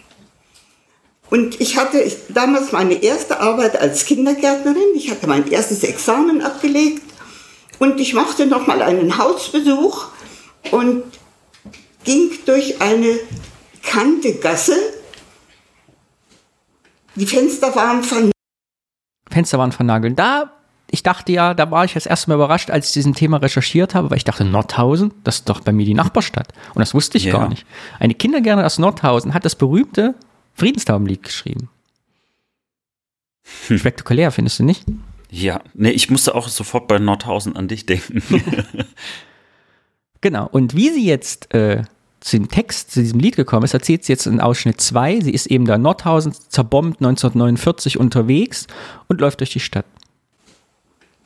Und 1.34 1.60
ich 1.60 1.76
hatte 1.76 1.98
damals 2.28 2.70
meine 2.70 2.94
erste 2.94 3.40
Arbeit 3.40 3.76
als 3.76 4.04
Kindergärtnerin. 4.04 4.94
Ich 4.94 5.10
hatte 5.10 5.26
mein 5.26 5.50
erstes 5.50 5.82
Examen 5.82 6.40
abgelegt 6.40 7.02
und 7.80 7.98
ich 7.98 8.14
machte 8.14 8.46
noch 8.46 8.68
mal 8.68 8.80
einen 8.82 9.18
Hausbesuch 9.18 10.10
und 10.70 11.02
ging 12.04 12.30
durch 12.46 12.80
eine 12.80 13.18
bekannte 13.72 14.34
Gasse. 14.34 14.76
Die 17.16 17.26
Fenster 17.26 17.74
waren 17.74 18.04
von 18.04 18.30
Fenster 19.28 19.58
waren 19.58 19.72
vernagelt. 19.72 20.16
Da, 20.16 20.52
ich 20.88 21.02
dachte 21.02 21.32
ja, 21.32 21.52
da 21.52 21.68
war 21.68 21.84
ich 21.84 21.94
das 21.94 22.06
erste 22.06 22.30
Mal 22.30 22.36
überrascht, 22.36 22.70
als 22.70 22.86
ich 22.86 22.92
diesem 22.92 23.16
Thema 23.16 23.38
recherchiert 23.38 23.96
habe, 23.96 24.08
weil 24.10 24.18
ich 24.18 24.24
dachte, 24.24 24.44
Nordhausen, 24.44 25.12
das 25.24 25.38
ist 25.38 25.48
doch 25.48 25.62
bei 25.62 25.72
mir 25.72 25.84
die 25.84 25.94
Nachbarstadt. 25.94 26.52
Und 26.74 26.78
das 26.78 26.94
wusste 26.94 27.18
ich 27.18 27.24
Ja. 27.24 27.32
gar 27.32 27.48
nicht. 27.48 27.66
Eine 27.98 28.14
Kindergärtnerin 28.14 28.66
aus 28.66 28.78
Nordhausen 28.78 29.34
hat 29.34 29.44
das 29.44 29.56
berühmte 29.56 30.14
Friedenstaubenlied 30.54 31.22
geschrieben. 31.22 31.68
Spektakulär, 33.44 34.30
findest 34.30 34.58
du 34.58 34.64
nicht? 34.64 34.84
Ja, 35.30 35.60
nee, 35.74 35.90
ich 35.90 36.10
musste 36.10 36.34
auch 36.34 36.48
sofort 36.48 36.88
bei 36.88 36.98
Nordhausen 36.98 37.56
an 37.56 37.68
dich 37.68 37.86
denken. 37.86 38.22
Genau. 40.24 40.48
Und 40.50 40.74
wie 40.74 40.88
sie 40.88 41.04
jetzt 41.04 41.52
äh, 41.52 41.82
zu 42.20 42.38
dem 42.38 42.48
Text, 42.48 42.92
zu 42.92 43.00
diesem 43.00 43.20
Lied 43.20 43.36
gekommen 43.36 43.64
ist, 43.64 43.74
erzählt 43.74 44.06
sie 44.06 44.12
jetzt 44.14 44.26
in 44.26 44.40
Ausschnitt 44.40 44.80
2. 44.80 45.20
Sie 45.20 45.34
ist 45.34 45.48
eben 45.48 45.66
da 45.66 45.74
in 45.74 45.82
Nordhausen, 45.82 46.34
zerbombt 46.48 47.02
1949 47.02 48.00
unterwegs 48.00 48.66
und 49.06 49.20
läuft 49.20 49.40
durch 49.40 49.50
die 49.50 49.60
Stadt. 49.60 49.84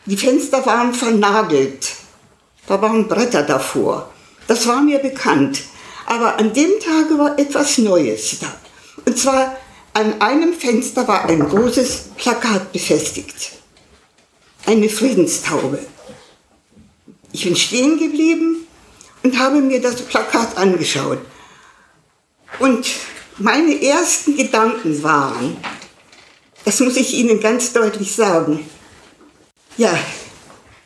Die 0.06 0.16
Fenster 0.16 0.66
waren 0.66 0.92
vernagelt. 0.92 1.94
Da 2.66 2.82
waren 2.82 3.06
Bretter 3.06 3.44
davor. 3.44 4.10
Das 4.48 4.66
war 4.66 4.82
mir 4.82 4.98
bekannt. 4.98 5.62
Aber 6.06 6.36
an 6.36 6.52
dem 6.52 6.70
Tage 6.80 7.16
war 7.16 7.38
etwas 7.38 7.78
Neues 7.78 8.40
da. 8.40 8.52
Und 9.08 9.16
zwar 9.16 9.56
an 9.94 10.20
einem 10.20 10.52
Fenster 10.52 11.08
war 11.08 11.24
ein 11.24 11.40
großes 11.40 12.10
Plakat 12.18 12.74
befestigt. 12.74 13.52
Eine 14.66 14.90
Friedenstaube. 14.90 15.78
Ich 17.32 17.44
bin 17.44 17.56
stehen 17.56 17.98
geblieben 17.98 18.66
und 19.22 19.38
habe 19.38 19.62
mir 19.62 19.80
das 19.80 20.02
Plakat 20.02 20.58
angeschaut. 20.58 21.20
Und 22.58 22.86
meine 23.38 23.82
ersten 23.82 24.36
Gedanken 24.36 25.02
waren, 25.02 25.56
das 26.66 26.80
muss 26.80 26.96
ich 26.96 27.14
Ihnen 27.14 27.40
ganz 27.40 27.72
deutlich 27.72 28.14
sagen, 28.14 28.68
ja, 29.78 29.98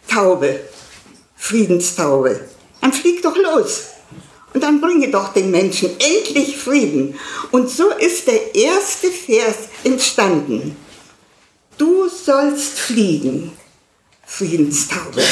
Taube, 0.06 0.60
Friedenstaube. 1.34 2.48
Dann 2.80 2.92
flieg 2.92 3.20
doch 3.22 3.36
los. 3.36 3.86
Und 4.54 4.62
dann 4.62 4.80
bringe 4.80 5.08
doch 5.08 5.32
den 5.32 5.50
Menschen 5.50 5.90
endlich 5.98 6.56
Frieden. 6.56 7.18
Und 7.50 7.70
so 7.70 7.90
ist 7.90 8.26
der 8.26 8.54
erste 8.54 9.10
Vers 9.10 9.56
entstanden. 9.84 10.76
Du 11.78 12.08
sollst 12.08 12.78
fliegen, 12.78 13.52
Friedenstaube. 14.26 15.22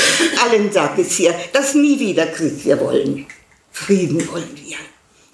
Allen 0.42 0.72
sagt 0.72 0.98
es 0.98 1.12
hier, 1.12 1.34
dass 1.52 1.74
nie 1.74 1.98
wieder 1.98 2.26
Krieg 2.26 2.64
wir 2.64 2.80
wollen. 2.80 3.26
Frieden 3.72 4.26
wollen 4.32 4.50
wir. 4.54 4.76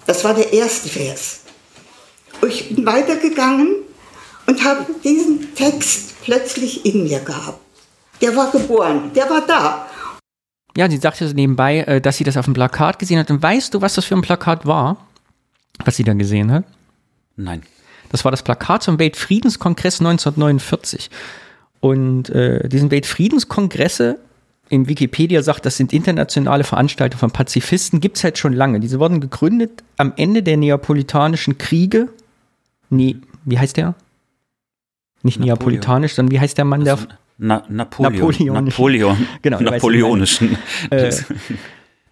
Das 0.05 0.23
war 0.23 0.33
der 0.33 0.51
erste 0.53 0.89
Vers. 0.89 1.39
Ich 2.47 2.69
bin 2.69 2.85
weitergegangen 2.85 3.77
und 4.45 4.63
habe 4.63 4.85
diesen 5.03 5.55
Text 5.55 6.21
plötzlich 6.23 6.85
in 6.85 7.03
mir 7.03 7.19
gehabt. 7.19 7.59
Der 8.21 8.35
war 8.35 8.51
geboren, 8.51 9.11
der 9.13 9.29
war 9.29 9.45
da. 9.45 9.89
Ja, 10.77 10.87
sie 10.87 10.97
sagte 10.97 11.27
so 11.27 11.33
nebenbei, 11.33 11.79
äh, 11.79 11.99
dass 11.99 12.17
sie 12.17 12.23
das 12.23 12.37
auf 12.37 12.45
dem 12.45 12.53
Plakat 12.53 12.99
gesehen 12.99 13.17
hat. 13.17 13.31
Und 13.31 13.41
weißt 13.41 13.73
du, 13.73 13.81
was 13.81 13.95
das 13.95 14.05
für 14.05 14.13
ein 14.13 14.21
Plakat 14.21 14.67
war, 14.67 14.97
was 15.83 15.95
sie 15.95 16.03
da 16.03 16.13
gesehen 16.13 16.51
hat? 16.51 16.65
Nein. 17.35 17.63
Das 18.09 18.23
war 18.23 18.29
das 18.29 18.43
Plakat 18.43 18.83
zum 18.83 18.99
Weltfriedenskongress 18.99 19.99
1949. 19.99 21.09
Und 21.79 22.29
äh, 22.29 22.69
diesen 22.69 22.91
Weltfriedenskongresse, 22.91 24.19
in 24.69 24.87
Wikipedia 24.87 25.41
sagt, 25.41 25.65
das 25.65 25.77
sind 25.77 25.93
internationale 25.93 26.63
Veranstaltungen 26.63 27.19
von 27.21 27.31
Pazifisten, 27.31 27.99
gibt 27.99 28.17
es 28.17 28.23
halt 28.23 28.37
schon 28.37 28.53
lange. 28.53 28.79
Diese 28.79 28.99
wurden 28.99 29.19
gegründet 29.19 29.83
am 29.97 30.13
Ende 30.15 30.43
der 30.43 30.57
neapolitanischen 30.57 31.57
Kriege. 31.57 32.09
Nee, 32.91 33.15
wie 33.45 33.57
heißt 33.57 33.77
der? 33.77 33.95
Nicht 35.23 35.39
Napoleon. 35.39 35.57
neapolitanisch, 35.57 36.13
sondern 36.13 36.31
wie 36.33 36.39
heißt 36.39 36.55
der 36.55 36.65
Mann, 36.65 36.83
der. 36.83 36.93
Also, 36.93 37.07
Na, 37.37 37.63
Napoleon. 37.69 38.13
Napoleonischen. 38.13 38.65
Napoleon. 38.65 39.27
Genau, 39.41 39.59
Napoleonischen. 39.59 40.57
Äh, 40.89 41.11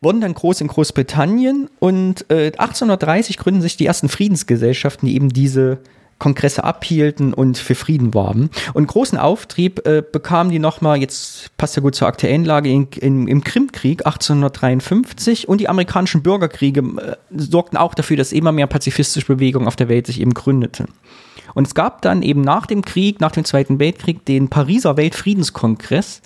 wurden 0.01 0.21
dann 0.21 0.33
groß 0.33 0.61
in 0.61 0.67
Großbritannien 0.67 1.69
und 1.79 2.29
äh, 2.29 2.51
1830 2.57 3.37
gründen 3.37 3.61
sich 3.61 3.75
die 3.75 3.85
ersten 3.85 4.09
Friedensgesellschaften, 4.09 5.07
die 5.07 5.15
eben 5.15 5.29
diese 5.29 5.79
Kongresse 6.17 6.63
abhielten 6.63 7.33
und 7.33 7.57
für 7.57 7.75
Frieden 7.75 8.13
warben. 8.13 8.49
Und 8.73 8.87
großen 8.87 9.17
Auftrieb 9.17 9.85
äh, 9.85 10.01
bekamen 10.01 10.51
die 10.51 10.59
nochmal, 10.59 10.97
jetzt 10.97 11.55
passt 11.57 11.75
ja 11.75 11.81
gut 11.81 11.95
zur 11.95 12.07
aktuellen 12.07 12.45
Lage, 12.45 12.69
in, 12.69 12.87
in, 12.99 13.27
im 13.27 13.43
Krimkrieg 13.43 14.05
1853 14.05 15.49
und 15.49 15.59
die 15.59 15.67
amerikanischen 15.67 16.23
Bürgerkriege 16.23 16.79
äh, 16.81 17.15
sorgten 17.35 17.77
auch 17.77 17.95
dafür, 17.95 18.15
dass 18.15 18.31
immer 18.31 18.53
mehr 18.53 18.67
pazifistische 18.67 19.27
Bewegungen 19.27 19.67
auf 19.67 19.75
der 19.75 19.89
Welt 19.89 20.07
sich 20.07 20.21
eben 20.21 20.33
gründeten. 20.33 20.87
Und 21.55 21.65
es 21.65 21.73
gab 21.73 22.01
dann 22.01 22.21
eben 22.21 22.41
nach 22.41 22.67
dem 22.67 22.83
Krieg, 22.83 23.21
nach 23.21 23.31
dem 23.31 23.45
Zweiten 23.45 23.79
Weltkrieg, 23.79 24.25
den 24.25 24.49
Pariser 24.49 24.97
Weltfriedenskongress. 24.97 26.21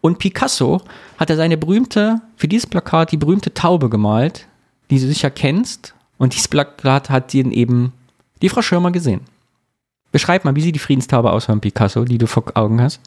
Und 0.00 0.18
Picasso 0.18 0.82
hatte 1.16 1.36
seine 1.36 1.56
berühmte, 1.56 2.20
für 2.36 2.48
dieses 2.48 2.66
Plakat 2.66 3.12
die 3.12 3.16
berühmte 3.16 3.54
Taube 3.54 3.88
gemalt, 3.88 4.46
die 4.90 4.98
du 4.98 5.06
sicher 5.06 5.30
kennst. 5.30 5.94
Und 6.18 6.34
dieses 6.34 6.48
Plakat 6.48 7.08
hat 7.08 7.32
ihn 7.32 7.52
eben 7.52 7.92
die 8.42 8.48
Frau 8.48 8.62
Schirmer 8.62 8.90
gesehen. 8.90 9.20
Beschreib 10.10 10.44
mal, 10.44 10.56
wie 10.56 10.60
sieht 10.60 10.74
die 10.74 10.80
Friedenstaube 10.80 11.30
aus 11.30 11.46
von 11.46 11.60
Picasso, 11.60 12.04
die 12.04 12.18
du 12.18 12.26
vor 12.26 12.44
Augen 12.54 12.82
hast? 12.82 13.00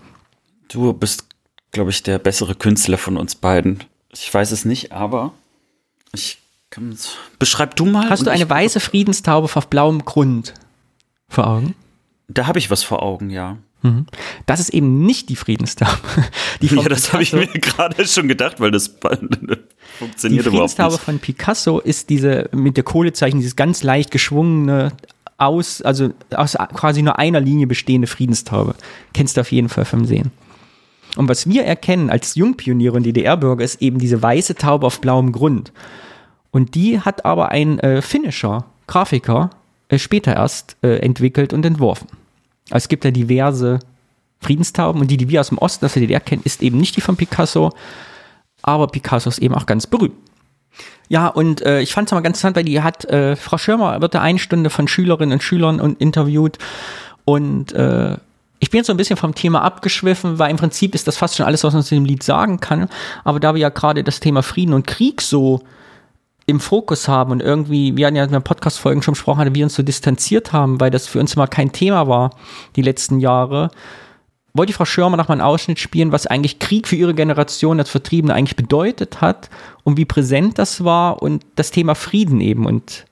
Du 0.70 0.94
bist, 0.94 1.26
glaube 1.74 1.90
ich, 1.90 2.02
der 2.02 2.18
bessere 2.18 2.56
Künstler 2.56 2.98
von 2.98 3.18
uns 3.18 3.36
beiden. 3.36 3.84
Ich 4.14 4.34
weiß 4.34 4.52
es 4.52 4.64
nicht, 4.64 4.94
aber 4.94 5.34
ich 6.14 6.40
kann 6.70 6.92
es. 6.94 7.16
Beschreib 7.40 7.76
du 7.76 7.86
mal. 7.86 8.10
Hast 8.10 8.26
du 8.26 8.32
eine 8.32 8.50
weiße 8.50 8.80
Friedenstaube 8.80 9.50
auf 9.54 9.68
blauem 9.68 10.06
Grund 10.06 10.54
vor 11.30 11.48
Augen? 11.48 11.76
Da 12.28 12.48
habe 12.48 12.60
ich 12.60 12.70
was 12.70 12.84
vor 12.84 13.04
Augen, 13.04 13.30
ja. 13.30 13.58
Mhm. 13.84 14.06
Das 14.46 14.60
ist 14.60 14.70
eben 14.70 15.06
nicht 15.06 15.30
die 15.30 15.36
Friedenstaube. 15.36 15.98
Die 16.62 16.68
Ja, 16.68 16.90
das 16.90 17.14
habe 17.14 17.24
ich 17.24 17.34
mir 17.34 17.48
gerade 17.54 18.08
schon 18.08 18.28
gedacht, 18.28 18.60
weil 18.60 18.72
das 18.72 18.90
Die 19.00 19.58
funktioniert 20.00 20.46
überhaupt 20.46 20.72
Friedenstaube 20.72 20.94
nicht. 20.94 21.04
von 21.04 21.20
Picasso 21.20 21.80
ist 21.80 22.10
diese 22.10 22.50
mit 22.54 22.76
der 22.78 22.84
Kohlezeichen, 22.84 23.38
dieses 23.38 23.56
ganz 23.56 23.84
leicht 23.84 24.12
geschwungene, 24.12 24.92
aus, 25.38 25.82
also 25.84 26.10
aus 26.36 26.58
quasi 26.74 27.02
nur 27.02 27.20
einer 27.20 27.40
Linie 27.40 27.68
bestehende 27.68 28.08
Friedenstaube. 28.08 28.76
Kennst 29.14 29.38
du 29.38 29.42
auf 29.42 29.52
jeden 29.52 29.70
Fall 29.70 29.86
vom 29.86 30.06
Sehen. 30.06 30.32
Und 31.16 31.30
was 31.30 31.48
wir 31.48 31.64
erkennen 31.64 32.10
als 32.10 32.36
Jungpioniere 32.36 32.96
und 32.96 33.04
DDR-Bürger 33.04 33.64
ist 33.64 33.82
eben 33.82 34.00
diese 34.00 34.22
weiße 34.22 34.56
Taube 34.56 34.86
auf 34.86 35.02
blauem 35.02 35.32
Grund. 35.32 35.72
Und 36.52 36.76
die 36.76 37.00
hat 37.00 37.26
aber 37.26 37.50
ein 37.50 37.80
äh, 37.80 38.02
finnischer 38.02 38.66
Grafiker 38.88 39.52
später 39.96 40.36
erst 40.36 40.78
äh, 40.84 40.98
entwickelt 41.00 41.54
und 41.54 41.66
entworfen. 41.66 42.08
Also 42.70 42.84
es 42.84 42.88
gibt 42.90 43.06
ja 43.06 43.12
diverse 43.12 43.80
Friedenstauben 44.40 45.02
und 45.02 45.10
die, 45.10 45.18
die 45.18 45.30
wir 45.30 45.40
aus 45.40 45.50
dem 45.50 45.58
Osten, 45.58 45.86
aus 45.86 45.94
der 45.94 46.02
DDR 46.02 46.20
kennen, 46.20 46.42
ist 46.44 46.62
eben 46.62 46.78
nicht 46.78 46.96
die 46.96 47.02
von 47.02 47.16
Picasso, 47.16 47.72
aber 48.62 48.88
Picasso 48.88 49.30
ist 49.30 49.40
eben 49.40 49.56
auch 49.56 49.66
ganz 49.66 49.88
berühmt. 49.88 50.16
Ja, 51.10 51.28
und 51.28 51.62
äh, 51.62 51.80
ich 51.82 51.94
fand 51.94 52.10
es 52.10 52.12
mal 52.12 52.20
ganz 52.20 52.38
interessant, 52.38 52.58
weil 52.58 52.66
die 52.66 52.82
hat, 52.82 53.06
äh, 53.06 53.36
Frau 53.36 53.58
Schirmer 53.58 54.02
wird 54.02 54.14
da 54.14 54.22
eine 54.22 54.40
Stunde 54.40 54.70
von 54.70 54.88
Schülerinnen 54.88 55.34
und 55.34 55.42
Schülern 55.42 55.80
und 55.80 56.02
interviewt 56.02 56.58
und 57.24 57.72
äh, 57.74 58.18
ich 58.60 58.72
bin 58.72 58.80
jetzt 58.80 58.88
so 58.88 58.94
ein 58.94 58.98
bisschen 58.98 59.18
vom 59.18 59.36
Thema 59.36 59.62
abgeschwiffen, 59.62 60.40
weil 60.40 60.50
im 60.50 60.58
Prinzip 60.58 60.96
ist 60.96 61.08
das 61.08 61.18
fast 61.18 61.36
schon 61.36 61.46
alles, 61.46 61.64
was 61.64 61.74
man 61.74 61.84
zu 61.84 61.96
dem 61.96 62.06
Lied 62.06 62.24
sagen 62.24 62.60
kann. 62.60 62.90
Aber 63.24 63.40
da 63.40 63.54
wir 63.54 63.62
ja 63.62 63.70
gerade 63.70 64.04
das 64.04 64.20
Thema 64.20 64.42
Frieden 64.42 64.74
und 64.74 64.88
Krieg 64.88 65.22
so 65.22 65.62
im 66.48 66.62
Fokus 66.62 67.08
haben 67.08 67.32
und 67.32 67.42
irgendwie, 67.42 67.96
wir 67.98 68.08
hatten 68.08 68.16
ja 68.16 68.24
in 68.24 68.32
der 68.32 68.40
Podcast-Folgen 68.40 69.02
schon 69.02 69.14
besprochen, 69.14 69.40
hatten, 69.40 69.54
wir 69.54 69.66
uns 69.66 69.76
so 69.76 69.84
distanziert 69.84 70.54
haben, 70.54 70.80
weil 70.80 70.90
das 70.90 71.06
für 71.06 71.20
uns 71.20 71.34
immer 71.36 71.46
kein 71.46 71.74
Thema 71.74 72.08
war, 72.08 72.32
die 72.78 72.82
letzten 72.82 73.20
Jahre, 73.20 73.70
wollte 74.54 74.72
die 74.72 74.74
Frau 74.74 74.86
Schirmer 74.86 75.18
noch 75.18 75.28
mal 75.28 75.34
einen 75.34 75.42
Ausschnitt 75.42 75.78
spielen, 75.78 76.14
was 76.14 76.26
eigentlich 76.26 76.58
Krieg 76.58 76.88
für 76.88 76.96
ihre 76.96 77.14
Generation 77.14 77.80
als 77.80 77.90
Vertriebene 77.90 78.34
eigentlich 78.34 78.56
bedeutet 78.56 79.20
hat 79.20 79.50
und 79.84 79.98
wie 79.98 80.06
präsent 80.06 80.58
das 80.58 80.86
war 80.86 81.22
und 81.22 81.46
das 81.56 81.70
Thema 81.72 81.96
Frieden 81.96 82.40
eben 82.40 82.66
und 82.66 83.06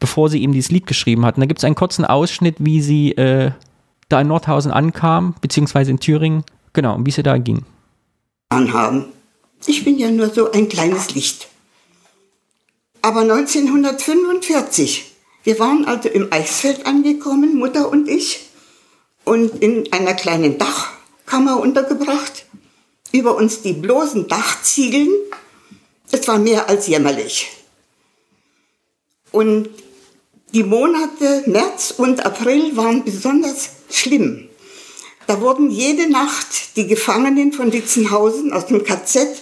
bevor 0.00 0.28
sie 0.28 0.42
eben 0.42 0.52
dieses 0.52 0.72
Lied 0.72 0.86
geschrieben 0.86 1.24
hatten. 1.24 1.40
Da 1.40 1.46
gibt 1.46 1.60
es 1.60 1.64
einen 1.64 1.76
kurzen 1.76 2.04
Ausschnitt, 2.04 2.56
wie 2.58 2.82
sie 2.82 3.12
äh, 3.12 3.52
da 4.08 4.20
in 4.20 4.26
Nordhausen 4.26 4.72
ankam, 4.72 5.34
beziehungsweise 5.40 5.92
in 5.92 6.00
Thüringen, 6.00 6.42
genau, 6.72 6.96
und 6.96 7.06
wie 7.06 7.12
sie 7.12 7.22
da 7.22 7.38
ging. 7.38 7.64
anhaben. 8.48 9.04
Ich 9.66 9.84
bin 9.84 9.98
ja 9.98 10.10
nur 10.10 10.30
so 10.30 10.50
ein 10.50 10.68
kleines 10.68 11.14
Licht. 11.14 11.49
Aber 13.02 13.20
1945, 13.20 15.12
wir 15.44 15.58
waren 15.58 15.86
also 15.86 16.08
im 16.08 16.32
Eichsfeld 16.32 16.86
angekommen, 16.86 17.56
Mutter 17.56 17.90
und 17.90 18.08
ich, 18.08 18.50
und 19.24 19.62
in 19.62 19.92
einer 19.92 20.14
kleinen 20.14 20.58
Dachkammer 20.58 21.60
untergebracht. 21.60 22.46
Über 23.12 23.36
uns 23.36 23.62
die 23.62 23.72
bloßen 23.72 24.28
Dachziegeln. 24.28 25.10
Es 26.10 26.28
war 26.28 26.38
mehr 26.38 26.68
als 26.68 26.86
jämmerlich. 26.86 27.48
Und 29.32 29.68
die 30.52 30.64
Monate 30.64 31.44
März 31.46 31.94
und 31.96 32.24
April 32.26 32.76
waren 32.76 33.04
besonders 33.04 33.70
schlimm. 33.90 34.48
Da 35.26 35.40
wurden 35.40 35.70
jede 35.70 36.10
Nacht 36.10 36.76
die 36.76 36.88
Gefangenen 36.88 37.52
von 37.52 37.70
Ditzenhausen 37.70 38.52
aus 38.52 38.66
dem 38.66 38.84
KZ 38.84 39.40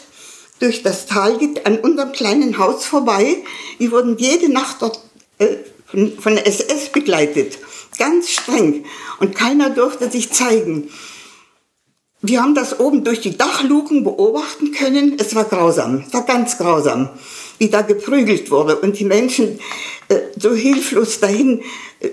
durch 0.58 0.82
das 0.82 1.06
Tal 1.06 1.38
geht 1.38 1.66
an 1.66 1.78
unserem 1.78 2.12
kleinen 2.12 2.58
Haus 2.58 2.84
vorbei. 2.84 3.36
Die 3.78 3.90
wurden 3.90 4.18
jede 4.18 4.50
Nacht 4.50 4.76
dort 4.80 5.00
äh, 5.38 5.56
von, 5.86 6.18
von 6.18 6.34
der 6.34 6.46
SS 6.46 6.90
begleitet. 6.90 7.58
Ganz 7.98 8.30
streng. 8.30 8.84
Und 9.20 9.34
keiner 9.34 9.70
durfte 9.70 10.10
sich 10.10 10.32
zeigen. 10.32 10.90
Wir 12.20 12.42
haben 12.42 12.54
das 12.54 12.80
oben 12.80 13.04
durch 13.04 13.20
die 13.20 13.36
Dachluken 13.36 14.02
beobachten 14.02 14.72
können. 14.72 15.16
Es 15.18 15.34
war 15.34 15.44
grausam. 15.44 16.04
Es 16.06 16.12
war 16.12 16.24
ganz 16.24 16.58
grausam, 16.58 17.10
wie 17.58 17.68
da 17.68 17.82
geprügelt 17.82 18.50
wurde 18.50 18.76
und 18.76 18.98
die 18.98 19.04
Menschen 19.04 19.60
äh, 20.08 20.18
so 20.36 20.52
hilflos 20.52 21.20
dahin. 21.20 21.62
Äh, 22.00 22.10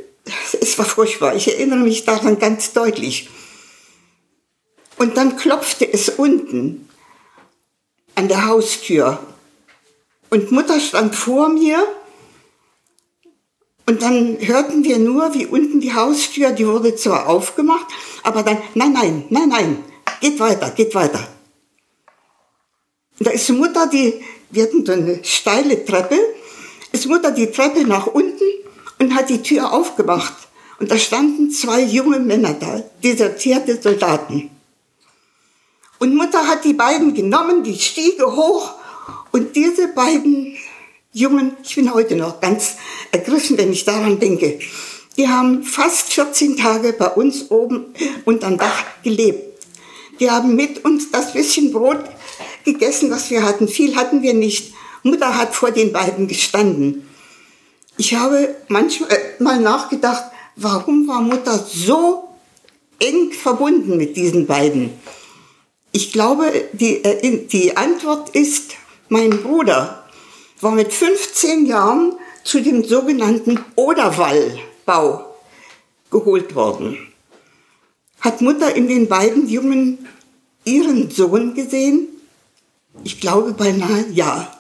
es 0.62 0.78
war 0.78 0.86
furchtbar. 0.86 1.36
Ich 1.36 1.48
erinnere 1.48 1.80
mich 1.80 2.06
daran 2.06 2.38
ganz 2.40 2.74
deutlich. 2.74 3.30
Und 4.98 5.18
dann 5.18 5.36
klopfte 5.38 5.92
es 5.92 6.10
unten 6.10 6.85
an 8.16 8.28
der 8.28 8.48
Haustür. 8.48 9.20
Und 10.30 10.52
Mutter 10.52 10.80
stand 10.80 11.16
vor 11.16 11.50
mir. 11.50 11.84
Und 13.86 14.02
dann 14.02 14.38
hörten 14.40 14.84
wir 14.84 14.98
nur, 14.98 15.34
wie 15.34 15.46
unten 15.46 15.80
die 15.80 15.94
Haustür, 15.94 16.52
die 16.52 16.66
wurde 16.66 16.96
zwar 16.96 17.30
aufgemacht, 17.30 17.86
aber 18.24 18.42
dann, 18.42 18.58
nein, 18.74 18.94
nein, 18.94 19.26
nein, 19.30 19.50
nein, 19.50 19.84
geht 20.22 20.40
weiter, 20.40 20.72
geht 20.72 20.96
weiter. 20.96 21.28
Und 23.20 23.28
da 23.28 23.32
ist 23.32 23.48
Mutter, 23.52 23.86
die, 23.88 24.24
wir 24.50 24.64
hatten 24.64 24.84
so 24.84 24.92
eine 24.92 25.24
steile 25.24 25.86
Treppe, 25.86 26.18
ist 26.92 27.06
Mutter 27.06 27.30
die 27.30 27.52
Treppe 27.52 27.86
nach 27.86 28.08
unten 28.08 28.44
und 29.00 29.14
hat 29.14 29.30
die 29.30 29.44
Tür 29.44 29.72
aufgemacht. 29.72 30.34
Und 30.80 30.90
da 30.90 30.98
standen 30.98 31.52
zwei 31.52 31.82
junge 31.82 32.20
Männer 32.20 32.54
da, 32.54 32.82
desertierte 33.04 33.80
Soldaten. 33.82 34.50
Und 36.00 36.16
Mutter 36.16 36.48
hat 36.48 36.66
die 36.66 36.74
beiden 36.74 37.14
genommen, 37.14 37.64
die 37.64 37.78
Stiege 37.80 38.36
hoch. 38.36 38.74
Und 39.32 39.56
diese 39.56 39.88
beiden 39.90 40.56
Jungen, 41.14 41.56
ich 41.64 41.76
bin 41.76 41.94
heute 41.94 42.16
noch 42.16 42.42
ganz 42.42 42.76
ergriffen, 43.12 43.58
wenn 43.58 43.72
ich 43.72 43.86
daran 43.86 44.20
denke, 44.20 44.60
die 45.18 45.28
haben 45.30 45.64
fast 45.64 46.14
14 46.14 46.58
Tage 46.58 46.94
bei 46.94 47.08
uns 47.08 47.50
oben 47.50 47.94
unterm 48.26 48.58
Dach 48.58 48.84
gelebt. 49.04 49.56
Die 50.20 50.30
haben 50.30 50.56
mit 50.56 50.84
uns 50.84 51.12
das 51.12 51.34
bisschen 51.34 51.72
Brot 51.72 52.04
gegessen, 52.64 53.12
was 53.12 53.30
wir 53.30 53.44
hatten. 53.44 53.68
Viel 53.68 53.96
hatten 53.96 54.22
wir 54.22 54.34
nicht. 54.34 54.74
Mutter 55.04 55.38
hat 55.38 55.56
vor 55.56 55.72
den 55.72 55.94
beiden 55.94 56.28
gestanden. 56.28 57.08
Ich 57.98 58.14
habe 58.16 58.56
manchmal 58.68 59.10
äh, 59.12 59.60
nachgedacht, 59.60 60.26
warum 60.56 61.08
war 61.08 61.22
Mutter 61.22 61.58
so 61.58 62.30
eng 63.00 63.32
verbunden 63.32 63.98
mit 63.98 64.18
diesen 64.18 64.48
beiden? 64.48 64.92
Ich 65.96 66.12
glaube, 66.12 66.52
die, 66.74 67.06
äh, 67.06 67.48
die 67.48 67.78
Antwort 67.78 68.32
ist, 68.32 68.74
mein 69.08 69.30
Bruder 69.30 70.06
war 70.60 70.72
mit 70.72 70.92
15 70.92 71.66
Jahren 71.68 72.18
zu 72.44 72.62
dem 72.62 72.84
sogenannten 72.84 73.64
Oderwallbau 73.78 75.34
geholt 76.12 76.54
worden. 76.54 76.98
Hat 78.20 78.42
Mutter 78.42 78.76
in 78.76 78.90
den 78.90 79.08
beiden 79.08 79.48
Jungen 79.48 80.06
ihren 80.66 81.12
Sohn 81.12 81.54
gesehen? 81.54 82.10
Ich 83.06 83.22
glaube 83.22 83.54
beinahe 83.54 84.06
ja. 84.12 84.54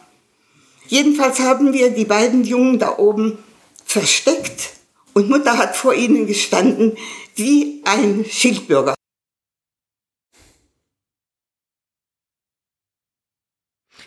Jedenfalls 0.87 1.39
haben 1.41 1.73
wir 1.73 1.89
die 1.89 2.05
beiden 2.05 2.45
Jungen 2.45 2.79
da 2.79 2.97
oben 2.97 3.39
versteckt 3.83 4.69
und 5.13 5.29
Mutter 5.29 5.57
hat 5.57 5.75
vor 5.75 5.95
ihnen 5.95 6.27
gestanden 6.27 6.95
wie 7.35 7.81
ein 7.83 8.23
Schildbürger. 8.23 8.95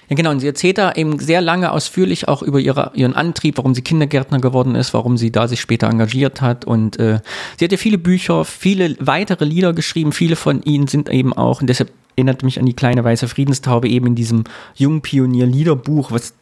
Ja, 0.08 0.16
genau. 0.16 0.30
Und 0.30 0.40
sie 0.40 0.46
erzählt 0.46 0.78
da 0.78 0.92
eben 0.92 1.18
sehr 1.18 1.40
lange 1.40 1.70
ausführlich 1.70 2.28
auch 2.28 2.42
über 2.42 2.60
ihre, 2.60 2.92
ihren 2.94 3.14
Antrieb, 3.14 3.58
warum 3.58 3.74
sie 3.74 3.82
Kindergärtner 3.82 4.40
geworden 4.40 4.74
ist, 4.74 4.94
warum 4.94 5.16
sie 5.16 5.30
da 5.30 5.48
sich 5.48 5.60
später 5.60 5.88
engagiert 5.88 6.40
hat. 6.40 6.64
Und 6.64 6.98
äh, 6.98 7.20
sie 7.58 7.64
hat 7.64 7.72
ja 7.72 7.78
viele 7.78 7.98
Bücher, 7.98 8.44
viele 8.44 8.96
weitere 9.00 9.44
Lieder 9.44 9.72
geschrieben. 9.72 10.12
Viele 10.12 10.36
von 10.36 10.62
ihnen 10.62 10.88
sind 10.88 11.10
eben 11.10 11.32
auch, 11.32 11.60
und 11.60 11.66
deshalb 11.68 11.90
erinnert 12.16 12.42
mich 12.42 12.58
an 12.58 12.66
die 12.66 12.74
kleine 12.74 13.04
weiße 13.04 13.28
Friedenstaube 13.28 13.88
eben 13.88 14.08
in 14.08 14.14
diesem 14.14 14.44
Jungpionier-Liederbuch, 14.76 16.10
was 16.10 16.34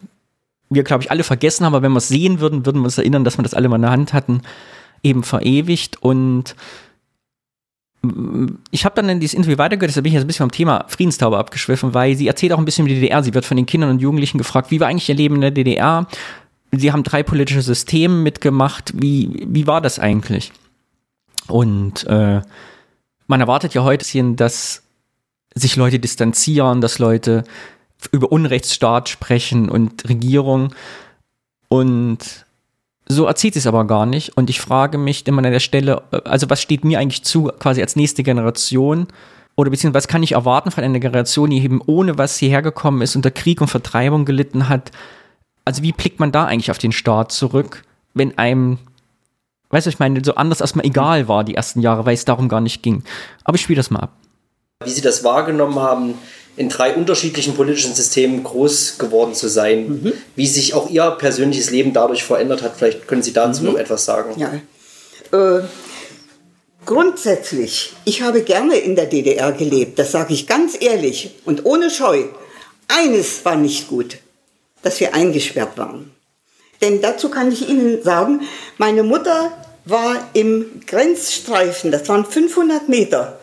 wir, 0.70 0.82
glaube 0.82 1.04
ich, 1.04 1.10
alle 1.10 1.22
vergessen 1.22 1.64
haben, 1.64 1.74
aber 1.74 1.82
wenn 1.82 1.92
wir 1.92 1.98
es 1.98 2.08
sehen 2.08 2.40
würden, 2.40 2.66
würden 2.66 2.80
wir 2.80 2.86
uns 2.86 2.98
erinnern, 2.98 3.24
dass 3.24 3.38
wir 3.38 3.42
das 3.42 3.54
alle 3.54 3.68
mal 3.68 3.76
in 3.76 3.82
der 3.82 3.90
Hand 3.90 4.12
hatten, 4.12 4.40
eben 5.02 5.22
verewigt. 5.22 6.02
Und 6.02 6.56
ich 8.70 8.84
habe 8.84 8.94
dann 8.94 9.08
in 9.08 9.20
dieses 9.20 9.34
Interview 9.34 9.58
weitergehört, 9.58 9.90
deshalb 9.90 10.04
bin 10.04 10.10
ich 10.10 10.14
jetzt 10.14 10.24
ein 10.24 10.26
bisschen 10.26 10.44
vom 10.44 10.52
Thema 10.52 10.84
Friedenstaube 10.88 11.38
abgeschwiffen, 11.38 11.94
weil 11.94 12.14
sie 12.16 12.26
erzählt 12.26 12.52
auch 12.52 12.58
ein 12.58 12.64
bisschen 12.64 12.86
über 12.86 12.94
die 12.94 13.00
DDR. 13.00 13.22
Sie 13.22 13.34
wird 13.34 13.44
von 13.44 13.56
den 13.56 13.66
Kindern 13.66 13.90
und 13.90 14.00
Jugendlichen 14.00 14.38
gefragt, 14.38 14.70
wie 14.70 14.80
war 14.80 14.88
eigentlich 14.88 15.08
ihr 15.08 15.14
Leben 15.14 15.36
in 15.36 15.40
der 15.40 15.50
DDR? 15.50 16.06
Sie 16.72 16.92
haben 16.92 17.02
drei 17.02 17.22
politische 17.22 17.62
Systeme 17.62 18.14
mitgemacht. 18.14 18.92
Wie, 18.94 19.46
wie 19.48 19.66
war 19.66 19.80
das 19.80 19.98
eigentlich? 19.98 20.52
Und 21.48 22.04
äh, 22.06 22.42
man 23.26 23.40
erwartet 23.40 23.74
ja 23.74 23.82
heute, 23.82 24.34
dass 24.34 24.82
sich 25.54 25.76
Leute 25.76 25.98
distanzieren, 25.98 26.80
dass 26.80 26.98
Leute 26.98 27.44
über 28.12 28.30
Unrechtsstaat 28.30 29.08
sprechen 29.08 29.68
und 29.68 30.08
Regierung. 30.08 30.74
Und 31.68 32.45
so 33.08 33.26
erzählt 33.26 33.56
es 33.56 33.66
aber 33.66 33.86
gar 33.86 34.06
nicht. 34.06 34.36
Und 34.36 34.50
ich 34.50 34.60
frage 34.60 34.98
mich 34.98 35.26
immer 35.26 35.44
an 35.44 35.52
der 35.52 35.60
Stelle, 35.60 36.02
also 36.24 36.50
was 36.50 36.60
steht 36.60 36.84
mir 36.84 36.98
eigentlich 36.98 37.22
zu, 37.22 37.44
quasi 37.58 37.80
als 37.80 37.96
nächste 37.96 38.22
Generation? 38.22 39.06
Oder 39.54 39.70
beziehungsweise 39.70 40.04
was 40.04 40.08
kann 40.08 40.22
ich 40.22 40.32
erwarten 40.32 40.70
von 40.70 40.84
einer 40.84 40.98
Generation, 40.98 41.50
die 41.50 41.62
eben 41.62 41.80
ohne 41.86 42.18
was 42.18 42.36
hierher 42.36 42.62
gekommen 42.62 43.02
ist, 43.02 43.16
unter 43.16 43.30
Krieg 43.30 43.60
und 43.60 43.68
Vertreibung 43.68 44.24
gelitten 44.24 44.68
hat? 44.68 44.90
Also 45.64 45.82
wie 45.82 45.92
blickt 45.92 46.20
man 46.20 46.32
da 46.32 46.44
eigentlich 46.44 46.70
auf 46.70 46.78
den 46.78 46.92
Staat 46.92 47.32
zurück, 47.32 47.84
wenn 48.12 48.36
einem, 48.38 48.78
weißt 49.70 49.86
du, 49.86 49.90
ich 49.90 49.98
meine, 49.98 50.22
so 50.24 50.34
anders 50.34 50.60
erstmal 50.60 50.86
egal 50.86 51.28
war 51.28 51.44
die 51.44 51.54
ersten 51.54 51.80
Jahre, 51.80 52.06
weil 52.06 52.14
es 52.14 52.24
darum 52.24 52.48
gar 52.48 52.60
nicht 52.60 52.82
ging. 52.82 53.02
Aber 53.44 53.54
ich 53.54 53.62
spiele 53.62 53.78
das 53.78 53.90
mal 53.90 54.00
ab. 54.00 54.12
Wie 54.84 54.90
Sie 54.90 55.00
das 55.00 55.24
wahrgenommen 55.24 55.78
haben, 55.78 56.14
in 56.56 56.68
drei 56.68 56.94
unterschiedlichen 56.94 57.54
politischen 57.54 57.94
Systemen 57.94 58.42
groß 58.42 58.98
geworden 58.98 59.34
zu 59.34 59.48
sein, 59.48 59.88
mhm. 59.88 60.12
wie 60.34 60.46
sich 60.46 60.74
auch 60.74 60.88
Ihr 60.90 61.10
persönliches 61.12 61.70
Leben 61.70 61.92
dadurch 61.92 62.24
verändert 62.24 62.62
hat. 62.62 62.76
Vielleicht 62.76 63.06
können 63.06 63.22
Sie 63.22 63.32
dazu 63.32 63.62
mhm. 63.62 63.72
noch 63.72 63.78
etwas 63.78 64.04
sagen. 64.04 64.40
Ja. 64.40 64.54
Äh, 65.32 65.62
grundsätzlich, 66.84 67.92
ich 68.04 68.22
habe 68.22 68.42
gerne 68.42 68.76
in 68.76 68.96
der 68.96 69.06
DDR 69.06 69.52
gelebt, 69.52 69.98
das 69.98 70.12
sage 70.12 70.32
ich 70.32 70.46
ganz 70.46 70.76
ehrlich 70.80 71.34
und 71.44 71.64
ohne 71.64 71.90
Scheu. 71.90 72.24
Eines 72.88 73.44
war 73.44 73.56
nicht 73.56 73.88
gut, 73.88 74.18
dass 74.82 75.00
wir 75.00 75.14
eingesperrt 75.14 75.76
waren. 75.76 76.12
Denn 76.80 77.00
dazu 77.00 77.30
kann 77.30 77.50
ich 77.50 77.68
Ihnen 77.68 78.02
sagen, 78.02 78.42
meine 78.78 79.02
Mutter 79.02 79.50
war 79.84 80.28
im 80.34 80.80
Grenzstreifen, 80.86 81.90
das 81.90 82.08
waren 82.08 82.24
500 82.24 82.88
Meter, 82.88 83.40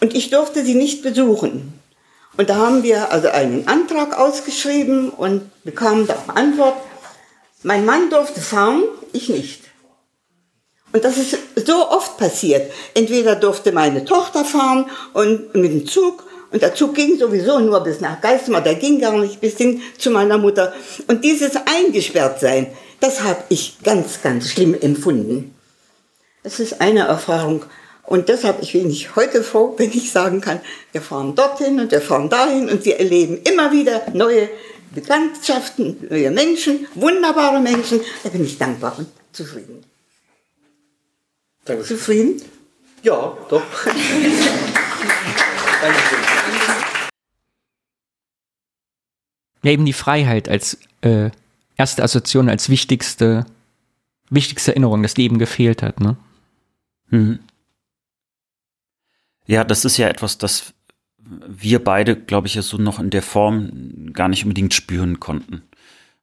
und 0.00 0.14
ich 0.14 0.30
durfte 0.30 0.64
sie 0.64 0.74
nicht 0.74 1.02
besuchen. 1.02 1.77
Und 2.38 2.48
da 2.48 2.54
haben 2.56 2.84
wir 2.84 3.10
also 3.10 3.28
einen 3.28 3.66
Antrag 3.66 4.16
ausgeschrieben 4.16 5.10
und 5.10 5.50
bekamen 5.64 6.06
da 6.06 6.16
Antwort, 6.28 6.76
mein 7.64 7.84
Mann 7.84 8.10
durfte 8.10 8.40
fahren, 8.40 8.84
ich 9.12 9.28
nicht. 9.28 9.64
Und 10.92 11.04
das 11.04 11.18
ist 11.18 11.36
so 11.66 11.90
oft 11.90 12.16
passiert. 12.16 12.72
Entweder 12.94 13.34
durfte 13.34 13.72
meine 13.72 14.04
Tochter 14.04 14.44
fahren 14.44 14.86
und 15.14 15.52
mit 15.56 15.72
dem 15.72 15.86
Zug 15.86 16.24
und 16.52 16.62
der 16.62 16.76
Zug 16.76 16.94
ging 16.94 17.18
sowieso 17.18 17.58
nur 17.58 17.80
bis 17.80 18.00
nach 18.00 18.20
Geismar, 18.20 18.62
der 18.62 18.76
ging 18.76 19.00
gar 19.00 19.18
nicht 19.18 19.40
bis 19.40 19.56
hin 19.56 19.82
zu 19.98 20.10
meiner 20.10 20.38
Mutter. 20.38 20.72
Und 21.08 21.24
dieses 21.24 21.56
Eingesperrtsein, 21.56 22.68
das 23.00 23.22
habe 23.22 23.42
ich 23.48 23.78
ganz, 23.82 24.22
ganz 24.22 24.48
schlimm 24.48 24.74
empfunden. 24.80 25.54
Das 26.44 26.60
ist 26.60 26.80
eine 26.80 27.00
Erfahrung, 27.00 27.64
und 28.08 28.30
deshalb 28.30 28.62
ich 28.62 28.72
bin 28.72 28.90
ich 28.90 29.16
heute 29.16 29.42
froh, 29.42 29.74
wenn 29.78 29.90
ich 29.90 30.10
sagen 30.10 30.40
kann, 30.40 30.60
wir 30.92 31.02
fahren 31.02 31.34
dorthin 31.34 31.78
und 31.78 31.90
wir 31.90 32.00
fahren 32.00 32.30
dahin 32.30 32.70
und 32.70 32.84
wir 32.84 32.98
erleben 32.98 33.38
immer 33.42 33.70
wieder 33.70 34.06
neue 34.14 34.48
Bekanntschaften, 34.92 36.08
neue 36.08 36.30
Menschen, 36.30 36.86
wunderbare 36.94 37.60
Menschen. 37.60 38.00
Da 38.22 38.30
bin 38.30 38.44
ich 38.44 38.56
dankbar 38.56 38.98
und 38.98 39.08
zufrieden. 39.32 39.84
Dankeschön. 41.66 41.98
Zufrieden? 41.98 42.42
Ja, 43.02 43.36
doch. 43.50 43.62
Dankeschön. 45.82 46.18
Ja, 49.62 49.70
eben 49.70 49.84
die 49.84 49.92
Freiheit 49.92 50.48
als 50.48 50.78
äh, 51.02 51.30
erste 51.76 52.02
Assoziation, 52.02 52.48
als 52.48 52.70
wichtigste, 52.70 53.44
wichtigste 54.30 54.70
Erinnerung, 54.70 55.02
dass 55.02 55.12
die 55.12 55.24
eben 55.24 55.38
gefehlt 55.38 55.82
hat. 55.82 56.00
Ne? 56.00 56.16
Mhm. 57.10 57.40
Ja, 59.48 59.64
das 59.64 59.84
ist 59.84 59.96
ja 59.96 60.08
etwas, 60.08 60.38
das 60.38 60.74
wir 61.46 61.82
beide, 61.82 62.16
glaube 62.16 62.46
ich, 62.46 62.54
ja 62.54 62.62
so 62.62 62.76
noch 62.76 63.00
in 63.00 63.10
der 63.10 63.22
Form 63.22 64.12
gar 64.12 64.28
nicht 64.28 64.44
unbedingt 64.44 64.72
spüren 64.72 65.20
konnten. 65.20 65.62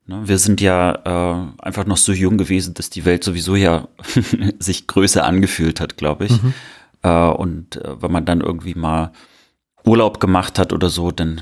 Ne, 0.07 0.21
wir 0.27 0.37
sind 0.37 0.61
ja 0.61 0.93
äh, 1.03 1.61
einfach 1.61 1.85
noch 1.85 1.97
so 1.97 2.13
jung 2.13 2.37
gewesen, 2.37 2.75
dass 2.75 2.91
die 2.91 3.05
Welt 3.05 3.23
sowieso 3.23 3.55
ja 3.55 3.87
sich 4.59 4.87
größer 4.87 5.23
angefühlt 5.23 5.81
hat, 5.81 5.97
glaube 5.97 6.25
ich. 6.25 6.41
Mhm. 6.41 6.53
Äh, 7.01 7.29
und 7.29 7.77
äh, 7.77 8.01
wenn 8.01 8.11
man 8.11 8.25
dann 8.25 8.41
irgendwie 8.41 8.75
mal 8.75 9.11
Urlaub 9.83 10.19
gemacht 10.19 10.59
hat 10.59 10.73
oder 10.73 10.89
so, 10.89 11.11
dann 11.11 11.41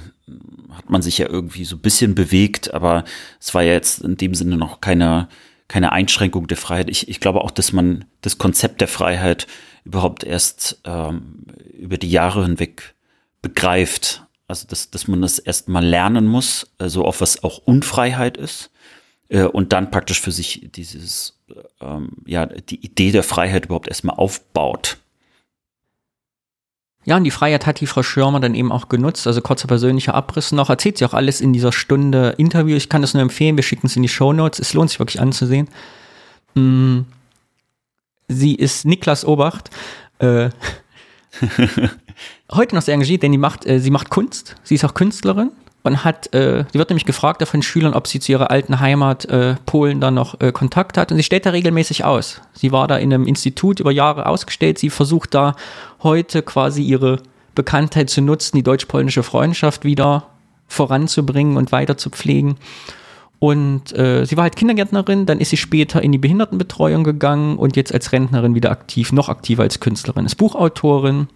hat 0.72 0.90
man 0.90 1.02
sich 1.02 1.18
ja 1.18 1.28
irgendwie 1.28 1.66
so 1.66 1.76
ein 1.76 1.82
bisschen 1.82 2.16
bewegt, 2.16 2.74
aber 2.74 3.04
es 3.40 3.54
war 3.54 3.62
ja 3.62 3.74
jetzt 3.74 4.02
in 4.02 4.18
dem 4.18 4.34
Sinne 4.34 4.56
noch 4.56 4.80
keine, 4.80 5.28
keine 5.68 5.92
Einschränkung 5.92 6.48
der 6.48 6.58
Freiheit. 6.58 6.90
Ich, 6.90 7.10
ich 7.10 7.20
glaube 7.20 7.42
auch, 7.42 7.52
dass 7.52 7.74
man 7.74 8.06
das 8.22 8.38
Konzept 8.38 8.80
der 8.80 8.88
Freiheit 8.88 9.48
überhaupt 9.84 10.24
erst 10.24 10.80
ähm, 10.86 11.46
über 11.74 11.98
die 11.98 12.10
Jahre 12.10 12.44
hinweg 12.44 12.96
begreift. 13.42 14.26
Also, 14.48 14.68
dass, 14.68 14.92
dass 14.92 15.08
man 15.08 15.22
das 15.22 15.40
erst 15.40 15.70
mal 15.70 15.84
lernen 15.84 16.28
muss, 16.28 16.62
so 16.62 16.68
also 16.78 17.06
auf 17.06 17.22
was 17.22 17.44
auch 17.44 17.60
Unfreiheit 17.60 18.38
ist. 18.38 18.72
Äh, 19.30 19.44
und 19.44 19.74
dann 19.74 19.92
praktisch 19.92 20.22
für 20.22 20.32
sich 20.32 20.70
dieses, 20.76 21.40
ähm, 21.82 22.10
ja, 22.26 22.46
die 22.46 22.84
Idee 22.86 23.12
der 23.12 23.24
Freiheit 23.24 23.66
überhaupt 23.66 23.88
erstmal 23.88 24.18
aufbaut. 24.18 24.98
Ja, 27.06 27.18
und 27.18 27.26
die 27.26 27.32
Freiheit 27.32 27.66
hat 27.66 27.82
die 27.82 27.88
Frau 27.88 28.02
Schirmer 28.02 28.40
dann 28.40 28.56
eben 28.56 28.72
auch 28.72 28.88
genutzt. 28.88 29.28
Also 29.28 29.42
kurzer 29.42 29.68
persönlicher 29.68 30.14
Abriss 30.14 30.52
noch. 30.54 30.70
Erzählt 30.70 30.98
sie 30.98 31.06
auch 31.06 31.14
alles 31.14 31.42
in 31.42 31.52
dieser 31.52 31.74
Stunde 31.74 32.36
Interview. 32.38 32.78
Ich 32.78 32.88
kann 32.88 33.02
das 33.02 33.14
nur 33.14 33.24
empfehlen. 33.24 33.58
Wir 33.58 33.64
schicken 33.64 33.88
es 33.88 33.96
in 33.96 34.04
die 34.04 34.10
Show 34.10 34.32
Notes. 34.32 34.60
Es 34.60 34.74
lohnt 34.74 34.90
sich 34.90 35.00
wirklich 35.00 35.20
anzusehen. 35.20 35.68
Hm. 36.56 37.06
Sie 38.28 38.56
ist 38.56 38.86
Niklas 38.86 39.26
Obacht. 39.26 39.70
Äh, 40.20 40.50
heute 42.52 42.76
noch 42.76 42.82
sehr 42.82 42.94
engagiert, 42.94 43.24
denn 43.24 43.32
die 43.32 43.38
macht, 43.38 43.66
äh, 43.66 43.80
sie 43.80 43.92
macht 43.92 44.10
Kunst. 44.10 44.56
Sie 44.64 44.76
ist 44.76 44.86
auch 44.86 44.94
Künstlerin 44.94 45.52
und 45.84 46.04
hat, 46.04 46.34
äh, 46.34 46.64
sie 46.72 46.80
wird 46.80 46.90
nämlich 46.90 47.06
gefragt 47.06 47.46
von 47.48 47.62
Schülern, 47.62 47.94
ob 47.94 48.08
sie 48.08 48.20
zu 48.20 48.32
ihrer 48.32 48.50
alten 48.50 48.80
Heimat 48.80 49.26
äh, 49.26 49.56
Polen 49.66 50.00
da 50.00 50.12
noch 50.12 50.40
äh, 50.40 50.52
Kontakt 50.52 50.98
hat 50.98 51.12
und 51.12 51.18
sie 51.18 51.24
stellt 51.24 51.46
da 51.46 51.52
regelmäßig 51.52 52.06
aus. 52.06 52.42
Sie 52.54 52.72
war 52.72 52.88
da 52.88 52.98
in 52.98 53.14
einem 53.14 53.28
Institut 53.28 53.80
über 53.80 53.92
Jahre 53.92 54.26
ausgestellt. 54.26 54.80
Sie 54.80 54.90
versucht 54.90 55.34
da 55.34 55.56
heute 56.02 56.42
quasi 56.42 56.82
ihre 56.82 57.22
Bekanntheit 57.54 58.10
zu 58.10 58.22
nutzen, 58.22 58.58
die 58.58 58.64
deutsch-polnische 58.64 59.24
Freundschaft 59.24 59.84
wieder 59.84 60.28
voranzubringen 60.68 61.58
und 61.58 61.72
weiter 61.72 61.98
zu 61.98 62.10
pflegen. 62.10 62.56
Und 63.44 63.94
äh, 63.98 64.26
sie 64.26 64.38
war 64.38 64.44
halt 64.44 64.56
Kindergärtnerin, 64.56 65.26
dann 65.26 65.42
ist 65.42 65.50
sie 65.50 65.58
später 65.58 66.02
in 66.02 66.14
die 66.14 66.18
Behindertenbetreuung 66.18 67.04
gegangen 67.04 67.58
und 67.58 67.76
jetzt 67.76 67.94
als 67.94 68.14
Rentnerin 68.14 68.56
wieder 68.56 68.72
aktiv, 68.72 69.12
noch 69.12 69.28
aktiver 69.28 69.64
als 69.64 69.82
Künstlerin, 69.82 70.26
ist 70.26 70.36
Buchautorin 70.36 71.28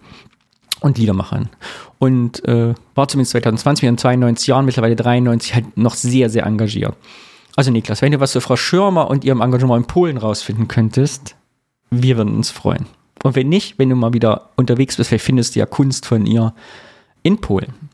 und 0.80 0.96
Liedermacherin. 0.96 1.50
Und 1.98 2.42
äh, 2.48 2.72
war 2.94 3.08
zumindest 3.08 3.32
2020 3.32 3.90
mit 3.90 4.00
92 4.00 4.46
Jahren, 4.46 4.64
mittlerweile 4.64 4.96
93, 4.96 5.54
halt 5.54 5.76
noch 5.76 5.96
sehr, 5.96 6.30
sehr 6.30 6.46
engagiert. 6.46 6.96
Also 7.56 7.70
Niklas, 7.70 8.00
wenn 8.00 8.12
du 8.12 8.20
was 8.20 8.32
zu 8.32 8.40
Frau 8.40 8.56
Schirmer 8.56 9.10
und 9.10 9.22
ihrem 9.26 9.42
Engagement 9.42 9.82
in 9.82 9.86
Polen 9.86 10.16
rausfinden 10.16 10.66
könntest, 10.66 11.36
wir 11.90 12.16
würden 12.16 12.36
uns 12.36 12.50
freuen. 12.50 12.86
Und 13.22 13.36
wenn 13.36 13.50
nicht, 13.50 13.78
wenn 13.78 13.90
du 13.90 13.96
mal 13.96 14.14
wieder 14.14 14.48
unterwegs 14.56 14.96
bist, 14.96 15.10
vielleicht 15.10 15.26
findest 15.26 15.56
du 15.56 15.58
ja 15.58 15.66
Kunst 15.66 16.06
von 16.06 16.24
ihr 16.24 16.54
in 17.22 17.38
Polen. 17.42 17.87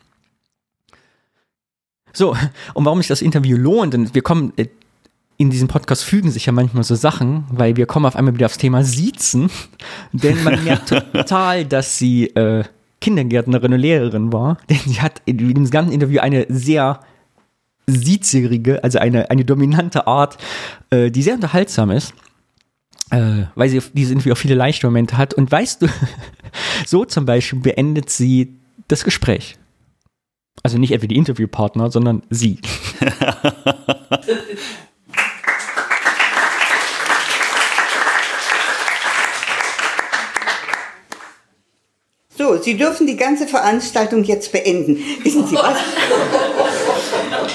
So, 2.14 2.36
und 2.74 2.84
warum 2.84 2.98
sich 2.98 3.08
das 3.08 3.20
Interview 3.20 3.56
lohnt, 3.56 3.92
denn 3.92 4.14
wir 4.14 4.22
kommen, 4.22 4.52
äh, 4.56 4.68
in 5.36 5.50
diesem 5.50 5.66
Podcast 5.66 6.04
fügen 6.04 6.30
sich 6.30 6.46
ja 6.46 6.52
manchmal 6.52 6.84
so 6.84 6.94
Sachen, 6.94 7.44
weil 7.50 7.76
wir 7.76 7.86
kommen 7.86 8.06
auf 8.06 8.14
einmal 8.14 8.34
wieder 8.34 8.46
aufs 8.46 8.56
Thema 8.56 8.84
Siezen, 8.84 9.50
denn 10.12 10.42
man 10.44 10.62
merkt 10.64 10.88
total, 10.88 11.64
dass 11.64 11.98
sie 11.98 12.26
äh, 12.28 12.64
Kindergärtnerin 13.00 13.72
und 13.72 13.80
Lehrerin 13.80 14.32
war, 14.32 14.58
denn 14.70 14.78
sie 14.86 15.02
hat 15.02 15.20
in 15.26 15.38
dem 15.38 15.68
ganzen 15.68 15.92
Interview 15.92 16.20
eine 16.20 16.46
sehr 16.48 17.00
siezerige, 17.86 18.82
also 18.82 18.98
eine, 18.98 19.28
eine 19.30 19.44
dominante 19.44 20.06
Art, 20.06 20.38
äh, 20.90 21.10
die 21.10 21.22
sehr 21.22 21.34
unterhaltsam 21.34 21.90
ist, 21.90 22.14
äh, 23.10 23.42
weil 23.56 23.68
sie 23.68 23.82
dieses 23.92 24.12
Interview 24.12 24.32
auch 24.32 24.38
viele 24.38 24.54
leichte 24.54 24.86
Momente 24.86 25.18
hat. 25.18 25.34
Und 25.34 25.50
weißt 25.50 25.82
du, 25.82 25.88
so 26.86 27.04
zum 27.04 27.26
Beispiel 27.26 27.60
beendet 27.60 28.08
sie 28.08 28.56
das 28.88 29.04
Gespräch. 29.04 29.56
Also 30.62 30.78
nicht 30.78 30.92
etwa 30.92 31.06
die 31.06 31.16
Interviewpartner, 31.16 31.90
sondern 31.90 32.22
sie. 32.30 32.58
So, 42.36 42.60
Sie 42.60 42.76
dürfen 42.76 43.06
die 43.06 43.16
ganze 43.16 43.46
Veranstaltung 43.46 44.24
jetzt 44.24 44.50
beenden. 44.50 44.98
Wissen 45.22 45.46
Sie 45.46 45.54
was? 45.54 45.78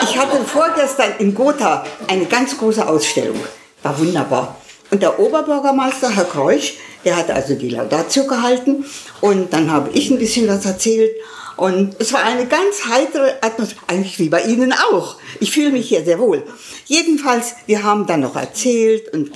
Ich 0.04 0.18
hatte 0.18 0.38
vorgestern 0.46 1.12
in 1.20 1.36
Gotha 1.36 1.86
eine 2.08 2.26
ganz 2.26 2.58
große 2.58 2.88
Ausstellung. 2.88 3.36
War 3.84 4.00
wunderbar. 4.00 4.56
Und 4.90 5.04
der 5.04 5.20
Oberbürgermeister, 5.20 6.16
Herr 6.16 6.24
Kreuch, 6.24 6.78
der 7.06 7.18
hat 7.18 7.30
also 7.30 7.56
die 7.56 7.70
Laudatio 7.70 8.26
gehalten 8.26 8.86
und 9.22 9.54
dann 9.54 9.72
habe 9.72 9.90
ich 9.94 10.10
ein 10.10 10.18
bisschen 10.18 10.48
was 10.48 10.66
erzählt. 10.66 11.12
Und 11.60 11.98
es 12.00 12.14
war 12.14 12.24
eine 12.24 12.46
ganz 12.46 12.86
heitere 12.88 13.34
Atmosphäre, 13.42 13.84
eigentlich 13.88 14.18
wie 14.18 14.30
bei 14.30 14.44
Ihnen 14.44 14.72
auch. 14.72 15.18
Ich 15.42 15.52
fühle 15.52 15.72
mich 15.72 15.90
hier 15.90 16.06
sehr 16.06 16.18
wohl. 16.18 16.44
Jedenfalls, 16.86 17.54
wir 17.66 17.84
haben 17.84 18.08
dann 18.08 18.22
noch 18.22 18.38
erzählt 18.38 19.14
und, 19.14 19.32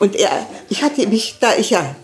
und 0.00 0.16
er, 0.16 0.48
ich 0.68 0.82
hatte 0.82 1.06
mich, 1.06 1.36
da 1.38 1.54
ich 1.56 1.70
ja 1.70 1.94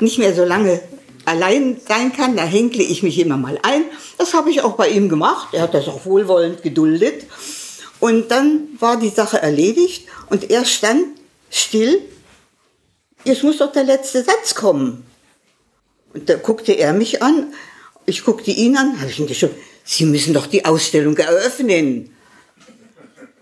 nicht 0.00 0.18
mehr 0.18 0.34
so 0.34 0.42
lange 0.42 0.80
allein 1.26 1.78
sein 1.86 2.14
kann, 2.14 2.34
da 2.34 2.44
hänkle 2.44 2.82
ich 2.82 3.02
mich 3.02 3.18
immer 3.18 3.36
mal 3.36 3.58
ein. 3.62 3.84
Das 4.16 4.32
habe 4.32 4.48
ich 4.50 4.62
auch 4.62 4.72
bei 4.72 4.88
ihm 4.88 5.10
gemacht. 5.10 5.48
Er 5.52 5.62
hat 5.62 5.74
das 5.74 5.86
auch 5.86 6.06
wohlwollend 6.06 6.62
geduldet. 6.62 7.26
Und 8.00 8.30
dann 8.30 8.68
war 8.78 8.96
die 8.96 9.10
Sache 9.10 9.42
erledigt 9.42 10.08
und 10.30 10.50
er 10.50 10.64
stand 10.64 11.04
still. 11.50 12.00
Jetzt 13.24 13.42
muss 13.42 13.58
doch 13.58 13.70
der 13.70 13.84
letzte 13.84 14.24
Satz 14.24 14.54
kommen. 14.54 15.04
Und 16.14 16.30
da 16.30 16.36
guckte 16.36 16.72
er 16.72 16.94
mich 16.94 17.22
an. 17.22 17.52
Ich 18.06 18.24
guckte 18.24 18.50
ihn 18.50 18.76
an. 18.76 19.00
Habe 19.00 19.10
ich 19.10 19.18
ihm 19.18 19.26
geschrieben, 19.26 19.54
Sie 19.84 20.04
müssen 20.04 20.34
doch 20.34 20.46
die 20.46 20.64
Ausstellung 20.64 21.16
eröffnen. 21.16 22.14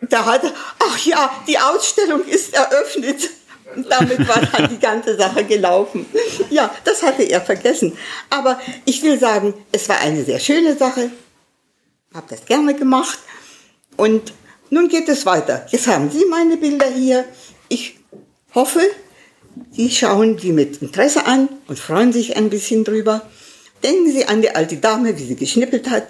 Da 0.09 0.25
hat 0.25 0.45
er, 0.45 0.55
ach 0.79 0.99
ja, 1.05 1.31
die 1.47 1.59
Ausstellung 1.59 2.25
ist 2.25 2.55
eröffnet. 2.55 3.31
Und 3.75 3.91
damit 3.91 4.27
war 4.27 4.41
dann 4.41 4.71
die 4.71 4.79
ganze 4.79 5.17
Sache 5.17 5.45
gelaufen. 5.45 6.07
Ja, 6.51 6.75
das 6.85 7.03
hatte 7.03 7.25
er 7.25 7.41
vergessen. 7.41 7.97
Aber 8.31 8.59
ich 8.85 9.03
will 9.03 9.19
sagen, 9.19 9.53
es 9.73 9.89
war 9.89 10.01
eine 10.01 10.25
sehr 10.25 10.41
schöne 10.41 10.77
Sache. 10.77 11.11
Habe 12.15 12.27
das 12.31 12.47
gerne 12.47 12.75
gemacht. 12.75 13.19
Und 13.97 14.33
nun 14.71 14.89
geht 14.89 15.09
es 15.09 15.27
weiter. 15.27 15.67
Jetzt 15.71 15.87
haben 15.87 16.11
Sie 16.11 16.25
meine 16.25 16.57
Bilder 16.57 16.89
hier. 16.89 17.25
Ich 17.69 17.99
hoffe, 18.55 18.81
Sie 19.71 19.91
schauen 19.91 20.37
die 20.37 20.53
mit 20.53 20.81
Interesse 20.81 21.27
an 21.27 21.49
und 21.67 21.79
freuen 21.79 22.13
sich 22.13 22.37
ein 22.37 22.49
bisschen 22.49 22.85
drüber. 22.85 23.29
Denken 23.83 24.11
Sie 24.13 24.25
an 24.27 24.43
die 24.43 24.51
alte 24.51 24.77
Dame, 24.77 25.19
wie 25.19 25.25
sie 25.25 25.37
geschnippelt 25.37 25.89
hat. 25.91 26.09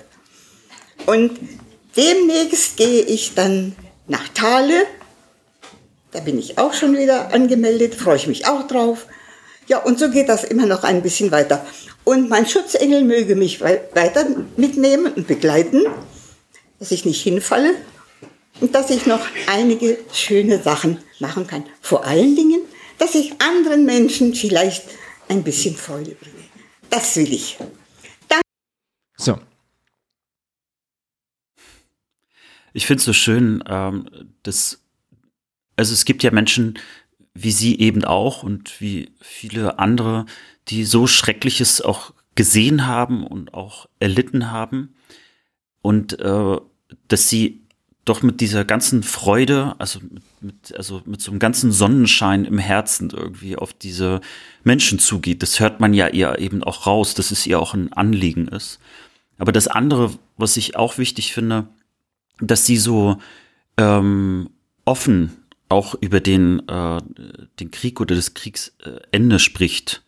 Und 1.07 1.39
demnächst 1.97 2.77
gehe 2.77 3.03
ich 3.03 3.35
dann 3.35 3.77
nach 4.07 4.29
Thale. 4.29 4.85
Da 6.13 6.21
bin 6.21 6.39
ich 6.39 6.59
auch 6.59 6.73
schon 6.73 6.97
wieder 6.97 7.33
angemeldet, 7.35 7.95
freue 7.95 8.17
ich 8.17 8.27
mich 8.27 8.47
auch 8.47 8.67
drauf. 8.67 9.07
Ja, 9.67 9.79
und 9.79 9.99
so 9.99 10.09
geht 10.11 10.29
das 10.31 10.45
immer 10.45 10.65
noch 10.67 10.83
ein 10.83 11.03
bisschen 11.03 11.31
weiter. 11.31 11.67
Und 12.05 12.31
mein 12.31 12.47
Schutzengel 12.47 13.05
möge 13.05 13.37
mich 13.37 13.61
wei- 13.61 13.83
weiter 13.93 14.27
mitnehmen 14.57 15.13
und 15.13 15.27
begleiten, 15.27 15.83
dass 16.79 16.91
ich 16.91 17.05
nicht 17.05 17.23
hinfalle 17.23 17.75
und 18.63 18.75
dass 18.75 18.89
ich 18.89 19.05
noch 19.05 19.21
einige 19.47 19.99
schöne 20.13 20.63
Sachen 20.63 20.99
machen 21.21 21.47
kann. 21.47 21.65
Vor 21.83 22.07
allen 22.07 22.35
Dingen, 22.35 22.61
dass 22.97 23.15
ich 23.15 23.33
anderen 23.43 23.85
Menschen 23.85 24.35
vielleicht 24.35 24.85
ein 25.29 25.43
bisschen 25.43 25.77
Freude 25.77 26.13
bringe. 26.13 26.38
Das 26.91 27.17
will 27.17 27.33
ich. 27.33 27.59
So, 29.17 29.39
Ich 32.73 32.87
finde 32.87 32.99
es 33.01 33.05
so 33.05 33.13
schön, 33.13 33.65
ähm, 33.67 34.09
dass, 34.45 34.85
also 35.77 35.93
es 35.93 36.05
gibt 36.05 36.23
ja 36.23 36.31
Menschen 36.31 36.79
wie 37.41 37.53
sie 37.53 37.79
eben 37.79 38.05
auch 38.05 38.43
und 38.43 38.81
wie 38.81 39.13
viele 39.21 39.79
andere, 39.79 40.27
die 40.69 40.85
so 40.85 41.07
Schreckliches 41.07 41.81
auch 41.81 42.13
gesehen 42.35 42.87
haben 42.87 43.25
und 43.25 43.55
auch 43.55 43.87
erlitten 44.01 44.51
haben. 44.51 44.97
Und 45.81 46.19
äh, 46.19 46.57
dass 47.07 47.29
sie 47.29 47.65
doch 48.09 48.23
mit 48.23 48.41
dieser 48.41 48.65
ganzen 48.65 49.03
Freude, 49.03 49.75
also 49.79 50.01
mit, 50.41 50.75
also 50.77 51.03
mit 51.05 51.21
so 51.21 51.31
einem 51.31 51.41
ganzen 51.41 51.73
Sonnenschein 51.73 52.45
im 52.45 52.59
Herzen 52.59 53.11
irgendwie 53.11 53.57
auf 53.57 53.73
diese 53.73 54.21
Menschen 54.65 54.99
zugeht. 54.99 55.43
Das 55.43 55.61
hört 55.61 55.81
man 55.81 55.95
ja 55.95 56.09
ihr 56.09 56.39
eben 56.39 56.63
auch 56.63 56.87
raus, 56.87 57.15
dass 57.15 57.31
es 57.31 57.47
ihr 57.47 57.61
auch 57.61 57.75
ein 57.75 57.93
Anliegen 57.93 58.49
ist. 58.49 58.79
Aber 59.39 59.53
das 59.53 59.69
andere, 59.69 60.13
was 60.37 60.57
ich 60.57 60.77
auch 60.77 60.99
wichtig 60.99 61.33
finde, 61.33 61.69
dass 62.41 62.67
sie 62.67 62.77
so 62.77 63.19
ähm, 63.77 64.51
offen 64.85 65.37
auch 65.69 65.95
über 66.01 66.21
den, 66.21 66.67
äh, 66.69 67.01
den 67.61 67.71
Krieg 67.71 68.01
oder 68.01 68.15
das 68.15 68.35
Kriegsende 68.35 69.39
spricht. 69.39 70.03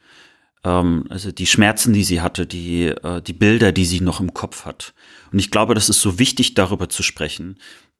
Ähm, 0.64 1.06
also 1.08 1.32
die 1.32 1.46
Schmerzen, 1.46 1.92
die 1.92 2.04
sie 2.04 2.20
hatte, 2.20 2.46
die, 2.46 2.86
äh, 2.86 3.22
die 3.22 3.32
Bilder, 3.32 3.72
die 3.72 3.84
sie 3.84 4.00
noch 4.00 4.20
im 4.20 4.34
Kopf 4.34 4.64
hat. 4.64 4.94
Und 5.32 5.38
ich 5.38 5.50
glaube, 5.50 5.74
das 5.74 5.88
ist 5.88 6.00
so 6.00 6.18
wichtig, 6.18 6.54
darüber 6.54 6.88
zu 6.88 7.02
sprechen. 7.02 7.56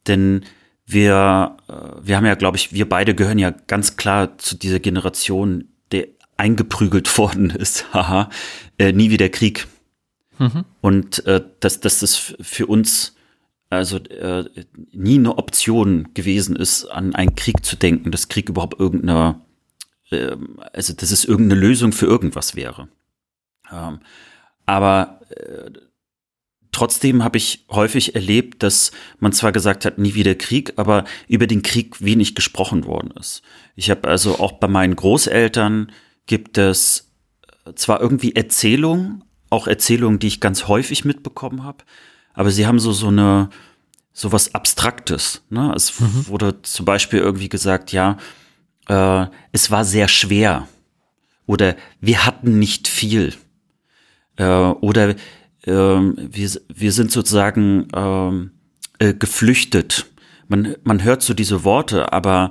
Denn 0.06 0.44
wir, 0.86 1.56
äh, 1.68 2.06
wir 2.06 2.16
haben 2.16 2.26
ja, 2.26 2.34
glaube 2.34 2.56
ich, 2.56 2.72
wir 2.72 2.88
beide 2.88 3.14
gehören 3.14 3.38
ja 3.38 3.50
ganz 3.50 3.96
klar 3.96 4.38
zu 4.38 4.56
dieser 4.56 4.80
Generation, 4.80 5.68
der 5.92 6.08
eingeprügelt 6.36 7.16
worden 7.18 7.50
ist, 7.50 7.92
haha, 7.92 8.30
äh, 8.78 8.92
nie 8.92 9.10
wieder 9.10 9.28
Krieg. 9.28 9.66
Und 10.80 11.26
äh, 11.26 11.42
dass, 11.60 11.80
dass 11.80 11.98
das 11.98 12.16
für 12.40 12.66
uns 12.66 13.14
also 13.70 13.98
äh, 13.98 14.44
nie 14.92 15.18
eine 15.18 15.38
Option 15.38 16.12
gewesen 16.12 16.56
ist, 16.56 16.86
an 16.86 17.14
einen 17.14 17.36
Krieg 17.36 17.64
zu 17.64 17.76
denken, 17.76 18.10
dass 18.10 18.28
Krieg 18.28 18.48
überhaupt 18.48 18.80
irgendeine, 18.80 19.40
ähm, 20.10 20.58
also 20.72 20.92
dass 20.92 21.12
es 21.12 21.24
irgendeine 21.24 21.60
Lösung 21.60 21.92
für 21.92 22.06
irgendwas 22.06 22.56
wäre. 22.56 22.88
Ähm, 23.70 24.00
aber 24.66 25.20
äh, 25.30 25.70
trotzdem 26.72 27.24
habe 27.24 27.38
ich 27.38 27.64
häufig 27.70 28.14
erlebt, 28.14 28.62
dass 28.62 28.92
man 29.18 29.32
zwar 29.32 29.52
gesagt 29.52 29.84
hat, 29.84 29.98
nie 29.98 30.14
wieder 30.14 30.34
Krieg, 30.34 30.74
aber 30.76 31.04
über 31.28 31.46
den 31.46 31.62
Krieg 31.62 32.02
wenig 32.04 32.34
gesprochen 32.34 32.84
worden 32.86 33.12
ist. 33.18 33.42
Ich 33.76 33.90
habe 33.90 34.08
also 34.08 34.38
auch 34.38 34.52
bei 34.52 34.68
meinen 34.68 34.96
Großeltern 34.96 35.92
gibt 36.26 36.58
es 36.58 37.10
zwar 37.74 38.00
irgendwie 38.00 38.34
Erzählungen, 38.34 39.24
auch 39.50 39.66
Erzählungen, 39.66 40.18
die 40.18 40.28
ich 40.28 40.40
ganz 40.40 40.68
häufig 40.68 41.04
mitbekommen 41.04 41.64
habe, 41.64 41.84
aber 42.34 42.50
sie 42.50 42.66
haben 42.66 42.78
so 42.78 42.92
so 42.92 43.08
eine 43.08 43.50
so 44.12 44.32
was 44.32 44.54
Abstraktes. 44.54 45.42
Ne? 45.50 45.72
Es 45.74 45.94
wurde 46.28 46.62
zum 46.62 46.84
Beispiel 46.84 47.20
irgendwie 47.20 47.48
gesagt, 47.48 47.92
ja, 47.92 48.16
äh, 48.88 49.26
es 49.52 49.70
war 49.70 49.84
sehr 49.84 50.08
schwer 50.08 50.68
oder 51.46 51.76
wir 52.00 52.26
hatten 52.26 52.58
nicht 52.58 52.88
viel 52.88 53.34
äh, 54.36 54.44
oder 54.44 55.14
ähm, 55.66 56.16
wir, 56.16 56.50
wir 56.68 56.92
sind 56.92 57.10
sozusagen 57.10 57.88
ähm, 57.94 58.50
äh, 58.98 59.14
geflüchtet. 59.14 60.06
Man, 60.48 60.76
man 60.84 61.02
hört 61.04 61.22
so 61.22 61.34
diese 61.34 61.64
Worte, 61.64 62.12
aber 62.12 62.50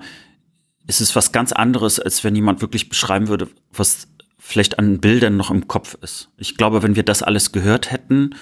es 0.87 1.01
ist 1.01 1.15
was 1.15 1.31
ganz 1.31 1.51
anderes, 1.51 1.99
als 1.99 2.23
wenn 2.23 2.35
jemand 2.35 2.61
wirklich 2.61 2.89
beschreiben 2.89 3.27
würde, 3.27 3.47
was 3.71 4.07
vielleicht 4.37 4.79
an 4.79 4.99
Bildern 4.99 5.37
noch 5.37 5.51
im 5.51 5.67
Kopf 5.67 5.95
ist. 6.01 6.29
Ich 6.37 6.57
glaube, 6.57 6.81
wenn 6.81 6.95
wir 6.95 7.03
das 7.03 7.21
alles 7.21 7.51
gehört 7.51 7.91
hätten, 7.91 8.35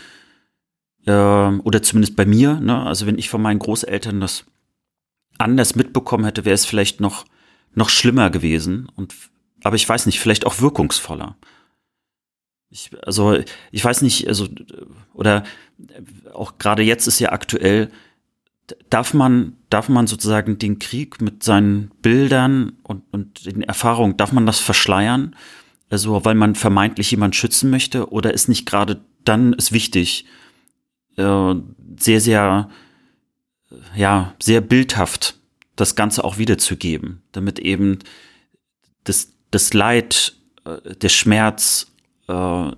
äh, 1.06 1.12
oder 1.12 1.82
zumindest 1.82 2.16
bei 2.16 2.26
mir, 2.26 2.60
ne, 2.60 2.86
also 2.86 3.08
wenn 3.08 3.18
ich 3.18 3.30
von 3.30 3.42
meinen 3.42 3.60
Großeltern 3.60 4.22
das 4.22 4.46
anders 5.38 5.76
mitbekommen 5.76 6.26
hätte, 6.26 6.46
wäre 6.46 6.56
es 6.56 6.66
vielleicht 6.66 7.00
noch, 7.00 7.26
noch 7.74 7.90
schlimmer 7.90 8.30
gewesen. 8.30 8.90
Und, 8.96 9.14
aber 9.64 9.76
ich 9.76 9.88
weiß 9.88 10.06
nicht, 10.06 10.20
vielleicht 10.20 10.46
auch 10.46 10.62
wirkungsvoller. 10.62 11.36
Ich, 12.70 12.92
also 13.06 13.40
ich 13.72 13.84
weiß 13.84 14.02
nicht, 14.02 14.28
also 14.28 14.48
oder 15.14 15.44
auch 16.34 16.58
gerade 16.58 16.84
jetzt 16.84 17.08
ist 17.08 17.20
ja 17.20 17.32
aktuell, 17.32 17.90
darf 18.90 19.14
man, 19.14 19.56
darf 19.70 19.90
man 19.90 20.08
sozusagen 20.08 20.58
den 20.58 20.80
Krieg 20.80 21.22
mit 21.22 21.44
seinen 21.44 21.92
Bildern 22.02 22.74
und, 22.84 23.04
und 23.12 23.46
den 23.46 23.62
Erfahrungen, 23.62 24.18
darf 24.18 24.32
man 24.32 24.46
das 24.46 24.60
verschleiern? 24.60 25.36
Also 25.90 26.26
weil 26.26 26.36
man 26.36 26.56
vermeintlich 26.56 27.12
jemand 27.12 27.36
schützen 27.36 27.70
möchte 27.70 28.12
oder 28.12 28.34
ist 28.34 28.50
nicht 28.50 28.66
gerade 28.66 29.00
dann 29.24 29.54
ist 29.54 29.72
wichtig, 29.72 30.26
äh, 31.18 31.56
sehr, 31.98 32.22
sehr, 32.22 32.70
ja, 33.96 34.34
sehr 34.42 34.62
bildhaft 34.62 35.38
das 35.76 35.96
Ganze 35.96 36.24
auch 36.24 36.38
wiederzugeben, 36.38 37.22
damit 37.32 37.60
eben 37.60 38.00
das, 39.04 39.34
das 39.52 39.74
Leid, 39.74 40.36
äh, 40.66 40.96
der 40.96 41.10
Schmerz, 41.10 41.92
äh, 42.28 42.72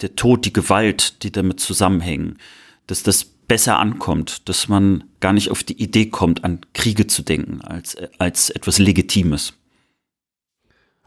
der 0.00 0.16
Tod, 0.16 0.44
die 0.44 0.52
Gewalt, 0.52 1.22
die 1.22 1.32
damit 1.32 1.60
zusammenhängen, 1.60 2.38
dass 2.86 3.02
das 3.02 3.24
besser 3.24 3.78
ankommt, 3.78 4.48
dass 4.48 4.68
man 4.68 5.04
gar 5.20 5.32
nicht 5.32 5.50
auf 5.50 5.62
die 5.62 5.80
Idee 5.82 6.06
kommt, 6.06 6.44
an 6.44 6.60
Kriege 6.74 7.06
zu 7.06 7.22
denken, 7.22 7.60
als, 7.60 7.96
als 8.18 8.50
etwas 8.50 8.78
Legitimes. 8.78 9.54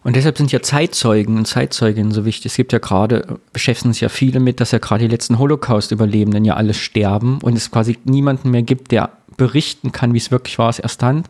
Und 0.04 0.16
deshalb 0.16 0.38
sind 0.38 0.52
ja 0.52 0.62
Zeitzeugen 0.62 1.36
und 1.36 1.48
Zeitzeuginnen 1.48 2.12
so 2.12 2.26
wichtig. 2.26 2.52
Es 2.52 2.56
gibt 2.56 2.74
ja 2.74 2.78
gerade, 2.78 3.40
beschäftigen 3.52 3.92
sich 3.92 4.02
ja 4.02 4.10
viele 4.10 4.40
mit, 4.40 4.60
dass 4.60 4.70
ja 4.70 4.78
gerade 4.78 5.06
die 5.06 5.10
letzten 5.10 5.40
Holocaust-Überlebenden 5.40 6.46
ja 6.46 6.54
alle 6.54 6.76
sterben 6.76 7.40
und 7.42 7.58
es 7.58 7.72
quasi 7.72 7.98
niemanden 8.04 8.52
mehr 8.52 8.62
gibt, 8.62 8.92
der 8.92 9.10
berichten 9.36 9.92
kann, 9.92 10.14
wie 10.14 10.20
es 10.20 10.30
wirklich 10.30 10.60
war, 10.60 10.70
aus 10.70 10.78
erster 10.78 11.08
Hand. 11.08 11.30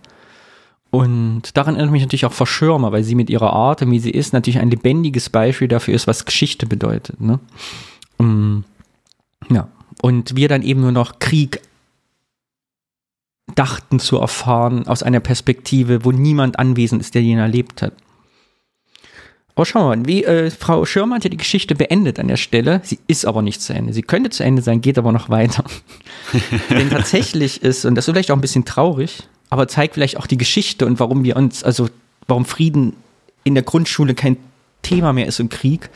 Und 0.95 1.57
daran 1.57 1.75
erinnert 1.75 1.91
mich 1.91 2.03
natürlich 2.03 2.25
auch 2.25 2.31
Verschirmer, 2.31 2.93
weil 2.93 3.03
sie 3.03 3.15
mit 3.15 3.29
ihrer 3.29 3.51
Art 3.51 3.81
und 3.81 3.91
wie 3.91 3.99
sie 3.99 4.11
ist, 4.11 4.31
natürlich 4.31 4.59
ein 4.59 4.71
lebendiges 4.71 5.29
Beispiel 5.29 5.67
dafür 5.67 5.93
ist, 5.93 6.07
was 6.07 6.23
Geschichte 6.23 6.67
bedeutet. 6.67 7.19
Ne? 7.19 7.41
Um, 8.15 8.63
ja. 9.49 9.67
Und 10.01 10.37
wir 10.37 10.47
dann 10.47 10.61
eben 10.61 10.79
nur 10.79 10.93
noch 10.93 11.19
Krieg 11.19 11.59
dachten 13.55 13.99
zu 13.99 14.19
erfahren 14.19 14.87
aus 14.87 15.03
einer 15.03 15.19
Perspektive, 15.19 16.05
wo 16.05 16.13
niemand 16.13 16.59
anwesend 16.59 17.01
ist, 17.01 17.13
der 17.13 17.23
ihn 17.23 17.39
erlebt 17.39 17.81
hat. 17.81 17.91
Oh, 19.57 19.65
schau 19.65 19.89
mal, 19.89 20.05
wie 20.05 20.23
äh, 20.23 20.49
Frau 20.49 20.85
Schirmer 20.85 21.15
hat 21.15 21.25
ja 21.25 21.29
die 21.29 21.35
Geschichte 21.35 21.75
beendet 21.75 22.19
an 22.19 22.29
der 22.29 22.37
Stelle. 22.37 22.79
Sie 22.85 22.99
ist 23.07 23.25
aber 23.25 23.41
nicht 23.41 23.61
zu 23.61 23.73
Ende. 23.73 23.91
Sie 23.91 24.01
könnte 24.01 24.29
zu 24.29 24.45
Ende 24.45 24.61
sein, 24.61 24.79
geht 24.79 24.97
aber 24.97 25.11
noch 25.11 25.27
weiter. 25.27 25.65
Denn 26.69 26.89
tatsächlich 26.89 27.61
ist, 27.63 27.83
und 27.83 27.95
das 27.95 28.07
ist 28.07 28.13
vielleicht 28.13 28.31
auch 28.31 28.37
ein 28.37 28.41
bisschen 28.41 28.63
traurig, 28.63 29.27
aber 29.55 29.69
zeigt 29.69 29.93
vielleicht 29.93 30.17
auch 30.17 30.27
die 30.27 30.35
Geschichte 30.35 30.85
und 30.85 30.99
warum 30.99 31.23
wir 31.23 31.37
uns, 31.37 31.63
also 31.63 31.87
warum 32.27 32.43
Frieden 32.43 32.93
in 33.45 33.53
der 33.53 33.63
Grundschule 33.63 34.13
kein 34.13 34.35
Thema 34.81 35.13
mehr 35.13 35.27
ist 35.27 35.39
im 35.39 35.47
Krieg, 35.47 35.89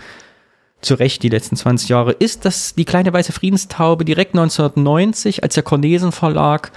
zu 0.79 0.93
Recht 0.93 1.23
die 1.23 1.27
letzten 1.27 1.57
20 1.57 1.89
Jahre, 1.89 2.13
ist, 2.13 2.45
dass 2.45 2.73
die 2.73 2.85
kleine 2.85 3.11
weiße 3.11 3.33
Friedenstaube 3.33 4.05
direkt 4.05 4.33
1990, 4.33 5.43
als 5.43 5.55
der 5.55 5.63
Cornesen 5.63 6.13
Verlag 6.13 6.71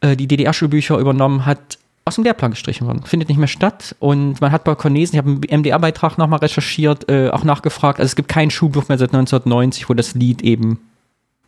äh, 0.00 0.16
die 0.16 0.26
DDR-Schulbücher 0.26 0.98
übernommen 0.98 1.46
hat, 1.46 1.78
aus 2.04 2.16
dem 2.16 2.24
Lehrplan 2.24 2.50
gestrichen 2.50 2.88
worden. 2.88 3.04
Findet 3.04 3.28
nicht 3.28 3.38
mehr 3.38 3.46
statt. 3.46 3.94
Und 4.00 4.40
man 4.40 4.50
hat 4.50 4.64
bei 4.64 4.74
Cornesen, 4.74 5.14
ich 5.14 5.18
habe 5.18 5.30
einen 5.30 5.60
MDR-Beitrag 5.60 6.18
nochmal 6.18 6.40
recherchiert, 6.40 7.08
äh, 7.08 7.30
auch 7.30 7.44
nachgefragt. 7.44 8.00
Also 8.00 8.10
es 8.10 8.16
gibt 8.16 8.28
kein 8.28 8.50
Schulbuch 8.50 8.88
mehr 8.88 8.98
seit 8.98 9.10
1990, 9.14 9.88
wo 9.88 9.94
das 9.94 10.14
Lied 10.14 10.42
eben 10.42 10.80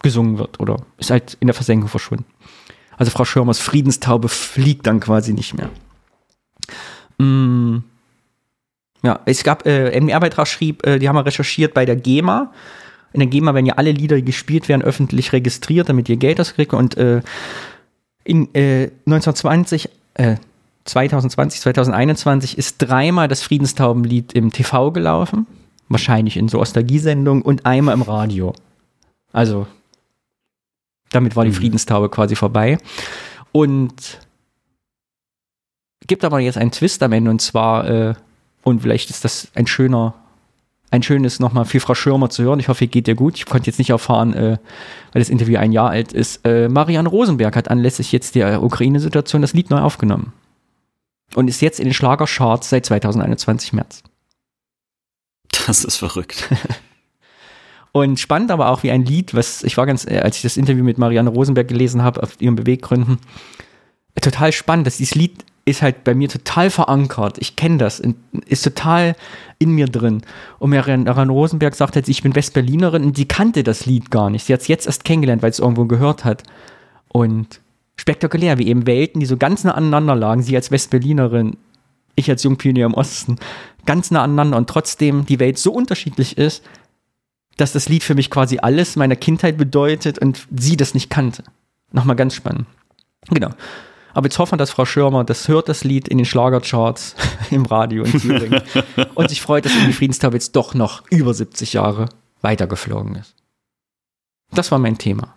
gesungen 0.00 0.38
wird 0.38 0.60
oder 0.60 0.76
ist 0.98 1.10
halt 1.10 1.36
in 1.40 1.48
der 1.48 1.54
Versenkung 1.54 1.88
verschwunden. 1.88 2.26
Also 2.96 3.10
Frau 3.10 3.24
Schirmers 3.24 3.58
Friedenstaube 3.58 4.28
fliegt 4.28 4.86
dann 4.86 5.00
quasi 5.00 5.32
nicht 5.32 5.54
mehr. 5.54 5.70
Mm. 7.18 7.84
Ja, 9.02 9.20
es 9.26 9.44
gab, 9.44 9.66
äh, 9.66 10.00
MDR-Beitrag 10.00 10.48
schrieb, 10.48 10.86
äh, 10.86 10.98
die 10.98 11.08
haben 11.08 11.14
mal 11.14 11.22
recherchiert 11.22 11.74
bei 11.74 11.84
der 11.84 11.96
GEMA. 11.96 12.52
In 13.12 13.20
der 13.20 13.28
GEMA 13.28 13.54
werden 13.54 13.66
ja 13.66 13.74
alle 13.74 13.92
Lieder, 13.92 14.16
die 14.16 14.24
gespielt 14.24 14.68
werden, 14.68 14.82
öffentlich 14.82 15.32
registriert, 15.32 15.90
damit 15.90 16.08
ihr 16.08 16.16
Geld 16.16 16.40
auskriegt. 16.40 16.72
Und 16.72 16.96
äh, 16.96 17.20
in 18.24 18.52
äh, 18.54 18.90
1920 19.06 19.90
äh, 20.14 20.36
2020, 20.84 21.60
2021 21.60 22.58
ist 22.58 22.78
dreimal 22.78 23.28
das 23.28 23.42
Friedenstaubenlied 23.42 24.32
im 24.32 24.52
TV 24.52 24.90
gelaufen. 24.92 25.46
Wahrscheinlich 25.88 26.36
in 26.36 26.48
so 26.48 26.60
Ostalgie-Sendungen 26.60 27.42
und 27.42 27.66
einmal 27.66 27.94
im 27.94 28.02
Radio. 28.02 28.54
Also, 29.32 29.66
damit 31.14 31.36
war 31.36 31.44
die 31.44 31.50
mhm. 31.50 31.56
Friedenstaube 31.56 32.08
quasi 32.08 32.36
vorbei. 32.36 32.78
Und 33.52 34.18
gibt 36.06 36.24
aber 36.24 36.40
jetzt 36.40 36.58
einen 36.58 36.70
Twist 36.70 37.02
am 37.02 37.12
Ende 37.12 37.30
und 37.30 37.40
zwar, 37.40 37.88
äh, 37.88 38.14
und 38.62 38.82
vielleicht 38.82 39.10
ist 39.10 39.24
das 39.24 39.48
ein 39.54 39.66
schöner, 39.66 40.14
ein 40.90 41.02
schönes 41.02 41.40
nochmal 41.40 41.64
für 41.64 41.80
Frau 41.80 41.94
Schirmer 41.94 42.30
zu 42.30 42.42
hören. 42.42 42.60
Ich 42.60 42.68
hoffe, 42.68 42.86
geht 42.86 43.06
dir 43.06 43.14
gut. 43.14 43.36
Ich 43.36 43.46
konnte 43.46 43.66
jetzt 43.66 43.78
nicht 43.78 43.90
erfahren, 43.90 44.32
äh, 44.34 44.58
weil 45.12 45.20
das 45.20 45.28
Interview 45.28 45.58
ein 45.58 45.72
Jahr 45.72 45.90
alt 45.90 46.12
ist. 46.12 46.44
Äh, 46.44 46.68
Marianne 46.68 47.08
Rosenberg 47.08 47.56
hat 47.56 47.70
anlässlich 47.70 48.12
jetzt 48.12 48.34
der 48.34 48.62
Ukraine-Situation 48.62 49.42
das 49.42 49.54
Lied 49.54 49.70
neu 49.70 49.80
aufgenommen. 49.80 50.32
Und 51.34 51.48
ist 51.48 51.62
jetzt 51.62 51.80
in 51.80 51.86
den 51.86 51.94
Schlagercharts 51.94 52.70
seit 52.70 52.86
2021 52.86 53.72
März. 53.72 54.02
Das 55.66 55.84
ist 55.84 55.96
verrückt. 55.96 56.48
Und 57.96 58.18
spannend 58.18 58.50
aber 58.50 58.70
auch 58.70 58.82
wie 58.82 58.90
ein 58.90 59.04
Lied, 59.04 59.34
was 59.34 59.62
ich 59.62 59.76
war 59.76 59.86
ganz, 59.86 60.04
äh, 60.04 60.18
als 60.18 60.34
ich 60.34 60.42
das 60.42 60.56
Interview 60.56 60.82
mit 60.82 60.98
Marianne 60.98 61.30
Rosenberg 61.30 61.68
gelesen 61.68 62.02
habe, 62.02 62.24
auf 62.24 62.40
ihren 62.40 62.56
Beweggründen, 62.56 63.20
total 64.20 64.50
spannend, 64.50 64.88
dass 64.88 64.96
dieses 64.96 65.14
Lied 65.14 65.44
ist 65.64 65.80
halt 65.80 66.02
bei 66.02 66.12
mir 66.12 66.28
total 66.28 66.70
verankert. 66.70 67.38
Ich 67.38 67.54
kenne 67.54 67.78
das, 67.78 68.02
ist 68.46 68.64
total 68.64 69.14
in 69.60 69.70
mir 69.70 69.86
drin. 69.86 70.22
Und 70.58 70.70
Marianne 70.70 71.30
Rosenberg 71.30 71.76
sagt 71.76 71.94
jetzt, 71.94 72.08
ich 72.08 72.24
bin 72.24 72.34
Westberlinerin 72.34 73.04
und 73.04 73.16
die 73.16 73.28
kannte 73.28 73.62
das 73.62 73.86
Lied 73.86 74.10
gar 74.10 74.28
nicht. 74.28 74.44
Sie 74.44 74.52
hat 74.52 74.62
es 74.62 74.68
jetzt 74.68 74.86
erst 74.86 75.04
kennengelernt, 75.04 75.42
weil 75.42 75.50
es 75.50 75.60
irgendwo 75.60 75.84
gehört 75.84 76.24
hat. 76.24 76.42
Und 77.06 77.60
spektakulär, 77.94 78.58
wie 78.58 78.66
eben 78.66 78.88
Welten, 78.88 79.20
die 79.20 79.26
so 79.26 79.36
ganz 79.36 79.62
nah 79.62 79.72
aneinander 79.72 80.16
lagen. 80.16 80.42
Sie 80.42 80.56
als 80.56 80.72
Westberlinerin, 80.72 81.58
ich 82.16 82.28
als 82.28 82.42
Jungpionier 82.42 82.86
im 82.86 82.94
Osten, 82.94 83.36
ganz 83.86 84.10
nah 84.10 84.24
aneinander 84.24 84.56
und 84.56 84.68
trotzdem 84.68 85.26
die 85.26 85.38
Welt 85.38 85.58
so 85.58 85.72
unterschiedlich 85.72 86.36
ist, 86.36 86.64
dass 87.56 87.72
das 87.72 87.88
Lied 87.88 88.02
für 88.02 88.14
mich 88.14 88.30
quasi 88.30 88.58
alles 88.58 88.96
meiner 88.96 89.16
Kindheit 89.16 89.56
bedeutet 89.56 90.18
und 90.18 90.46
sie 90.54 90.76
das 90.76 90.94
nicht 90.94 91.10
kannte. 91.10 91.44
Nochmal 91.92 92.16
ganz 92.16 92.34
spannend. 92.34 92.66
Genau. 93.30 93.50
Aber 94.12 94.26
jetzt 94.26 94.38
hoffen 94.38 94.52
wir, 94.52 94.58
dass 94.58 94.70
Frau 94.70 94.84
Schirmer 94.84 95.24
das 95.24 95.48
hört, 95.48 95.68
das 95.68 95.84
Lied 95.84 96.08
in 96.08 96.18
den 96.18 96.24
Schlagercharts 96.24 97.16
im 97.50 97.66
Radio 97.66 98.04
in 98.04 98.20
Thüringen 98.20 98.62
und 99.14 99.28
sich 99.28 99.42
freut, 99.42 99.64
dass 99.64 99.72
die 99.72 99.92
Friedenstaube 99.92 100.36
jetzt 100.36 100.54
doch 100.56 100.74
noch 100.74 101.02
über 101.10 101.34
70 101.34 101.72
Jahre 101.72 102.08
weitergeflogen 102.40 103.16
ist. 103.16 103.34
Das 104.52 104.70
war 104.70 104.78
mein 104.78 104.98
Thema. 104.98 105.34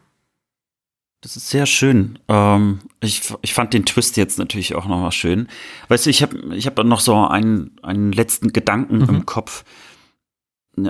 Das 1.22 1.36
ist 1.36 1.50
sehr 1.50 1.66
schön. 1.66 2.20
Ähm, 2.28 2.80
ich, 3.00 3.34
ich 3.42 3.54
fand 3.54 3.74
den 3.74 3.86
Twist 3.86 4.18
jetzt 4.18 4.38
natürlich 4.38 4.76
auch 4.76 4.86
nochmal 4.86 5.12
schön. 5.12 5.48
Weißt 5.88 6.06
du, 6.06 6.12
ich 6.12 6.22
habe 6.22 6.56
ich 6.56 6.68
hab 6.68 6.78
noch 6.84 7.00
so 7.00 7.26
einen, 7.26 7.80
einen 7.82 8.12
letzten 8.12 8.54
Gedanken 8.54 9.00
mhm. 9.00 9.10
im 9.10 9.26
Kopf. 9.26 9.64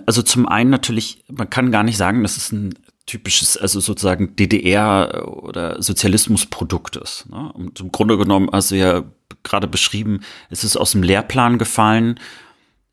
Also 0.05 0.21
zum 0.21 0.47
einen 0.47 0.69
natürlich, 0.69 1.23
man 1.31 1.49
kann 1.49 1.71
gar 1.71 1.83
nicht 1.83 1.97
sagen, 1.97 2.23
dass 2.23 2.37
es 2.37 2.51
ein 2.51 2.73
typisches, 3.05 3.57
also 3.57 3.79
sozusagen 3.79 4.35
DDR 4.35 5.27
oder 5.27 5.81
Sozialismusprodukt 5.81 6.97
ist. 6.97 7.27
Ne? 7.29 7.51
Und 7.53 7.79
im 7.79 7.91
Grunde 7.91 8.17
genommen, 8.17 8.49
also 8.49 8.75
ja 8.75 9.03
gerade 9.43 9.67
beschrieben, 9.67 10.21
es 10.49 10.63
ist 10.63 10.77
aus 10.77 10.91
dem 10.91 11.03
Lehrplan 11.03 11.57
gefallen. 11.57 12.19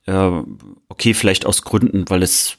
Äh, 0.07 0.30
okay, 0.88 1.14
vielleicht 1.14 1.47
aus 1.47 1.62
Gründen, 1.62 2.05
weil 2.09 2.22
es, 2.22 2.59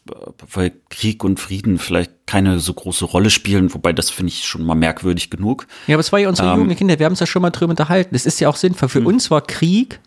weil 0.51 0.73
Krieg 0.89 1.23
und 1.23 1.39
Frieden 1.39 1.77
vielleicht 1.77 2.11
keine 2.25 2.59
so 2.59 2.73
große 2.73 3.05
Rolle 3.05 3.29
spielen, 3.29 3.73
wobei 3.73 3.93
das 3.93 4.09
finde 4.09 4.31
ich 4.31 4.45
schon 4.45 4.63
mal 4.63 4.75
merkwürdig 4.75 5.29
genug. 5.29 5.67
Ja, 5.87 5.95
aber 5.95 6.01
es 6.01 6.11
war 6.11 6.19
ja 6.19 6.27
unsere 6.27 6.51
ähm, 6.51 6.59
Jugend, 6.59 6.77
Kinder, 6.77 6.99
wir 6.99 7.05
haben 7.05 7.13
uns 7.13 7.19
ja 7.19 7.27
schon 7.27 7.41
mal 7.41 7.51
drüber 7.51 7.69
unterhalten. 7.69 8.15
Es 8.15 8.25
ist 8.25 8.39
ja 8.39 8.49
auch 8.49 8.55
sinnvoll. 8.57 8.89
Für 8.89 8.99
hm. 8.99 9.07
uns 9.07 9.31
war 9.31 9.41
Krieg 9.41 9.99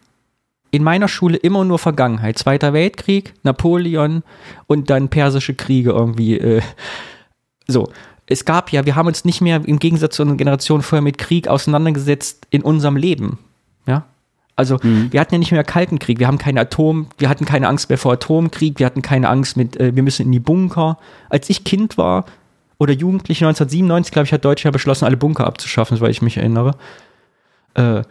in 0.71 0.83
meiner 0.83 1.09
Schule 1.09 1.37
immer 1.37 1.65
nur 1.65 1.79
Vergangenheit. 1.79 2.39
Zweiter 2.39 2.73
Weltkrieg, 2.73 3.35
Napoleon 3.43 4.23
und 4.67 4.91
dann 4.91 5.09
persische 5.09 5.55
Kriege 5.55 5.91
irgendwie. 5.91 6.39
Äh, 6.39 6.63
so, 7.67 7.91
es 8.27 8.45
gab 8.45 8.71
ja, 8.73 8.85
wir 8.85 8.95
haben 8.95 9.07
uns 9.07 9.25
nicht 9.25 9.41
mehr 9.41 9.63
im 9.65 9.79
Gegensatz 9.79 10.17
zu 10.17 10.23
einer 10.23 10.35
Generation 10.35 10.83
vorher 10.83 11.03
mit 11.03 11.19
Krieg 11.19 11.49
auseinandergesetzt 11.49 12.47
in 12.51 12.63
unserem 12.63 12.97
Leben. 12.97 13.39
Ja. 13.87 14.05
Also 14.55 14.79
mhm. 14.83 15.13
wir 15.13 15.21
hatten 15.21 15.35
ja 15.35 15.39
nicht 15.39 15.53
mehr 15.53 15.65
Kalten 15.65 15.99
Krieg, 15.99 16.19
wir 16.19 16.27
haben 16.27 16.39
keine 16.39 16.61
Atom, 16.61 17.07
wir 17.17 17.29
hatten 17.29 17.45
keine 17.45 17.69
Angst 17.69 17.89
mehr 17.89 17.99
vor 17.99 18.15
Atomkrieg, 18.15 18.79
wir 18.79 18.87
hatten 18.87 19.03
keine 19.03 19.29
Angst 19.29 19.57
mit, 19.57 19.79
äh, 19.79 19.95
wir 19.95 20.03
müssen 20.03 20.27
in 20.27 20.33
die 20.33 20.41
Bunker. 20.41 20.99
Als 21.31 21.49
ich 21.49 21.65
Kind 21.65 21.97
war 21.97 22.27
oder 22.79 22.93
Jugendlich 22.93 23.39
1997, 23.39 24.13
glaube 24.13 24.27
ich, 24.27 24.33
hat 24.33 24.45
Deutschland 24.45 24.73
beschlossen, 24.73 25.05
alle 25.05 25.17
Bunker 25.17 25.47
abzuschaffen, 25.47 25.97
soweit 25.97 26.11
ich 26.11 26.23
mich 26.23 26.37
erinnere. 26.37 26.75
Äh, 27.75 28.03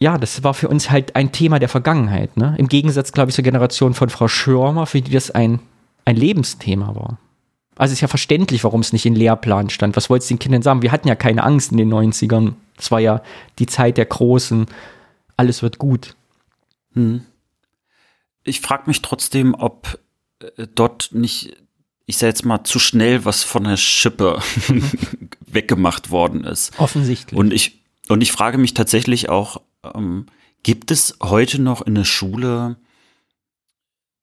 ja, 0.00 0.18
das 0.18 0.42
war 0.42 0.54
für 0.54 0.68
uns 0.68 0.90
halt 0.90 1.16
ein 1.16 1.32
Thema 1.32 1.58
der 1.58 1.68
Vergangenheit. 1.68 2.36
Ne? 2.36 2.54
Im 2.58 2.68
Gegensatz, 2.68 3.12
glaube 3.12 3.30
ich, 3.30 3.34
zur 3.34 3.44
Generation 3.44 3.94
von 3.94 4.10
Frau 4.10 4.28
Schirmer, 4.28 4.86
für 4.86 5.00
die 5.00 5.12
das 5.12 5.30
ein, 5.30 5.60
ein 6.04 6.16
Lebensthema 6.16 6.94
war. 6.94 7.18
Also 7.76 7.92
ist 7.92 8.00
ja 8.00 8.08
verständlich, 8.08 8.62
warum 8.64 8.80
es 8.80 8.92
nicht 8.92 9.06
in 9.06 9.16
Lehrplan 9.16 9.70
stand. 9.70 9.96
Was 9.96 10.08
wolltest 10.08 10.30
du 10.30 10.34
den 10.34 10.38
Kindern 10.38 10.62
sagen? 10.62 10.82
Wir 10.82 10.92
hatten 10.92 11.08
ja 11.08 11.16
keine 11.16 11.42
Angst 11.42 11.72
in 11.72 11.78
den 11.78 11.92
90ern. 11.92 12.54
Es 12.78 12.90
war 12.90 13.00
ja 13.00 13.22
die 13.58 13.66
Zeit 13.66 13.96
der 13.96 14.06
Großen. 14.06 14.66
Alles 15.36 15.62
wird 15.62 15.78
gut. 15.78 16.14
Hm. 16.92 17.22
Ich 18.44 18.60
frage 18.60 18.84
mich 18.86 19.02
trotzdem, 19.02 19.54
ob 19.54 19.98
äh, 20.40 20.66
dort 20.72 21.10
nicht, 21.12 21.56
ich 22.06 22.18
sag 22.18 22.28
jetzt 22.28 22.44
mal, 22.44 22.62
zu 22.62 22.78
schnell 22.78 23.24
was 23.24 23.42
von 23.42 23.64
der 23.64 23.76
Schippe 23.76 24.40
weggemacht 25.46 26.10
worden 26.10 26.44
ist. 26.44 26.78
Offensichtlich. 26.78 27.38
Und 27.38 27.52
ich, 27.52 27.80
und 28.08 28.22
ich 28.22 28.30
frage 28.30 28.58
mich 28.58 28.74
tatsächlich 28.74 29.28
auch, 29.28 29.60
ähm, 29.94 30.26
gibt 30.62 30.90
es 30.90 31.18
heute 31.22 31.60
noch 31.60 31.82
in 31.82 31.94
der 31.94 32.04
Schule, 32.04 32.76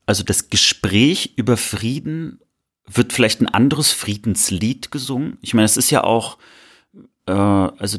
also 0.05 0.24
das 0.24 0.49
Gespräch 0.49 1.34
über 1.38 1.57
Frieden, 1.57 2.39
wird 2.88 3.14
vielleicht 3.14 3.41
ein 3.41 3.47
anderes 3.47 3.91
Friedenslied 3.91 4.91
gesungen? 4.91 5.38
Ich 5.41 5.53
meine, 5.53 5.66
es 5.66 5.78
ist 5.78 5.91
ja 5.91 6.03
auch, 6.03 6.38
äh, 7.26 7.32
also 7.32 7.97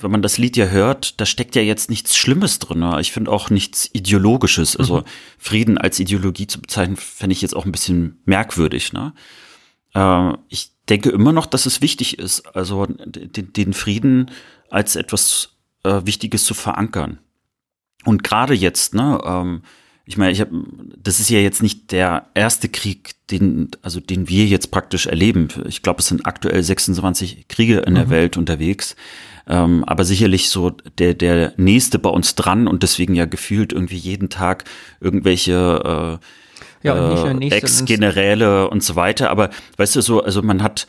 wenn 0.00 0.10
man 0.10 0.22
das 0.22 0.38
Lied 0.38 0.56
ja 0.56 0.66
hört, 0.66 1.20
da 1.20 1.26
steckt 1.26 1.56
ja 1.56 1.62
jetzt 1.62 1.90
nichts 1.90 2.16
Schlimmes 2.16 2.58
drin. 2.58 2.80
Ne? 2.80 3.00
Ich 3.00 3.12
finde 3.12 3.30
auch 3.30 3.50
nichts 3.50 3.90
Ideologisches. 3.92 4.76
Also 4.76 4.98
Mhm. 4.98 5.04
Frieden 5.38 5.78
als 5.78 5.98
Ideologie 6.00 6.46
zu 6.46 6.60
bezeichnen, 6.60 6.96
fände 6.96 7.32
ich 7.32 7.42
jetzt 7.42 7.54
auch 7.54 7.64
ein 7.64 7.72
bisschen 7.72 8.20
merkwürdig. 8.24 8.92
Ne? 8.92 9.14
Äh, 9.94 10.32
ich 10.48 10.72
denke 10.88 11.10
immer 11.10 11.32
noch, 11.32 11.46
dass 11.46 11.66
es 11.66 11.80
wichtig 11.80 12.18
ist, 12.18 12.46
also 12.54 12.86
den, 12.86 13.52
den 13.52 13.72
Frieden 13.72 14.30
als 14.70 14.96
etwas 14.96 15.53
äh, 15.84 16.04
Wichtiges 16.04 16.44
zu 16.44 16.54
verankern. 16.54 17.18
Und 18.04 18.22
gerade 18.22 18.54
jetzt, 18.54 18.94
ne, 18.94 19.20
ähm, 19.24 19.62
ich 20.06 20.18
meine, 20.18 20.32
ich 20.32 20.40
hab, 20.40 20.48
das 20.98 21.18
ist 21.18 21.30
ja 21.30 21.38
jetzt 21.38 21.62
nicht 21.62 21.90
der 21.90 22.26
erste 22.34 22.68
Krieg, 22.68 23.14
den, 23.30 23.70
also 23.80 24.00
den 24.00 24.28
wir 24.28 24.44
jetzt 24.44 24.70
praktisch 24.70 25.06
erleben. 25.06 25.48
Ich 25.66 25.82
glaube, 25.82 26.00
es 26.00 26.08
sind 26.08 26.26
aktuell 26.26 26.62
26 26.62 27.48
Kriege 27.48 27.78
in 27.78 27.94
der 27.94 28.10
Welt 28.10 28.36
unterwegs. 28.36 28.96
Ähm, 29.46 29.84
aber 29.84 30.04
sicherlich 30.04 30.50
so 30.50 30.70
der, 30.70 31.14
der 31.14 31.54
nächste 31.56 31.98
bei 31.98 32.10
uns 32.10 32.34
dran 32.34 32.66
und 32.66 32.82
deswegen 32.82 33.14
ja 33.14 33.26
gefühlt 33.26 33.72
irgendwie 33.72 33.96
jeden 33.96 34.28
Tag 34.30 34.64
irgendwelche 35.00 36.20
äh, 36.82 36.86
Ja, 36.86 37.14
äh, 37.14 37.48
Ex-Generäle 37.48 38.68
und 38.68 38.82
so 38.82 38.96
weiter. 38.96 39.30
Aber 39.30 39.50
weißt 39.76 39.96
du, 39.96 40.02
so, 40.02 40.22
also 40.22 40.42
man 40.42 40.62
hat, 40.62 40.86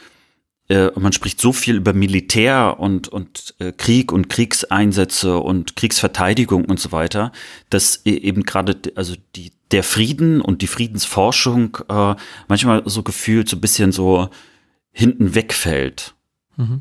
äh, 0.70 0.90
man 1.00 1.14
spricht 1.14 1.40
so 1.40 1.54
viel 1.54 1.76
über 1.76 1.94
Militär 1.94 2.78
und, 2.80 3.08
und 3.08 3.54
äh, 3.60 3.72
Krieg 3.72 4.12
und 4.12 4.30
Kriegseinsätze 4.30 5.38
und 5.38 5.76
Kriegsverteidigung 5.76 6.66
und 6.66 6.80
so 6.80 6.92
weiter, 6.92 7.32
dass 7.70 8.02
e- 8.06 8.18
eben 8.18 8.44
gerade, 8.44 8.78
also 8.96 9.16
die, 9.36 9.52
der 9.72 9.84
Frieden 9.84 10.42
und 10.42 10.62
die 10.62 10.68
Friedensforschung 10.68 11.78
äh, 11.90 12.16
manchmal 12.48 12.84
so 12.86 13.04
gefühlt 13.04 13.48
so 13.50 13.58
ein 13.58 13.62
bisschen 13.62 13.92
so 13.92 14.30
hinten 14.92 15.36
wegfällt. 15.36 16.14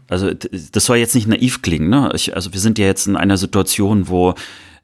Also 0.09 0.32
d- 0.32 0.49
das 0.72 0.85
soll 0.85 0.99
jetzt 0.99 1.14
nicht 1.14 1.26
naiv 1.26 1.61
klingen, 1.62 1.89
ne? 1.91 2.11
Ich, 2.14 2.35
also 2.37 2.53
wir 2.53 2.61
sind 2.61 2.78
ja 2.78 2.87
jetzt 2.87 3.07
in 3.07 3.16
einer 3.16 3.37
Situation, 3.37 4.09
wo 4.09 4.35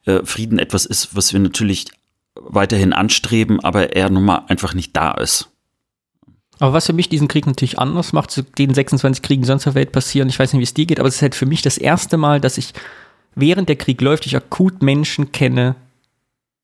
äh, 0.05 0.20
Frieden 0.24 0.59
etwas 0.59 0.84
ist, 0.84 1.14
was 1.14 1.32
wir 1.32 1.40
natürlich 1.40 1.86
weiterhin 2.34 2.92
anstreben, 2.92 3.61
aber 3.61 3.94
er 3.94 4.11
nun 4.11 4.24
mal 4.24 4.44
einfach 4.48 4.74
nicht 4.74 4.96
da 4.96 5.12
ist. 5.12 5.48
Aber 6.61 6.74
was 6.74 6.86
für 6.86 6.92
mich 6.92 7.08
diesen 7.08 7.26
Krieg 7.26 7.46
natürlich 7.46 7.78
anders 7.78 8.12
macht, 8.12 8.30
zu 8.30 8.42
den 8.42 8.74
26 8.74 9.22
Kriegen, 9.22 9.44
sonst 9.44 9.64
der 9.64 9.74
Welt 9.74 9.92
passieren, 9.92 10.28
ich 10.28 10.38
weiß 10.38 10.52
nicht, 10.52 10.61
wie 10.61 10.64
es 10.64 10.74
dir 10.74 10.86
geht, 10.86 11.00
aber 11.00 11.08
es 11.08 11.16
ist 11.16 11.22
halt 11.22 11.34
für 11.34 11.46
mich 11.46 11.62
das 11.62 11.78
erste 11.78 12.18
Mal, 12.18 12.38
dass 12.38 12.58
ich, 12.58 12.74
während 13.34 13.68
der 13.70 13.76
Krieg 13.76 14.00
läuft, 14.02 14.26
ich 14.26 14.36
akut 14.36 14.82
Menschen 14.82 15.32
kenne 15.32 15.74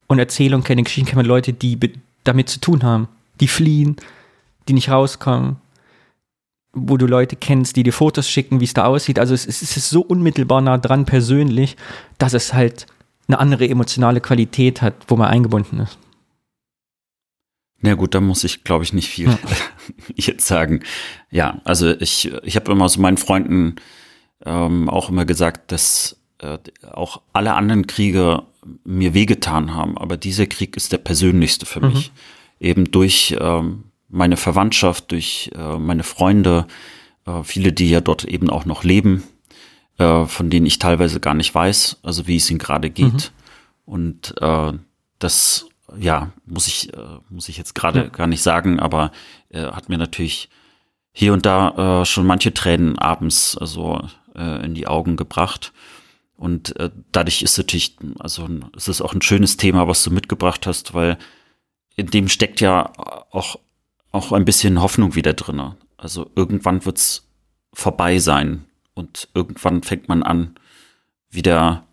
und 0.06 0.18
Erzählungen 0.18 0.64
kenne, 0.64 0.82
Geschichten 0.82 1.08
kenne, 1.08 1.22
Leute, 1.22 1.54
die 1.54 1.78
damit 2.24 2.50
zu 2.50 2.60
tun 2.60 2.82
haben, 2.82 3.08
die 3.40 3.48
fliehen, 3.48 3.96
die 4.68 4.74
nicht 4.74 4.90
rauskommen, 4.90 5.56
wo 6.74 6.98
du 6.98 7.06
Leute 7.06 7.34
kennst, 7.34 7.76
die 7.76 7.82
dir 7.82 7.92
Fotos 7.94 8.28
schicken, 8.28 8.60
wie 8.60 8.64
es 8.64 8.74
da 8.74 8.84
aussieht. 8.84 9.18
Also 9.18 9.32
es, 9.32 9.46
es 9.46 9.62
ist 9.62 9.88
so 9.88 10.02
unmittelbar 10.02 10.60
nah 10.60 10.76
dran 10.76 11.06
persönlich, 11.06 11.76
dass 12.18 12.34
es 12.34 12.52
halt 12.52 12.86
eine 13.28 13.38
andere 13.38 13.66
emotionale 13.66 14.20
Qualität 14.20 14.82
hat, 14.82 14.94
wo 15.08 15.16
man 15.16 15.28
eingebunden 15.28 15.80
ist. 15.80 15.98
Na 17.80 17.94
gut, 17.94 18.14
da 18.14 18.20
muss 18.20 18.44
ich, 18.44 18.64
glaube 18.64 18.84
ich, 18.84 18.92
nicht 18.92 19.08
viel 19.08 19.36
jetzt 20.14 20.46
sagen. 20.46 20.82
Ja, 21.30 21.60
also 21.64 21.90
ich, 21.90 22.32
ich 22.42 22.56
habe 22.56 22.72
immer 22.72 22.88
so 22.88 23.00
meinen 23.00 23.18
Freunden 23.18 23.76
ähm, 24.44 24.88
auch 24.88 25.10
immer 25.10 25.24
gesagt, 25.24 25.72
dass 25.72 26.18
äh, 26.38 26.58
auch 26.90 27.22
alle 27.32 27.54
anderen 27.54 27.86
Kriege 27.86 28.42
mir 28.84 29.14
wehgetan 29.14 29.74
haben, 29.74 29.96
aber 29.96 30.16
dieser 30.16 30.46
Krieg 30.46 30.76
ist 30.76 30.92
der 30.92 30.98
persönlichste 30.98 31.66
für 31.66 31.80
mich. 31.80 32.12
Eben 32.58 32.90
durch 32.90 33.36
ähm, 33.38 33.84
meine 34.08 34.36
Verwandtschaft, 34.36 35.12
durch 35.12 35.50
äh, 35.54 35.78
meine 35.78 36.02
Freunde, 36.02 36.66
äh, 37.26 37.42
viele, 37.42 37.72
die 37.72 37.90
ja 37.90 38.00
dort 38.00 38.24
eben 38.24 38.50
auch 38.50 38.64
noch 38.64 38.82
leben, 38.82 39.22
äh, 39.98 40.24
von 40.24 40.50
denen 40.50 40.66
ich 40.66 40.78
teilweise 40.78 41.20
gar 41.20 41.34
nicht 41.34 41.54
weiß, 41.54 41.98
also 42.02 42.26
wie 42.26 42.36
es 42.36 42.50
ihnen 42.50 42.58
gerade 42.58 42.90
geht. 42.90 43.32
Und 43.84 44.34
äh, 44.40 44.72
das, 45.18 45.68
ja, 45.98 46.32
muss 46.46 46.66
ich, 46.66 46.92
äh, 46.94 47.18
muss 47.30 47.48
ich 47.48 47.56
jetzt 47.56 47.74
gerade 47.74 48.04
Ja. 48.04 48.08
gar 48.08 48.26
nicht 48.26 48.42
sagen, 48.42 48.80
aber 48.80 49.12
äh, 49.50 49.62
hat 49.66 49.88
mir 49.88 49.98
natürlich 49.98 50.48
hier 51.12 51.32
und 51.32 51.46
da 51.46 52.00
äh, 52.00 52.04
schon 52.04 52.26
manche 52.26 52.52
Tränen 52.52 52.98
abends 52.98 53.56
also 53.56 54.06
äh, 54.34 54.64
in 54.64 54.74
die 54.74 54.86
Augen 54.86 55.16
gebracht. 55.16 55.72
Und 56.36 56.76
äh, 56.78 56.90
dadurch 57.12 57.40
ist 57.42 57.56
natürlich, 57.56 57.96
also 58.18 58.46
es 58.76 58.88
ist 58.88 59.00
auch 59.00 59.14
ein 59.14 59.22
schönes 59.22 59.56
Thema, 59.56 59.88
was 59.88 60.02
du 60.04 60.10
mitgebracht 60.10 60.66
hast, 60.66 60.92
weil 60.92 61.16
in 61.94 62.08
dem 62.08 62.28
steckt 62.28 62.60
ja 62.60 62.92
auch, 63.30 63.56
auch 64.12 64.32
ein 64.32 64.44
bisschen 64.44 64.82
Hoffnung 64.82 65.14
wieder 65.14 65.32
drinne. 65.32 65.76
Also 65.96 66.30
irgendwann 66.36 66.84
wird's 66.84 67.26
vorbei 67.72 68.18
sein 68.18 68.66
und 68.92 69.28
irgendwann 69.32 69.82
fängt 69.82 70.08
man 70.08 70.22
an, 70.22 70.56
wieder, 71.30 71.84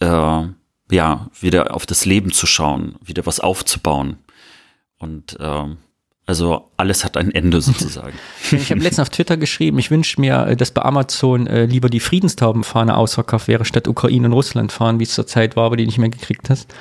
äh, 0.00 0.42
ja, 0.90 1.28
wieder 1.40 1.74
auf 1.74 1.86
das 1.86 2.04
Leben 2.04 2.32
zu 2.32 2.46
schauen, 2.46 2.96
wieder 3.02 3.26
was 3.26 3.40
aufzubauen. 3.40 4.18
Und 4.98 5.36
ähm, 5.40 5.78
also 6.26 6.68
alles 6.76 7.04
hat 7.04 7.16
ein 7.16 7.30
Ende 7.30 7.60
sozusagen. 7.60 8.18
Ich 8.52 8.70
habe 8.70 8.80
letztens 8.80 9.00
auf 9.00 9.10
Twitter 9.10 9.36
geschrieben, 9.36 9.78
ich 9.78 9.90
wünsche 9.90 10.20
mir, 10.20 10.46
äh, 10.46 10.56
dass 10.56 10.72
bei 10.72 10.82
Amazon 10.82 11.46
äh, 11.46 11.66
lieber 11.66 11.88
die 11.88 12.00
Friedenstaubenfahne 12.00 12.96
ausverkauft 12.96 13.48
wäre, 13.48 13.64
statt 13.64 13.88
Ukraine 13.88 14.26
und 14.26 14.32
Russland 14.32 14.72
fahren, 14.72 14.98
wie 14.98 15.04
es 15.04 15.14
zur 15.14 15.26
Zeit 15.26 15.56
war, 15.56 15.64
aber 15.64 15.76
die 15.76 15.86
nicht 15.86 15.98
mehr 15.98 16.08
gekriegt 16.08 16.50
hast. 16.50 16.72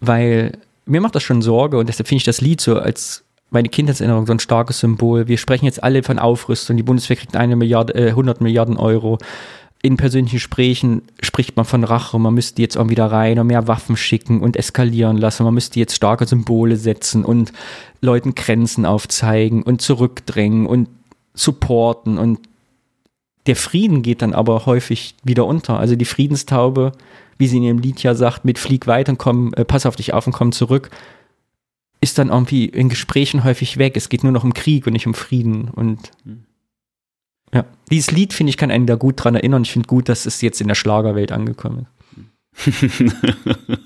Weil 0.00 0.58
mir 0.84 1.00
macht 1.00 1.14
das 1.14 1.22
schon 1.22 1.42
Sorge 1.42 1.78
und 1.78 1.88
deshalb 1.88 2.08
finde 2.08 2.18
ich 2.18 2.24
das 2.24 2.40
Lied 2.40 2.60
so 2.60 2.78
als 2.78 3.24
meine 3.50 3.68
Kindheitserinnerung 3.68 4.26
so 4.26 4.32
ein 4.32 4.40
starkes 4.40 4.80
Symbol. 4.80 5.26
Wir 5.28 5.38
sprechen 5.38 5.64
jetzt 5.64 5.82
alle 5.82 6.02
von 6.02 6.18
Aufrüstung. 6.18 6.76
Die 6.76 6.82
Bundeswehr 6.82 7.16
kriegt 7.16 7.36
eine 7.36 7.56
Milliarde, 7.56 7.94
äh, 7.94 8.10
100 8.10 8.40
Milliarden 8.40 8.76
Euro. 8.76 9.18
In 9.80 9.96
persönlichen 9.96 10.36
Gesprächen 10.36 11.02
spricht 11.20 11.56
man 11.56 11.64
von 11.64 11.84
Rache. 11.84 12.18
Man 12.18 12.34
müsste 12.34 12.62
jetzt 12.62 12.76
auch 12.76 12.88
wieder 12.88 13.06
rein 13.06 13.38
und 13.38 13.46
mehr 13.46 13.68
Waffen 13.68 13.96
schicken 13.96 14.40
und 14.40 14.56
eskalieren 14.56 15.16
lassen. 15.16 15.44
Man 15.44 15.54
müsste 15.54 15.78
jetzt 15.78 15.94
starke 15.94 16.26
Symbole 16.26 16.76
setzen 16.76 17.24
und 17.24 17.52
Leuten 18.00 18.34
Grenzen 18.34 18.84
aufzeigen 18.84 19.62
und 19.62 19.80
zurückdrängen 19.80 20.66
und 20.66 20.88
supporten. 21.34 22.18
Und 22.18 22.40
der 23.46 23.54
Frieden 23.54 24.02
geht 24.02 24.22
dann 24.22 24.34
aber 24.34 24.66
häufig 24.66 25.14
wieder 25.22 25.46
unter. 25.46 25.78
Also 25.78 25.94
die 25.94 26.04
Friedenstaube, 26.04 26.92
wie 27.38 27.46
sie 27.46 27.58
in 27.58 27.62
ihrem 27.62 27.78
Lied 27.78 28.02
ja 28.02 28.16
sagt, 28.16 28.44
mit 28.44 28.58
Flieg 28.58 28.88
weit 28.88 29.08
und 29.08 29.18
komm, 29.18 29.54
äh, 29.54 29.64
pass 29.64 29.86
auf 29.86 29.94
dich 29.94 30.12
auf 30.12 30.26
und 30.26 30.32
komm 30.32 30.50
zurück, 30.50 30.90
ist 32.00 32.18
dann 32.18 32.28
irgendwie 32.28 32.66
in 32.66 32.88
Gesprächen 32.88 33.44
häufig 33.44 33.78
weg. 33.78 33.96
Es 33.96 34.08
geht 34.08 34.24
nur 34.24 34.32
noch 34.32 34.44
um 34.44 34.54
Krieg 34.54 34.86
und 34.86 34.92
nicht 34.92 35.06
um 35.06 35.14
Frieden. 35.14 35.68
Und 35.68 36.10
ja, 37.52 37.64
dieses 37.90 38.10
Lied, 38.10 38.32
finde 38.32 38.50
ich, 38.50 38.56
kann 38.56 38.70
einen 38.70 38.86
da 38.86 38.96
gut 38.96 39.22
dran 39.22 39.34
erinnern. 39.34 39.62
Ich 39.62 39.72
finde 39.72 39.86
gut, 39.86 40.08
dass 40.08 40.26
es 40.26 40.40
jetzt 40.40 40.60
in 40.60 40.68
der 40.68 40.74
Schlagerwelt 40.74 41.32
angekommen 41.32 41.86
ist. 41.86 41.88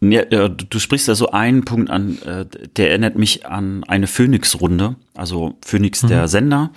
Ja, 0.00 0.22
ja, 0.30 0.48
du, 0.48 0.78
sprichst 0.78 1.08
da 1.08 1.16
so 1.16 1.30
einen 1.30 1.64
Punkt 1.64 1.90
an, 1.90 2.22
äh, 2.22 2.46
der 2.76 2.90
erinnert 2.90 3.18
mich 3.18 3.46
an 3.46 3.82
eine 3.84 4.06
Phoenix-Runde, 4.06 4.94
also 5.14 5.58
Phoenix 5.64 6.02
der 6.02 6.28
Sender. 6.28 6.70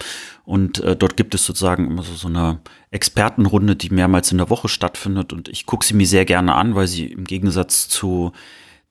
Und 0.44 0.80
äh, 0.80 0.96
dort 0.96 1.18
gibt 1.18 1.36
es 1.36 1.46
sozusagen 1.46 1.86
immer 1.86 2.02
so, 2.02 2.14
so 2.16 2.28
eine 2.28 2.62
Expertenrunde, 2.90 3.76
die 3.76 3.92
mehrmals 3.92 4.32
in 4.32 4.40
der 4.40 4.50
Woche 4.50 4.70
stattfindet. 4.70 5.34
Und 5.34 5.50
ich 5.50 5.68
gucke 5.68 5.86
sie 5.86 5.94
mir 5.94 6.08
sehr 6.08 6.26
gerne 6.26 6.56
an, 6.56 6.74
weil 6.74 6.88
sie 6.88 7.06
im 7.06 7.26
Gegensatz 7.26 7.88
zu 7.88 8.32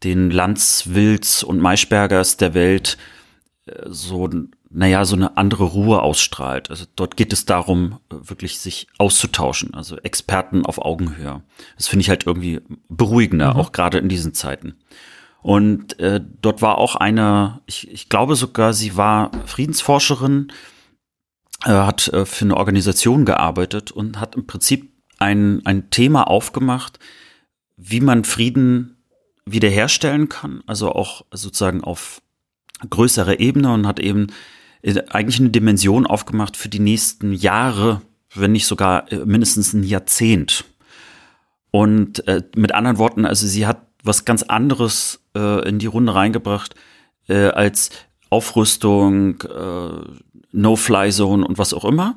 den 0.04 0.30
Lanz, 0.30 0.84
Wills 0.86 1.42
und 1.42 1.58
Maischbergers 1.58 2.36
der 2.36 2.54
Welt 2.54 2.98
äh, 3.66 3.72
so, 3.88 4.30
naja, 4.72 5.04
so 5.04 5.16
eine 5.16 5.36
andere 5.36 5.64
Ruhe 5.64 6.00
ausstrahlt. 6.00 6.70
Also 6.70 6.84
dort 6.94 7.16
geht 7.16 7.32
es 7.32 7.44
darum, 7.44 7.98
wirklich 8.08 8.60
sich 8.60 8.86
auszutauschen, 8.98 9.74
also 9.74 9.96
Experten 9.98 10.64
auf 10.64 10.78
Augenhöhe. 10.78 11.42
Das 11.76 11.88
finde 11.88 12.02
ich 12.02 12.08
halt 12.08 12.26
irgendwie 12.26 12.60
beruhigender, 12.88 13.56
auch 13.56 13.72
gerade 13.72 13.98
in 13.98 14.08
diesen 14.08 14.32
Zeiten. 14.32 14.76
Und 15.42 15.98
äh, 15.98 16.20
dort 16.40 16.62
war 16.62 16.78
auch 16.78 16.94
eine, 16.94 17.60
ich, 17.66 17.90
ich 17.90 18.08
glaube 18.08 18.36
sogar, 18.36 18.72
sie 18.72 18.96
war 18.96 19.32
Friedensforscherin, 19.46 20.52
äh, 21.64 21.70
hat 21.70 22.08
äh, 22.08 22.24
für 22.24 22.44
eine 22.44 22.56
Organisation 22.56 23.24
gearbeitet 23.24 23.90
und 23.90 24.20
hat 24.20 24.36
im 24.36 24.46
Prinzip 24.46 24.92
ein, 25.18 25.62
ein 25.64 25.90
Thema 25.90 26.28
aufgemacht, 26.28 26.98
wie 27.76 28.00
man 28.00 28.24
Frieden 28.24 28.98
wiederherstellen 29.46 30.28
kann, 30.28 30.62
also 30.66 30.92
auch 30.92 31.24
sozusagen 31.32 31.82
auf 31.82 32.22
größere 32.88 33.40
Ebene 33.40 33.72
und 33.72 33.86
hat 33.86 33.98
eben 33.98 34.28
eigentlich 34.82 35.40
eine 35.40 35.50
Dimension 35.50 36.06
aufgemacht 36.06 36.56
für 36.56 36.68
die 36.68 36.78
nächsten 36.78 37.32
Jahre, 37.32 38.02
wenn 38.34 38.52
nicht 38.52 38.66
sogar 38.66 39.10
äh, 39.12 39.24
mindestens 39.24 39.72
ein 39.72 39.82
Jahrzehnt. 39.82 40.64
Und 41.70 42.26
äh, 42.26 42.42
mit 42.56 42.72
anderen 42.72 42.98
Worten, 42.98 43.24
also 43.26 43.46
sie 43.46 43.66
hat 43.66 43.86
was 44.02 44.24
ganz 44.24 44.42
anderes 44.42 45.20
äh, 45.36 45.68
in 45.68 45.78
die 45.78 45.86
Runde 45.86 46.14
reingebracht, 46.14 46.74
äh, 47.28 47.48
als 47.48 47.90
Aufrüstung, 48.30 49.40
äh, 49.42 50.00
No-Fly-Zone 50.52 51.46
und 51.46 51.58
was 51.58 51.74
auch 51.74 51.84
immer. 51.84 52.16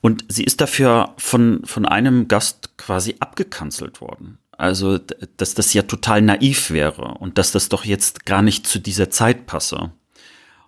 Und 0.00 0.24
sie 0.28 0.44
ist 0.44 0.60
dafür 0.60 1.14
von, 1.16 1.62
von 1.64 1.86
einem 1.86 2.26
Gast 2.26 2.76
quasi 2.76 3.16
abgekanzelt 3.20 4.00
worden. 4.00 4.38
Also, 4.50 4.98
dass 5.36 5.54
das 5.54 5.72
ja 5.72 5.82
total 5.82 6.22
naiv 6.22 6.70
wäre 6.70 7.14
und 7.18 7.38
dass 7.38 7.52
das 7.52 7.68
doch 7.68 7.84
jetzt 7.84 8.26
gar 8.26 8.42
nicht 8.42 8.66
zu 8.66 8.78
dieser 8.78 9.10
Zeit 9.10 9.46
passe. 9.46 9.92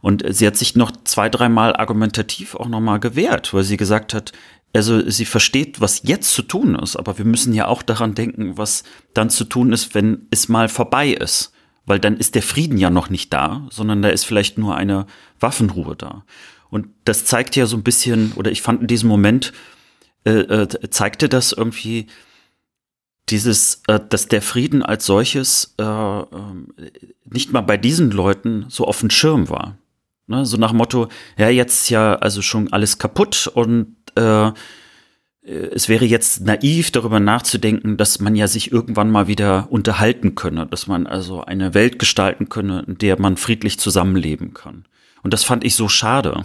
Und 0.04 0.22
sie 0.28 0.46
hat 0.46 0.58
sich 0.58 0.76
noch 0.76 0.92
zwei, 1.04 1.30
dreimal 1.30 1.74
argumentativ 1.74 2.56
auch 2.56 2.68
nochmal 2.68 3.00
gewehrt, 3.00 3.54
weil 3.54 3.62
sie 3.64 3.78
gesagt 3.78 4.12
hat, 4.12 4.32
also 4.74 5.08
sie 5.08 5.24
versteht, 5.24 5.80
was 5.80 6.02
jetzt 6.04 6.34
zu 6.34 6.42
tun 6.42 6.74
ist, 6.74 6.96
aber 6.96 7.16
wir 7.16 7.24
müssen 7.24 7.54
ja 7.54 7.68
auch 7.68 7.80
daran 7.80 8.14
denken, 8.14 8.58
was 8.58 8.84
dann 9.14 9.30
zu 9.30 9.44
tun 9.44 9.72
ist, 9.72 9.94
wenn 9.94 10.26
es 10.30 10.50
mal 10.50 10.68
vorbei 10.68 11.08
ist. 11.08 11.54
Weil 11.86 12.00
dann 12.00 12.18
ist 12.18 12.34
der 12.34 12.42
Frieden 12.42 12.76
ja 12.76 12.90
noch 12.90 13.08
nicht 13.08 13.32
da, 13.32 13.66
sondern 13.70 14.02
da 14.02 14.10
ist 14.10 14.24
vielleicht 14.24 14.58
nur 14.58 14.76
eine 14.76 15.06
Waffenruhe 15.40 15.96
da. 15.96 16.26
Und 16.68 16.88
das 17.06 17.24
zeigt 17.24 17.56
ja 17.56 17.64
so 17.64 17.78
ein 17.78 17.82
bisschen, 17.82 18.32
oder 18.32 18.50
ich 18.50 18.60
fand 18.60 18.82
in 18.82 18.88
diesem 18.88 19.08
Moment, 19.08 19.54
äh, 20.26 20.32
äh, 20.32 20.90
zeigte 20.90 21.30
das 21.30 21.52
irgendwie 21.52 22.08
dieses, 23.30 23.80
äh, 23.86 24.00
dass 24.06 24.28
der 24.28 24.42
Frieden 24.42 24.82
als 24.82 25.06
solches 25.06 25.74
äh, 25.78 25.82
ähm, 25.82 26.74
nicht 27.24 27.54
mal 27.54 27.62
bei 27.62 27.78
diesen 27.78 28.10
Leuten 28.10 28.66
so 28.68 28.86
auf 28.86 29.00
dem 29.00 29.08
Schirm 29.08 29.48
war. 29.48 29.78
Ne? 30.26 30.46
So 30.46 30.56
nach 30.56 30.70
dem 30.70 30.78
Motto, 30.78 31.08
ja, 31.36 31.48
jetzt 31.48 31.82
ist 31.82 31.90
ja 31.90 32.14
also 32.16 32.42
schon 32.42 32.72
alles 32.72 32.98
kaputt 32.98 33.46
und 33.52 33.96
äh, 34.16 34.52
es 35.44 35.90
wäre 35.90 36.06
jetzt 36.06 36.40
naiv, 36.40 36.90
darüber 36.90 37.20
nachzudenken, 37.20 37.98
dass 37.98 38.18
man 38.18 38.34
ja 38.34 38.48
sich 38.48 38.72
irgendwann 38.72 39.10
mal 39.10 39.28
wieder 39.28 39.70
unterhalten 39.70 40.34
könne, 40.34 40.66
dass 40.66 40.86
man 40.86 41.06
also 41.06 41.44
eine 41.44 41.74
Welt 41.74 41.98
gestalten 41.98 42.48
könne, 42.48 42.84
in 42.86 42.96
der 42.96 43.20
man 43.20 43.36
friedlich 43.36 43.78
zusammenleben 43.78 44.54
kann. 44.54 44.86
Und 45.22 45.34
das 45.34 45.44
fand 45.44 45.62
ich 45.62 45.74
so 45.74 45.88
schade, 45.88 46.44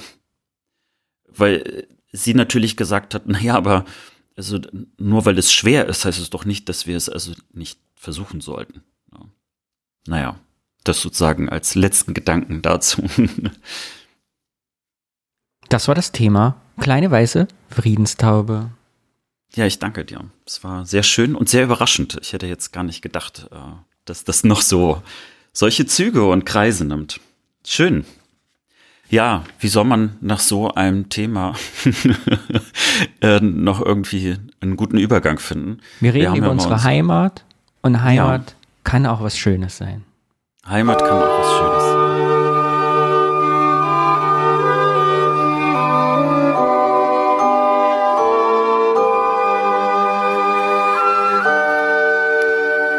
weil 1.27 1.87
sie 2.11 2.33
natürlich 2.33 2.75
gesagt 2.75 3.13
hat, 3.13 3.25
naja, 3.27 3.55
aber 3.55 3.85
also 4.35 4.59
nur 4.97 5.25
weil 5.25 5.37
es 5.37 5.53
schwer 5.53 5.87
ist, 5.87 6.05
heißt 6.05 6.19
es 6.19 6.29
doch 6.29 6.45
nicht, 6.45 6.67
dass 6.67 6.85
wir 6.85 6.97
es 6.97 7.09
also 7.09 7.33
nicht 7.53 7.79
versuchen 7.95 8.41
sollten. 8.41 8.83
Ja. 9.13 9.25
Naja, 10.07 10.39
das 10.83 11.01
sozusagen 11.01 11.49
als 11.49 11.75
letzten 11.75 12.13
Gedanken 12.13 12.61
dazu. 12.61 13.03
Das 15.69 15.87
war 15.87 15.93
das 15.95 16.11
Thema. 16.11 16.55
Kleine 16.79 17.11
weiße 17.11 17.47
Friedenstaube. 17.69 18.71
Ja, 19.53 19.65
ich 19.65 19.79
danke 19.79 20.05
dir. 20.05 20.21
Es 20.45 20.63
war 20.63 20.85
sehr 20.85 21.03
schön 21.03 21.35
und 21.35 21.47
sehr 21.49 21.63
überraschend. 21.63 22.17
Ich 22.21 22.33
hätte 22.33 22.47
jetzt 22.47 22.71
gar 22.71 22.83
nicht 22.83 23.01
gedacht, 23.01 23.47
äh, 23.51 23.55
dass 24.05 24.23
das 24.23 24.43
noch 24.43 24.61
so 24.61 25.01
solche 25.53 25.85
Züge 25.85 26.27
und 26.27 26.45
Kreise 26.45 26.85
nimmt. 26.85 27.19
Schön. 27.65 28.05
Ja, 29.09 29.43
wie 29.59 29.67
soll 29.67 29.85
man 29.85 30.17
nach 30.21 30.39
so 30.39 30.71
einem 30.73 31.09
Thema 31.09 31.55
äh, 33.21 33.39
noch 33.39 33.81
irgendwie 33.83 34.37
einen 34.61 34.75
guten 34.75 34.97
Übergang 34.99 35.39
finden? 35.39 35.81
Wir 35.99 36.13
reden 36.13 36.29
haben 36.29 36.37
über 36.37 36.45
ja 36.47 36.51
unsere 36.51 36.73
uns- 36.75 36.83
Heimat 36.83 37.43
und 37.81 38.01
Heimat 38.03 38.55
kann 38.83 39.05
auch 39.05 39.21
was 39.21 39.37
Schönes 39.37 39.77
sein. 39.77 40.03
Heimat 40.69 40.99
kann 40.99 41.17
auch 41.17 41.39
was 41.39 41.47
Schönes. 41.57 41.83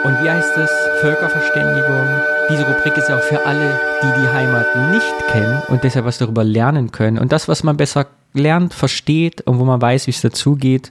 Und 0.03 0.25
wie 0.25 0.31
heißt 0.31 0.57
es? 0.57 0.71
Völkerverständigung. 1.01 2.09
Diese 2.51 2.67
Rubrik 2.67 2.97
ist 2.97 3.09
ja 3.09 3.19
auch 3.19 3.23
für 3.23 3.47
alle, 3.47 3.79
die 4.03 4.21
die 4.21 4.29
Heimat 4.29 4.67
nicht 4.91 5.29
kennen 5.29 5.63
und 5.69 5.85
deshalb 5.85 6.07
was 6.07 6.19
darüber 6.19 6.43
lernen 6.43 6.91
können. 6.91 7.19
Und 7.19 7.31
das, 7.31 7.47
was 7.47 7.63
man 7.63 7.77
besser 7.77 8.09
lernt, 8.33 8.75
versteht 8.75 9.43
und 9.43 9.61
wo 9.61 9.65
man 9.65 9.81
weiß, 9.81 10.09
wie 10.09 10.11
es 10.11 10.21
dazugeht, 10.21 10.91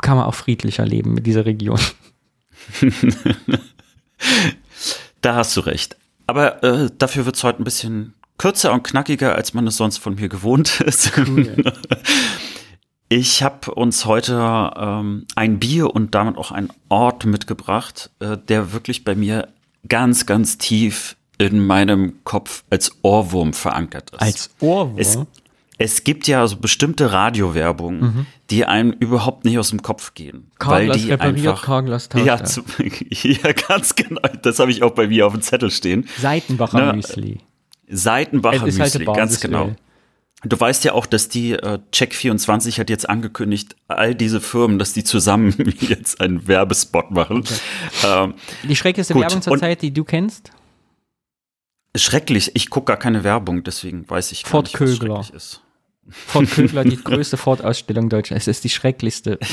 kann 0.00 0.16
man 0.16 0.24
auch 0.24 0.34
friedlicher 0.34 0.86
leben 0.86 1.12
mit 1.12 1.26
dieser 1.26 1.44
Region. 1.44 1.78
Da 5.22 5.36
hast 5.36 5.56
du 5.56 5.60
recht. 5.60 5.96
Aber 6.26 6.62
äh, 6.62 6.90
dafür 6.98 7.24
wird 7.24 7.36
es 7.36 7.44
heute 7.44 7.62
ein 7.62 7.64
bisschen 7.64 8.14
kürzer 8.38 8.72
und 8.72 8.82
knackiger, 8.82 9.34
als 9.34 9.54
man 9.54 9.66
es 9.66 9.76
sonst 9.76 9.98
von 9.98 10.16
mir 10.16 10.28
gewohnt 10.28 10.80
ist. 10.86 11.12
Ich 13.14 13.42
habe 13.42 13.74
uns 13.74 14.06
heute 14.06 14.70
ähm, 14.74 15.26
ein 15.34 15.58
Bier 15.58 15.94
und 15.94 16.14
damit 16.14 16.38
auch 16.38 16.50
einen 16.50 16.70
Ort 16.88 17.26
mitgebracht, 17.26 18.08
äh, 18.20 18.38
der 18.38 18.72
wirklich 18.72 19.04
bei 19.04 19.14
mir 19.14 19.48
ganz, 19.86 20.24
ganz 20.24 20.56
tief 20.56 21.16
in 21.36 21.66
meinem 21.66 22.24
Kopf 22.24 22.64
als 22.70 22.90
Ohrwurm 23.02 23.52
verankert 23.52 24.12
ist. 24.12 24.22
Als 24.22 24.50
Ohrwurm. 24.60 24.98
Es, 24.98 25.18
es 25.82 26.04
gibt 26.04 26.26
ja 26.28 26.46
so 26.46 26.56
bestimmte 26.56 27.12
Radiowerbungen, 27.12 28.26
die 28.50 28.64
einem 28.64 28.92
überhaupt 28.92 29.44
nicht 29.44 29.58
aus 29.58 29.70
dem 29.70 29.82
Kopf 29.82 30.14
gehen. 30.14 30.50
weil 30.58 30.86
Carglass 30.88 31.02
die 31.02 31.12
einfach, 31.12 31.62
Carglass 31.64 32.08
tauscht 32.08 32.26
ja, 32.26 32.44
zu, 32.44 32.62
ja, 33.10 33.52
ganz 33.52 33.94
genau. 33.94 34.20
Das 34.42 34.58
habe 34.58 34.70
ich 34.70 34.82
auch 34.82 34.92
bei 34.92 35.06
mir 35.08 35.26
auf 35.26 35.32
dem 35.32 35.42
Zettel 35.42 35.70
stehen. 35.70 36.08
Seitenbacher 36.18 36.86
Ne, 36.86 36.92
Müsli. 36.94 37.38
Seitenbacher 37.88 38.62
halt 38.62 38.76
Müsli, 38.78 39.06
ein 39.08 39.14
ganz 39.14 39.40
genau. 39.40 39.74
Du 40.44 40.58
weißt 40.58 40.82
ja 40.84 40.92
auch, 40.94 41.06
dass 41.06 41.28
die 41.28 41.52
äh, 41.52 41.78
Check24 41.92 42.78
hat 42.80 42.90
jetzt 42.90 43.08
angekündigt, 43.08 43.76
all 43.86 44.14
diese 44.14 44.40
Firmen, 44.40 44.78
dass 44.80 44.92
die 44.92 45.04
zusammen 45.04 45.54
jetzt 45.80 46.20
einen 46.20 46.48
Werbespot 46.48 47.12
machen. 47.12 47.44
Ähm, 48.04 48.34
Die 48.68 48.74
schrecklichste 48.74 49.14
Gut, 49.14 49.22
Werbung 49.22 49.36
und- 49.36 49.42
zurzeit, 49.44 49.82
die 49.82 49.92
du 49.92 50.02
kennst? 50.04 50.50
schrecklich, 51.96 52.52
ich 52.54 52.70
gucke 52.70 52.86
gar 52.86 52.96
keine 52.96 53.22
Werbung, 53.24 53.64
deswegen 53.64 54.08
weiß 54.08 54.32
ich 54.32 54.44
gar 54.44 54.50
Ford 54.50 54.64
nicht, 54.64 54.80
was 54.80 54.98
Kögler. 54.98 55.16
schrecklich 55.22 55.34
ist. 55.36 55.60
Ford 56.08 56.50
Kögler, 56.50 56.84
die 56.84 56.96
größte 56.96 57.36
Ford-Ausstellung 57.36 58.08
Deutschlands. 58.08 58.46
Es 58.46 58.58
ist 58.58 58.64
die 58.64 58.70
schrecklichste. 58.70 59.38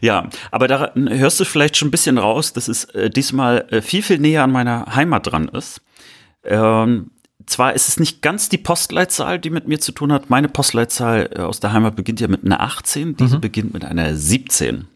Ja, 0.00 0.28
aber 0.50 0.68
da 0.68 0.92
hörst 0.94 1.40
du 1.40 1.44
vielleicht 1.44 1.76
schon 1.76 1.88
ein 1.88 1.90
bisschen 1.90 2.18
raus, 2.18 2.52
dass 2.52 2.68
es 2.68 2.84
äh, 2.84 3.10
diesmal 3.10 3.66
äh, 3.70 3.82
viel, 3.82 4.02
viel 4.02 4.18
näher 4.18 4.44
an 4.44 4.52
meiner 4.52 4.94
Heimat 4.94 5.26
dran 5.26 5.48
ist. 5.48 5.80
Ähm, 6.44 7.10
zwar 7.46 7.74
ist 7.74 7.88
es 7.88 7.98
nicht 7.98 8.22
ganz 8.22 8.48
die 8.48 8.58
Postleitzahl, 8.58 9.38
die 9.38 9.50
mit 9.50 9.68
mir 9.68 9.80
zu 9.80 9.92
tun 9.92 10.12
hat. 10.12 10.30
Meine 10.30 10.48
Postleitzahl 10.48 11.30
äh, 11.34 11.40
aus 11.40 11.60
der 11.60 11.72
Heimat 11.72 11.96
beginnt 11.96 12.20
ja 12.20 12.28
mit 12.28 12.44
einer 12.44 12.60
18, 12.60 13.16
diese 13.16 13.38
beginnt 13.38 13.74
mit 13.74 13.84
einer 13.84 14.16
17. 14.16 14.86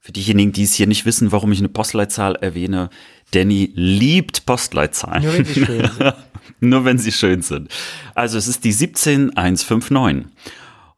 Für 0.00 0.12
diejenigen, 0.12 0.52
die 0.52 0.62
es 0.62 0.74
hier 0.74 0.86
nicht 0.86 1.04
wissen, 1.06 1.32
warum 1.32 1.52
ich 1.52 1.58
eine 1.58 1.68
Postleitzahl 1.68 2.36
erwähne, 2.36 2.90
Danny 3.32 3.72
liebt 3.74 4.46
Postleitzahlen. 4.46 5.22
Nur 5.22 5.34
wenn 5.34 5.44
sie 5.44 5.64
schön 5.64 5.82
sind. 5.98 6.14
Nur 6.60 6.84
wenn 6.84 6.98
sie 6.98 7.12
schön 7.12 7.42
sind. 7.42 7.68
Also 8.14 8.38
es 8.38 8.48
ist 8.48 8.64
die 8.64 8.72
17159. 8.72 10.32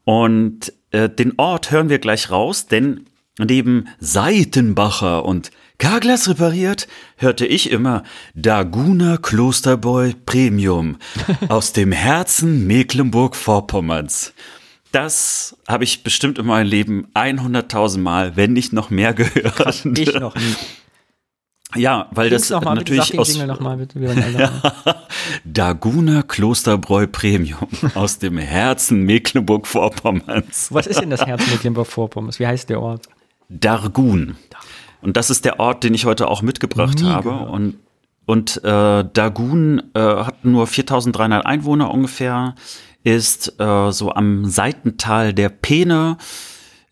Und 0.04 0.72
äh, 0.90 1.08
den 1.08 1.34
Ort 1.38 1.70
hören 1.70 1.88
wir 1.88 1.98
gleich 1.98 2.30
raus, 2.30 2.66
denn 2.66 3.06
neben 3.38 3.88
Seitenbacher 3.98 5.24
und 5.24 5.50
Karglas 5.78 6.28
repariert, 6.28 6.88
hörte 7.16 7.46
ich 7.46 7.70
immer 7.70 8.04
Daguna 8.34 9.16
Klosterboy 9.16 10.14
Premium 10.26 10.98
aus 11.48 11.72
dem 11.72 11.90
Herzen 11.90 12.66
Mecklenburg-Vorpommerns. 12.66 14.34
Das 14.92 15.56
habe 15.68 15.84
ich 15.84 16.02
bestimmt 16.02 16.38
in 16.38 16.46
meinem 16.46 16.66
Leben 16.66 17.06
100.000 17.14 17.98
Mal, 17.98 18.36
wenn 18.36 18.52
nicht 18.52 18.72
noch 18.72 18.90
mehr 18.90 19.14
gehört. 19.14 19.84
Ich 19.84 20.14
noch 20.14 20.34
nie. 20.34 20.54
Ja, 21.76 22.08
weil 22.10 22.30
das 22.30 22.50
mal, 22.50 22.58
bitte, 22.60 22.74
natürlich 22.74 23.16
aus 23.18 23.36
mal, 23.38 23.48
alle- 23.48 24.52
Daguna 25.44 26.22
Klosterbräu 26.22 27.06
Premium 27.06 27.68
aus 27.94 28.18
dem 28.18 28.38
Herzen 28.38 29.02
Mecklenburg-Vorpommerns. 29.04 30.72
Was 30.72 30.88
ist 30.88 31.00
denn 31.00 31.10
das 31.10 31.24
Herz 31.24 31.46
Mecklenburg-Vorpommerns? 31.48 32.40
Wie 32.40 32.46
heißt 32.48 32.68
der 32.70 32.80
Ort? 32.80 33.06
Dargun. 33.48 34.36
Und 35.00 35.16
das 35.16 35.30
ist 35.30 35.44
der 35.44 35.60
Ort, 35.60 35.84
den 35.84 35.94
ich 35.94 36.04
heute 36.06 36.26
auch 36.28 36.42
mitgebracht 36.42 36.98
Nie 37.00 37.08
habe. 37.08 37.30
gehört. 37.30 37.50
Und, 37.50 37.76
und 38.26 38.64
äh, 38.64 39.04
Dagun 39.12 39.82
äh, 39.94 40.00
hat 40.00 40.44
nur 40.44 40.66
4300 40.66 41.46
Einwohner 41.46 41.90
ungefähr, 41.92 42.54
ist 43.04 43.60
äh, 43.60 43.92
so 43.92 44.12
am 44.12 44.44
Seitental 44.46 45.32
der 45.32 45.48
Peene 45.48 46.18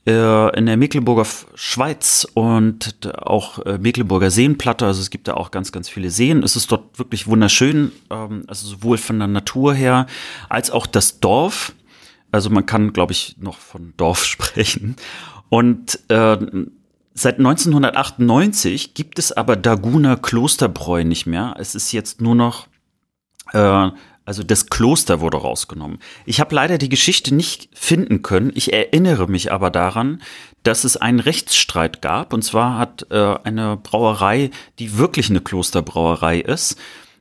äh, 0.07 0.59
in 0.59 0.67
der 0.67 0.77
Mecklenburger 0.79 1.27
Schweiz 1.55 2.27
und 2.33 3.15
auch 3.19 3.59
äh, 3.67 3.79
Mecklenburger 3.79 4.31
Seenplatte. 4.31 4.87
Also 4.87 5.03
es 5.03 5.11
gibt 5.11 5.29
da 5.29 5.35
auch 5.35 5.51
ganz, 5.51 5.71
ganz 5.71 5.89
viele 5.89 6.11
Seen. 6.11 6.43
Es 6.43 6.57
ist 6.57 6.73
dort 6.73 6.99
wirklich 6.99 7.27
wunderschön, 7.27 7.93
ähm, 8.11 8.45
also 8.47 8.67
sowohl 8.67 8.97
von 8.97 9.19
der 9.19 9.29
Natur 9.29 9.75
her 9.75 10.07
als 10.49 10.71
auch 10.71 10.87
das 10.87 11.21
Dorf. 11.21 11.75
Also 12.33 12.49
man 12.49 12.65
kann, 12.65 12.93
glaube 12.93 13.13
ich, 13.13 13.37
noch 13.39 13.59
von 13.59 13.93
Dorf 13.99 14.25
sprechen. 14.25 14.97
Und 15.51 15.99
äh, 16.09 16.39
seit 17.13 17.39
1998 17.39 18.95
gibt 18.95 19.19
es 19.19 19.33
aber 19.33 19.57
Daguner 19.57 20.17
Klosterbräu 20.17 21.05
nicht 21.05 21.27
mehr. 21.27 21.55
Es 21.59 21.75
ist 21.75 21.93
jetzt 21.93 22.23
nur 22.23 22.35
noch 22.35 22.67
äh, 23.53 23.91
Also 24.29 24.43
das 24.43 24.67
Kloster 24.67 25.23
wurde 25.23 25.39
rausgenommen. 25.39 26.01
Ich 26.27 26.39
habe 26.39 26.55
leider 26.55 26.77
die 26.77 26.91
Geschichte 26.91 27.35
nicht 27.35 27.71
finden 27.73 28.21
können. 28.21 28.53
Ich 28.55 28.75
erinnere 28.75 29.27
mich 29.27 29.53
aber 29.53 29.71
daran, 29.71 30.21
dass 30.63 30.85
es 30.85 30.99
einen 30.99 31.19
Rechtsstreit 31.19 32.03
gab. 32.03 32.35
Und 32.35 32.43
zwar 32.43 32.77
hat 32.77 33.07
äh, 33.11 33.37
eine 33.45 33.79
Brauerei, 33.79 34.51
die 34.79 34.99
wirklich 34.99 35.31
eine 35.31 35.41
Klosterbrauerei 35.41 36.41
ist, 36.41 36.77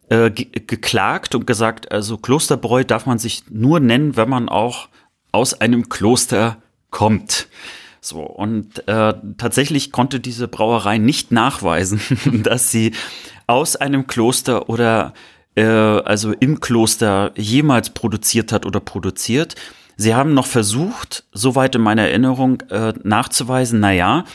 äh, 0.09 0.29
ge 0.31 0.49
geklagt 0.67 1.33
und 1.33 1.47
gesagt, 1.47 1.93
also 1.93 2.17
Klosterbräu 2.17 2.83
darf 2.83 3.05
man 3.05 3.19
sich 3.19 3.43
nur 3.49 3.79
nennen, 3.79 4.17
wenn 4.17 4.27
man 4.27 4.49
auch 4.49 4.89
aus 5.31 5.53
einem 5.53 5.87
Kloster 5.87 6.57
kommt. 6.89 7.47
So, 8.01 8.19
und 8.19 8.85
äh, 8.89 9.13
tatsächlich 9.37 9.93
konnte 9.93 10.19
diese 10.19 10.49
Brauerei 10.49 10.97
nicht 10.97 11.31
nachweisen, 11.31 12.01
dass 12.43 12.69
sie 12.69 12.91
aus 13.47 13.77
einem 13.77 14.07
Kloster 14.07 14.67
oder 14.67 15.13
äh, 15.57 15.63
also 15.63 16.33
im 16.33 16.59
Kloster 16.59 17.31
jemals 17.35 17.89
produziert 17.89 18.51
hat 18.51 18.65
oder 18.65 18.79
produziert. 18.79 19.55
Sie 19.97 20.13
haben 20.13 20.35
noch 20.35 20.45
versucht, 20.45 21.25
soweit 21.33 21.73
in 21.75 21.81
meiner 21.81 22.03
Erinnerung, 22.03 22.61
äh, 22.69 22.93
nachzuweisen, 23.03 23.79
na 23.79 23.91
ja, 23.91 24.25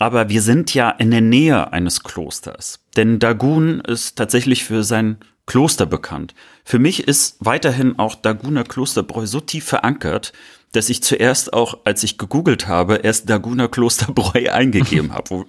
aber 0.00 0.28
wir 0.28 0.42
sind 0.42 0.74
ja 0.74 0.90
in 0.90 1.12
der 1.12 1.20
Nähe 1.20 1.72
eines 1.72 2.02
Klosters. 2.02 2.80
Denn 2.96 3.20
Dagun 3.20 3.80
ist 3.80 4.16
tatsächlich 4.16 4.64
für 4.64 4.82
sein 4.82 5.18
Kloster 5.46 5.86
bekannt. 5.86 6.34
Für 6.64 6.80
mich 6.80 7.06
ist 7.06 7.36
weiterhin 7.38 7.98
auch 8.00 8.16
Daguner 8.16 8.64
Klosterbräu 8.64 9.26
so 9.26 9.38
tief 9.38 9.64
verankert, 9.64 10.32
dass 10.72 10.88
ich 10.88 11.02
zuerst 11.02 11.52
auch, 11.52 11.78
als 11.84 12.02
ich 12.02 12.18
gegoogelt 12.18 12.66
habe, 12.66 12.96
erst 12.96 13.30
Daguner 13.30 13.68
Klosterbräu 13.68 14.48
eingegeben 14.52 15.12
habe, 15.12 15.44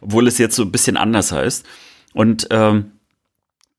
obwohl 0.00 0.26
es 0.26 0.38
jetzt 0.38 0.56
so 0.56 0.62
ein 0.62 0.72
bisschen 0.72 0.96
anders 0.96 1.30
heißt. 1.30 1.64
Und 2.14 2.48
ähm, 2.50 2.92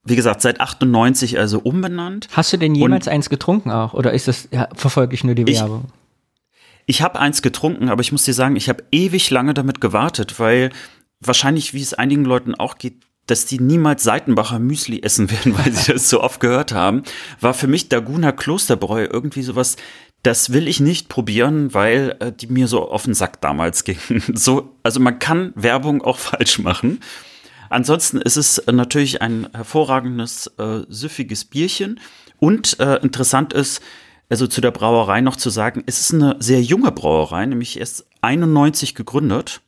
wie 0.04 0.16
gesagt, 0.16 0.42
seit 0.42 0.60
98 0.60 1.40
also 1.40 1.60
umbenannt. 1.60 2.28
Hast 2.34 2.52
du 2.54 2.58
denn 2.58 2.76
jemals 2.76 3.08
Und 3.08 3.14
eins 3.14 3.30
getrunken 3.30 3.72
auch? 3.72 3.94
Oder 3.94 4.14
ist 4.14 4.28
das, 4.28 4.50
ja, 4.52 4.68
verfolge 4.76 5.14
ich 5.16 5.24
nur 5.24 5.36
die 5.36 5.48
Werbung? 5.48 5.86
Ich, 6.86 6.98
ich 6.98 7.02
habe 7.02 7.20
eins 7.20 7.42
getrunken, 7.42 7.90
aber 7.90 8.02
ich 8.02 8.12
muss 8.12 8.24
dir 8.24 8.34
sagen, 8.34 8.56
ich 8.56 8.68
habe 8.68 8.84
ewig 8.92 9.30
lange 9.30 9.54
damit 9.54 9.80
gewartet, 9.80 10.40
weil 10.40 10.72
wahrscheinlich, 11.22 11.74
wie 11.74 11.82
es 11.82 11.94
einigen 11.94 12.26
Leuten 12.26 12.56
auch 12.56 12.78
geht, 12.78 12.96
dass 13.28 13.46
die 13.46 13.60
niemals 13.60 14.04
Seitenbacher 14.04 14.60
Müsli 14.60 15.02
essen 15.02 15.32
werden, 15.32 15.58
weil 15.58 15.72
sie 15.72 15.94
das 15.94 16.10
so 16.10 16.22
oft 16.22 16.40
gehört 16.40 16.74
haben, 16.74 17.04
war 17.40 17.54
für 17.54 17.68
mich 17.68 17.88
Daguna 17.88 18.34
Klosterbräu 18.34 19.08
irgendwie 19.10 19.44
sowas, 19.44 19.78
das 20.24 20.54
will 20.54 20.68
ich 20.68 20.80
nicht 20.80 21.10
probieren, 21.10 21.74
weil 21.74 22.16
äh, 22.20 22.32
die 22.32 22.48
mir 22.48 22.68
so 22.68 22.90
auf 22.90 23.04
den 23.04 23.14
Sack 23.14 23.42
damals 23.42 23.84
gingen. 23.84 24.24
So, 24.34 24.76
also 24.84 25.00
man 25.00 25.20
kann 25.20 25.54
Werbung 25.56 26.02
auch 26.02 26.18
falsch 26.18 26.60
machen. 26.60 27.00
Ansonsten 27.74 28.22
ist 28.22 28.38
es 28.38 28.64
natürlich 28.72 29.22
ein 29.22 29.48
hervorragendes, 29.54 30.48
äh, 30.58 30.82
süffiges 30.90 31.46
Bierchen. 31.46 32.00
Und 32.40 32.80
äh, 32.80 32.98
interessant 32.98 33.52
ist, 33.54 33.82
also 34.30 34.48
zu 34.48 34.62
der 34.62 34.72
Brauerei 34.72 35.22
noch 35.22 35.36
zu 35.36 35.50
sagen, 35.50 35.84
es 35.86 36.00
ist 36.00 36.14
eine 36.14 36.36
sehr 36.40 36.62
junge 36.62 36.92
Brauerei, 36.92 37.46
nämlich 37.46 37.80
erst 37.80 38.06
91 38.22 38.96
gegründet, 38.96 39.62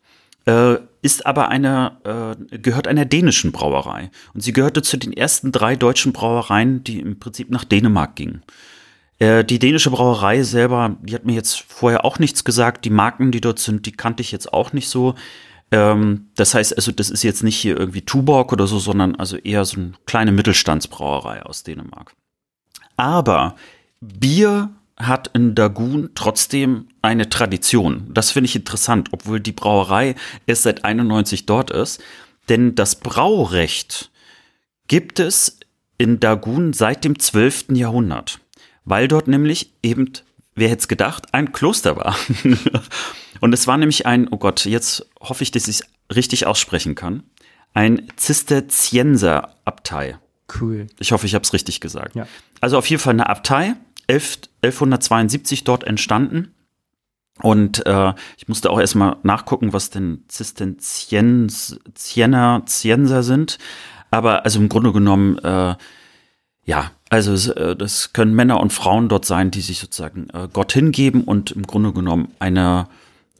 äh, 0.45 0.75
ist 1.01 1.25
aber 1.25 1.49
eine, 1.49 2.35
äh, 2.51 2.57
gehört 2.57 2.87
einer 2.87 3.05
dänischen 3.05 3.51
Brauerei. 3.51 4.11
Und 4.33 4.41
sie 4.41 4.53
gehörte 4.53 4.81
zu 4.81 4.97
den 4.97 5.13
ersten 5.13 5.51
drei 5.51 5.75
deutschen 5.75 6.13
Brauereien, 6.13 6.83
die 6.83 6.99
im 6.99 7.17
Prinzip 7.19 7.49
nach 7.49 7.63
Dänemark 7.63 8.15
gingen. 8.15 8.43
Äh, 9.17 9.43
die 9.43 9.59
dänische 9.59 9.89
Brauerei 9.89 10.43
selber, 10.43 10.95
die 11.01 11.15
hat 11.15 11.25
mir 11.25 11.33
jetzt 11.33 11.59
vorher 11.67 12.05
auch 12.05 12.19
nichts 12.19 12.43
gesagt. 12.43 12.85
Die 12.85 12.91
Marken, 12.91 13.31
die 13.31 13.41
dort 13.41 13.59
sind, 13.59 13.85
die 13.87 13.93
kannte 13.93 14.21
ich 14.21 14.31
jetzt 14.31 14.53
auch 14.53 14.73
nicht 14.73 14.89
so. 14.89 15.15
Ähm, 15.75 16.29
das 16.35 16.53
heißt 16.53 16.77
also, 16.77 16.93
das 16.93 17.09
ist 17.09 17.23
jetzt 17.23 17.43
nicht 17.43 17.57
hier 17.57 17.77
irgendwie 17.77 18.01
Tuborg 18.01 18.53
oder 18.53 18.65
so, 18.65 18.79
sondern 18.79 19.15
also 19.15 19.35
eher 19.35 19.65
so 19.65 19.77
eine 19.77 19.91
kleine 20.05 20.31
Mittelstandsbrauerei 20.31 21.43
aus 21.43 21.63
Dänemark. 21.63 22.13
Aber 22.95 23.55
Bier 23.99 24.69
hat 24.95 25.31
in 25.33 25.53
Dagun 25.53 26.11
trotzdem 26.15 26.87
eine 27.01 27.27
Tradition. 27.27 28.09
Das 28.13 28.31
finde 28.31 28.45
ich 28.45 28.55
interessant, 28.55 29.09
obwohl 29.11 29.41
die 29.41 29.51
Brauerei 29.51 30.15
erst 30.45 30.63
seit 30.63 30.85
91 30.85 31.45
dort 31.45 31.71
ist. 31.71 32.01
Denn 32.47 32.75
das 32.75 32.95
Braurecht 32.95 34.11
gibt 34.87 35.19
es 35.19 35.59
in 35.97 36.21
Dagun 36.21 36.71
seit 36.71 37.03
dem 37.03 37.19
12. 37.19 37.65
Jahrhundert. 37.71 38.39
Weil 38.85 39.09
dort 39.09 39.27
nämlich 39.27 39.73
eben, 39.83 40.13
wer 40.55 40.69
hätte 40.69 40.79
es 40.79 40.87
gedacht, 40.87 41.33
ein 41.33 41.51
Kloster 41.51 41.97
war. 41.97 42.15
Und 43.41 43.53
es 43.53 43.67
war 43.67 43.77
nämlich 43.77 44.05
ein, 44.05 44.29
oh 44.31 44.37
Gott, 44.37 44.65
jetzt 44.65 45.05
hoffe 45.19 45.43
ich, 45.43 45.51
dass 45.51 45.67
ich 45.67 45.81
es 45.81 46.15
richtig 46.15 46.47
aussprechen 46.47 46.95
kann, 46.95 47.23
ein 47.73 48.07
Zisterzienser-Abtei. 48.15 50.17
Cool. 50.59 50.87
Ich 50.99 51.11
hoffe, 51.11 51.25
ich 51.25 51.35
habe 51.35 51.43
es 51.43 51.53
richtig 51.53 51.81
gesagt. 51.81 52.15
Ja. 52.15 52.27
Also 52.61 52.77
auf 52.77 52.89
jeden 52.89 53.01
Fall 53.01 53.13
eine 53.13 53.27
Abtei, 53.27 53.75
11, 54.07 54.41
1172 54.61 55.63
dort 55.63 55.83
entstanden. 55.83 56.53
Und 57.41 57.85
äh, 57.85 58.13
ich 58.37 58.47
musste 58.47 58.69
auch 58.69 58.79
erstmal 58.79 59.17
nachgucken, 59.23 59.73
was 59.73 59.89
denn 59.89 60.23
Zisterzienser 60.29 61.79
Zienser 62.65 63.23
sind. 63.23 63.57
Aber 64.09 64.45
also 64.45 64.59
im 64.59 64.69
Grunde 64.69 64.93
genommen, 64.93 65.37
äh, 65.39 65.75
ja, 66.63 66.91
also 67.09 67.53
äh, 67.53 67.75
das 67.75 68.13
können 68.13 68.33
Männer 68.33 68.59
und 68.59 68.73
Frauen 68.73 69.09
dort 69.09 69.25
sein, 69.25 69.51
die 69.51 69.61
sich 69.61 69.79
sozusagen 69.79 70.27
äh, 70.33 70.47
Gott 70.51 70.73
hingeben 70.73 71.23
und 71.23 71.51
im 71.51 71.63
Grunde 71.67 71.93
genommen 71.93 72.29
eine 72.39 72.87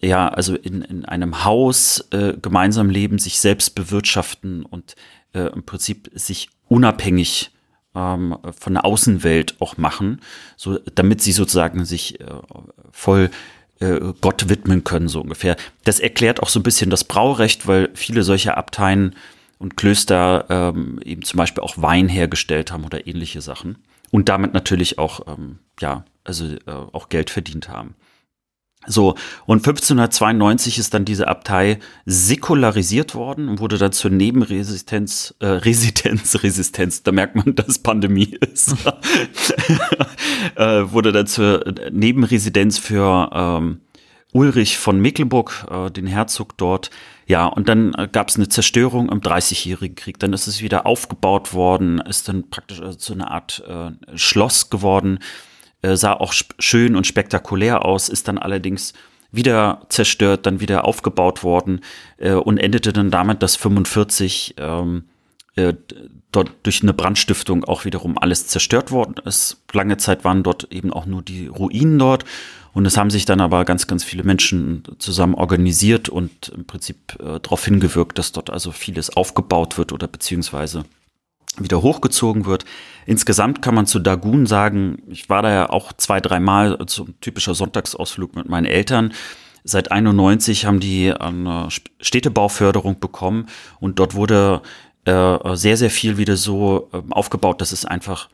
ja, 0.02 0.28
also 0.28 0.56
in, 0.56 0.82
in 0.82 1.06
einem 1.06 1.44
Haus 1.44 2.08
äh, 2.12 2.34
gemeinsam 2.42 2.90
leben, 2.90 3.18
sich 3.18 3.40
selbst 3.40 3.76
bewirtschaften 3.76 4.64
und 4.64 4.96
äh, 5.34 5.48
im 5.48 5.64
Prinzip 5.64 6.12
sich 6.14 6.50
unabhängig 6.68 7.52
ähm, 7.96 8.38
von 8.60 8.74
der 8.74 8.86
Außenwelt 8.86 9.56
auch 9.62 9.78
machen, 9.78 10.22
so 10.58 10.78
damit 10.78 11.22
sie 11.22 11.32
sozusagen 11.32 11.86
sich 11.86 12.20
äh, 12.20 12.26
voll 12.92 13.32
äh, 13.80 14.00
Gott 14.22 14.50
widmen 14.50 14.84
können, 14.84 15.08
so 15.08 15.22
ungefähr. 15.22 15.56
Das 15.84 16.00
erklärt 16.00 16.42
auch 16.42 16.50
so 16.50 16.60
ein 16.60 16.64
bisschen 16.64 16.90
das 16.90 17.06
Braurecht, 17.06 17.68
weil 17.68 17.90
viele 17.94 18.24
solcher 18.24 18.58
Abteien 18.58 19.16
und 19.58 19.78
Klöster 19.78 20.46
ähm, 20.50 21.00
eben 21.04 21.24
zum 21.24 21.38
Beispiel 21.38 21.64
auch 21.64 21.78
Wein 21.78 22.10
hergestellt 22.10 22.72
haben 22.72 22.86
oder 22.86 23.08
ähnliche 23.08 23.42
Sachen 23.42 23.78
und 24.12 24.30
damit 24.30 24.54
natürlich 24.54 24.98
auch 25.00 25.28
ähm, 25.28 25.60
ja 25.80 26.06
also 26.24 26.46
äh, 26.46 26.60
auch 26.92 27.10
Geld 27.10 27.30
verdient 27.30 27.70
haben. 27.70 27.96
So, 28.88 29.16
und 29.46 29.60
1592 29.60 30.78
ist 30.78 30.94
dann 30.94 31.06
diese 31.06 31.28
Abtei 31.28 31.80
säkularisiert 32.06 33.16
worden 33.16 33.50
und 33.50 33.60
wurde 33.60 33.78
dann 33.78 33.92
zur 33.92 34.12
Nebenresistenz, 34.12 35.34
äh, 35.40 35.46
Residenz, 35.48 36.44
Resistenz, 36.44 37.04
da 37.04 37.12
merkt 37.12 37.36
man, 37.36 37.56
dass 37.56 37.80
Pandemie 37.80 38.38
ist, 38.54 38.76
äh, 40.56 40.92
wurde 40.92 41.12
dann 41.12 41.28
zur 41.28 41.66
Nebenresidenz 41.92 42.78
für 42.78 43.30
ähm, 43.34 43.82
Ulrich 44.34 44.78
von 44.78 45.00
Mecklenburg, 45.00 45.66
äh, 45.72 45.90
den 45.90 46.08
Herzog 46.08 46.58
dort. 46.58 46.92
Ja, 47.26 47.48
und 47.48 47.70
dann 47.70 47.94
äh, 47.96 48.08
gab 48.12 48.30
es 48.30 48.36
eine 48.36 48.50
Zerstörung 48.50 49.10
im 49.10 49.22
Dreißigjährigen 49.22 49.96
Krieg. 49.96 50.20
Dann 50.20 50.34
ist 50.34 50.48
es 50.48 50.62
wieder 50.62 50.86
aufgebaut 50.86 51.54
worden, 51.54 52.00
ist 52.00 52.28
dann 52.30 52.50
praktisch 52.50 52.80
äh, 52.80 52.94
so 52.98 53.14
eine 53.14 53.32
Art 53.32 53.64
äh, 53.68 54.18
Schloss 54.18 54.70
geworden 54.70 55.20
äh, 55.86 55.96
sah 55.96 56.14
auch 56.14 56.34
schön 56.60 56.96
und 56.96 57.06
spektakulär 57.08 57.86
aus, 57.86 58.10
ist 58.10 58.28
dann 58.28 58.38
allerdings 58.38 58.94
wieder 59.32 59.86
zerstört, 59.90 60.46
dann 60.46 60.60
wieder 60.60 60.86
aufgebaut 60.86 61.44
worden 61.44 61.82
äh, 62.18 62.34
und 62.34 62.58
endete 62.58 62.94
dann 62.94 63.12
damit, 63.12 63.44
dass 63.44 63.56
45 63.56 64.56
ähm, 64.58 65.06
äh, 65.56 65.74
dort 66.32 66.52
durch 66.64 66.82
eine 66.82 66.94
Brandstiftung 66.94 67.64
auch 67.66 67.86
wiederum 67.86 68.18
alles 68.18 68.48
zerstört 68.48 68.92
worden 68.92 69.16
ist. 69.26 69.62
Lange 69.74 69.98
Zeit 69.98 70.24
waren 70.24 70.44
dort 70.44 70.72
eben 70.72 70.92
auch 70.92 71.06
nur 71.06 71.22
die 71.22 71.48
Ruinen 71.48 72.00
dort 72.00 72.26
und 72.76 72.86
es 72.86 72.98
haben 72.98 73.10
sich 73.10 73.24
dann 73.24 73.40
aber 73.40 73.64
ganz, 73.64 73.88
ganz 73.88 74.04
viele 74.04 74.24
Menschen 74.24 74.84
zusammen 75.00 75.34
organisiert 75.34 76.10
und 76.10 76.50
im 76.50 76.66
Prinzip 76.66 77.18
äh, 77.20 77.40
darauf 77.40 77.64
hingewirkt, 77.64 78.20
dass 78.20 78.34
dort 78.34 78.50
also 78.50 78.72
vieles 78.72 79.16
aufgebaut 79.16 79.78
wird 79.78 79.94
oder 79.94 80.10
beziehungsweise 80.10 80.84
wieder 81.58 81.82
hochgezogen 81.82 82.46
wird. 82.46 82.66
Insgesamt 83.06 83.62
kann 83.62 83.76
man 83.76 83.86
zu 83.86 84.00
Dagun 84.00 84.46
sagen, 84.46 85.02
ich 85.08 85.30
war 85.30 85.42
da 85.42 85.52
ja 85.52 85.70
auch 85.70 85.94
zwei, 85.94 86.20
dreimal 86.20 86.78
zum 86.86 87.20
typischer 87.22 87.56
Sonntagsausflug 87.56 88.36
mit 88.36 88.50
meinen 88.50 88.66
Eltern. 88.66 89.14
Seit 89.64 89.94
91 89.94 90.66
haben 90.66 90.82
die 90.82 91.14
eine 91.14 91.70
Städtebauförderung 92.02 93.00
bekommen 93.00 93.46
und 93.80 94.00
dort 94.00 94.16
wurde 94.16 94.62
äh, 95.06 95.56
sehr, 95.56 95.78
sehr 95.78 95.90
viel 95.90 96.18
wieder 96.18 96.36
so 96.36 96.90
äh, 96.92 97.02
aufgebaut, 97.12 97.62
dass 97.62 97.72
es 97.72 97.86
einfach, 97.86 98.28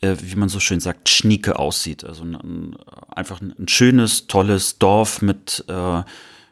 äh, 0.00 0.16
wie 0.20 0.36
man 0.36 0.48
so 0.48 0.60
schön 0.60 0.80
sagt, 0.80 1.08
schnieke 1.08 1.58
aussieht. 1.58 2.04
Also 2.04 2.24
ein, 2.24 2.34
ein, 2.34 2.76
einfach 3.14 3.40
ein, 3.40 3.68
schönes, 3.68 4.26
tolles 4.26 4.78
Dorf 4.78 5.22
mit, 5.22 5.64
äh, 5.68 6.02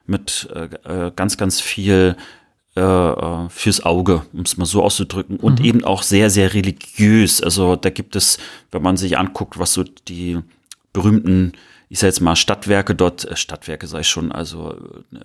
mit 0.06 0.48
äh, 0.54 1.06
äh, 1.06 1.12
ganz, 1.14 1.36
ganz 1.36 1.60
viel 1.60 2.16
äh, 2.74 3.48
fürs 3.48 3.84
Auge, 3.84 4.22
um 4.32 4.40
es 4.40 4.56
mal 4.56 4.64
so 4.64 4.82
auszudrücken, 4.82 5.36
und 5.38 5.60
mhm. 5.60 5.64
eben 5.64 5.84
auch 5.84 6.02
sehr, 6.02 6.30
sehr 6.30 6.54
religiös. 6.54 7.42
Also 7.42 7.76
da 7.76 7.90
gibt 7.90 8.16
es, 8.16 8.38
wenn 8.70 8.82
man 8.82 8.96
sich 8.96 9.18
anguckt, 9.18 9.58
was 9.58 9.74
so 9.74 9.84
die 9.84 10.38
berühmten, 10.92 11.52
ich 11.92 11.98
sage 11.98 12.08
jetzt 12.08 12.20
mal 12.20 12.36
Stadtwerke 12.36 12.94
dort, 12.94 13.26
äh, 13.26 13.36
Stadtwerke 13.36 13.86
sei 13.86 14.02
schon, 14.02 14.32
also 14.32 14.74
äh, 15.12 15.18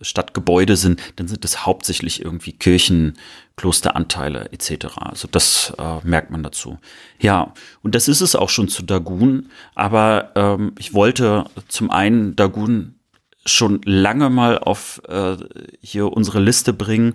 Stadtgebäude 0.00 0.74
sind, 0.74 0.98
dann 1.16 1.28
sind 1.28 1.44
es 1.44 1.66
hauptsächlich 1.66 2.24
irgendwie 2.24 2.52
Kirchen, 2.52 3.18
Klosteranteile 3.56 4.50
etc. 4.50 4.96
Also 4.96 5.28
das 5.30 5.74
äh, 5.78 5.98
merkt 6.02 6.30
man 6.30 6.42
dazu. 6.42 6.78
Ja, 7.20 7.52
und 7.82 7.94
das 7.94 8.08
ist 8.08 8.22
es 8.22 8.36
auch 8.36 8.48
schon 8.48 8.68
zu 8.68 8.82
Dagun, 8.82 9.50
aber 9.74 10.32
ähm, 10.34 10.72
ich 10.78 10.94
wollte 10.94 11.44
zum 11.68 11.90
einen 11.90 12.34
Dagun 12.36 12.94
schon 13.44 13.82
lange 13.84 14.30
mal 14.30 14.58
auf 14.58 15.02
äh, 15.06 15.36
hier 15.82 16.10
unsere 16.10 16.40
Liste 16.40 16.72
bringen, 16.72 17.12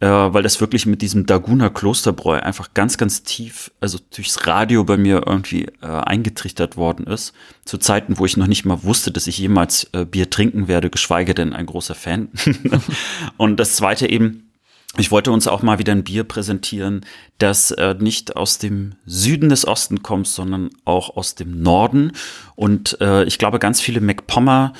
äh, 0.00 0.06
weil 0.06 0.42
das 0.42 0.60
wirklich 0.60 0.86
mit 0.86 1.02
diesem 1.02 1.26
Daguna 1.26 1.70
Klosterbräu 1.70 2.38
einfach 2.38 2.72
ganz, 2.74 2.98
ganz 2.98 3.24
tief, 3.24 3.72
also 3.80 3.98
durchs 4.14 4.46
Radio 4.46 4.84
bei 4.84 4.96
mir 4.96 5.24
irgendwie 5.26 5.64
äh, 5.82 5.86
eingetrichtert 5.86 6.76
worden 6.76 7.06
ist. 7.06 7.32
Zu 7.64 7.78
Zeiten, 7.78 8.18
wo 8.18 8.24
ich 8.24 8.36
noch 8.36 8.46
nicht 8.46 8.64
mal 8.64 8.84
wusste, 8.84 9.10
dass 9.10 9.26
ich 9.26 9.38
jemals 9.38 9.90
äh, 9.92 10.04
Bier 10.04 10.30
trinken 10.30 10.68
werde, 10.68 10.90
geschweige 10.90 11.34
denn 11.34 11.52
ein 11.52 11.66
großer 11.66 11.96
Fan. 11.96 12.28
Und 13.36 13.58
das 13.58 13.74
zweite 13.74 14.08
eben, 14.08 14.48
ich 14.96 15.10
wollte 15.10 15.32
uns 15.32 15.46
auch 15.46 15.62
mal 15.62 15.78
wieder 15.78 15.92
ein 15.92 16.04
Bier 16.04 16.24
präsentieren, 16.24 17.04
das 17.38 17.72
äh, 17.72 17.94
nicht 17.98 18.36
aus 18.36 18.58
dem 18.58 18.94
Süden 19.04 19.48
des 19.48 19.66
Osten 19.66 20.02
kommt, 20.02 20.28
sondern 20.28 20.70
auch 20.84 21.16
aus 21.16 21.34
dem 21.34 21.60
Norden. 21.60 22.12
Und 22.54 23.00
äh, 23.00 23.24
ich 23.24 23.38
glaube, 23.38 23.58
ganz 23.58 23.80
viele 23.80 24.00
McPommer 24.00 24.72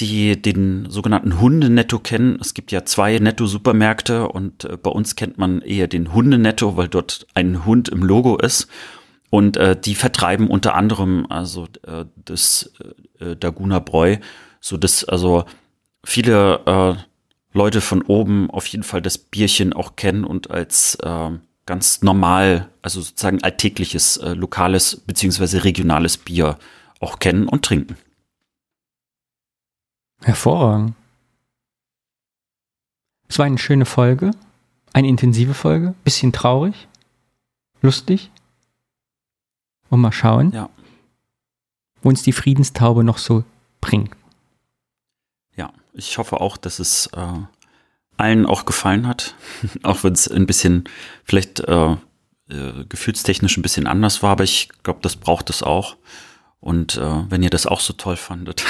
die 0.00 0.40
den 0.40 0.90
sogenannten 0.90 1.40
Hundenetto 1.40 1.98
kennen. 2.00 2.38
Es 2.40 2.54
gibt 2.54 2.72
ja 2.72 2.84
zwei 2.84 3.18
Netto-Supermärkte 3.18 4.28
und 4.28 4.64
äh, 4.64 4.76
bei 4.76 4.90
uns 4.90 5.14
kennt 5.14 5.38
man 5.38 5.60
eher 5.62 5.86
den 5.86 6.12
Hundenetto, 6.12 6.76
weil 6.76 6.88
dort 6.88 7.26
ein 7.34 7.64
Hund 7.64 7.88
im 7.88 8.02
Logo 8.02 8.36
ist. 8.36 8.68
Und 9.30 9.56
äh, 9.56 9.76
die 9.78 9.94
vertreiben 9.94 10.48
unter 10.48 10.74
anderem 10.74 11.26
also 11.28 11.66
äh, 11.86 12.04
das 12.16 12.72
äh, 13.18 13.36
Daguna 13.36 13.80
Bräu, 13.80 14.16
so 14.60 14.76
dass 14.76 15.04
also 15.04 15.44
viele 16.04 16.60
äh, 16.66 16.94
Leute 17.52 17.80
von 17.80 18.02
oben 18.02 18.50
auf 18.50 18.66
jeden 18.66 18.84
Fall 18.84 19.02
das 19.02 19.18
Bierchen 19.18 19.72
auch 19.72 19.96
kennen 19.96 20.24
und 20.24 20.50
als 20.50 20.96
äh, 21.02 21.30
ganz 21.66 22.02
normal, 22.02 22.68
also 22.82 23.00
sozusagen 23.00 23.42
alltägliches, 23.42 24.16
äh, 24.18 24.34
lokales 24.34 24.96
beziehungsweise 24.96 25.64
regionales 25.64 26.16
Bier 26.16 26.58
auch 27.00 27.18
kennen 27.18 27.48
und 27.48 27.64
trinken. 27.64 27.96
Hervorragend. 30.24 30.94
Es 33.28 33.38
war 33.38 33.46
eine 33.46 33.58
schöne 33.58 33.84
Folge, 33.84 34.30
eine 34.92 35.08
intensive 35.08 35.54
Folge, 35.54 35.94
bisschen 36.04 36.32
traurig, 36.32 36.88
lustig. 37.82 38.30
Und 39.90 40.00
mal 40.00 40.12
schauen, 40.12 40.50
Ja. 40.52 40.68
wo 42.02 42.08
uns 42.08 42.22
die 42.22 42.32
Friedenstaube 42.32 43.04
noch 43.04 43.18
so 43.18 43.44
bringt. 43.80 44.14
Ja, 45.56 45.72
ich 45.92 46.18
hoffe 46.18 46.40
auch, 46.40 46.56
dass 46.56 46.78
es 46.78 47.06
äh, 47.08 47.38
allen 48.16 48.46
auch 48.46 48.64
gefallen 48.64 49.06
hat, 49.06 49.34
auch 49.82 50.04
wenn 50.04 50.14
es 50.14 50.26
ein 50.28 50.46
bisschen 50.46 50.84
vielleicht 51.24 51.60
äh, 51.60 51.96
äh, 52.48 52.84
gefühlstechnisch 52.88 53.56
ein 53.56 53.62
bisschen 53.62 53.86
anders 53.86 54.22
war, 54.22 54.30
aber 54.30 54.44
ich 54.44 54.68
glaube, 54.82 55.00
das 55.02 55.16
braucht 55.16 55.50
es 55.50 55.62
auch. 55.62 55.96
Und 56.64 56.96
äh, 56.96 57.30
wenn 57.30 57.42
ihr 57.42 57.50
das 57.50 57.66
auch 57.66 57.80
so 57.80 57.92
toll 57.92 58.16
fandet, 58.16 58.64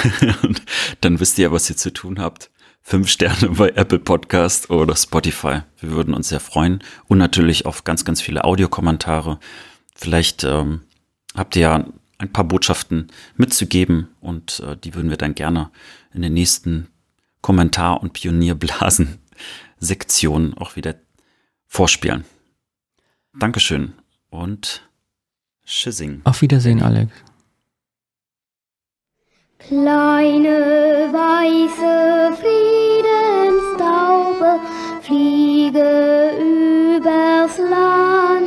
dann 1.00 1.20
wisst 1.20 1.38
ihr, 1.38 1.52
was 1.52 1.70
ihr 1.70 1.76
zu 1.76 1.92
tun 1.92 2.18
habt. 2.18 2.50
Fünf 2.82 3.08
Sterne 3.08 3.50
bei 3.50 3.68
Apple 3.68 4.00
Podcast 4.00 4.68
oder 4.68 4.96
Spotify. 4.96 5.60
Wir 5.78 5.92
würden 5.92 6.12
uns 6.12 6.30
sehr 6.30 6.40
freuen. 6.40 6.82
Und 7.06 7.18
natürlich 7.18 7.66
auf 7.66 7.84
ganz, 7.84 8.04
ganz 8.04 8.20
viele 8.20 8.42
Audiokommentare. 8.42 9.38
Vielleicht 9.94 10.42
ähm, 10.42 10.80
habt 11.36 11.54
ihr 11.54 11.62
ja 11.62 11.86
ein 12.18 12.32
paar 12.32 12.42
Botschaften 12.42 13.12
mitzugeben 13.36 14.08
und 14.20 14.58
äh, 14.58 14.76
die 14.76 14.96
würden 14.96 15.08
wir 15.08 15.16
dann 15.16 15.36
gerne 15.36 15.70
in 16.12 16.22
den 16.22 16.34
nächsten 16.34 16.88
Kommentar- 17.42 18.02
und 18.02 18.12
Pionierblasen-Sektionen 18.12 20.54
auch 20.54 20.74
wieder 20.74 20.96
vorspielen. 21.68 22.24
Dankeschön 23.38 23.92
und 24.30 24.82
Schissing. 25.64 26.22
Auf 26.24 26.42
Wiedersehen, 26.42 26.82
Alex. 26.82 27.12
Kleine 29.68 31.08
weiße 31.10 32.36
Friedenstaube, 32.36 34.60
fliege 35.00 36.32
übers 36.38 37.56
Land. 37.56 38.44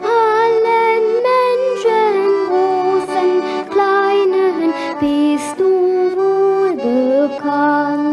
Allen 0.00 1.04
Menschen, 1.28 2.14
großen, 2.48 3.30
kleinen, 3.70 4.72
bist 4.98 5.58
du 5.58 5.70
wohl 6.16 6.72
bekannt. 6.76 8.09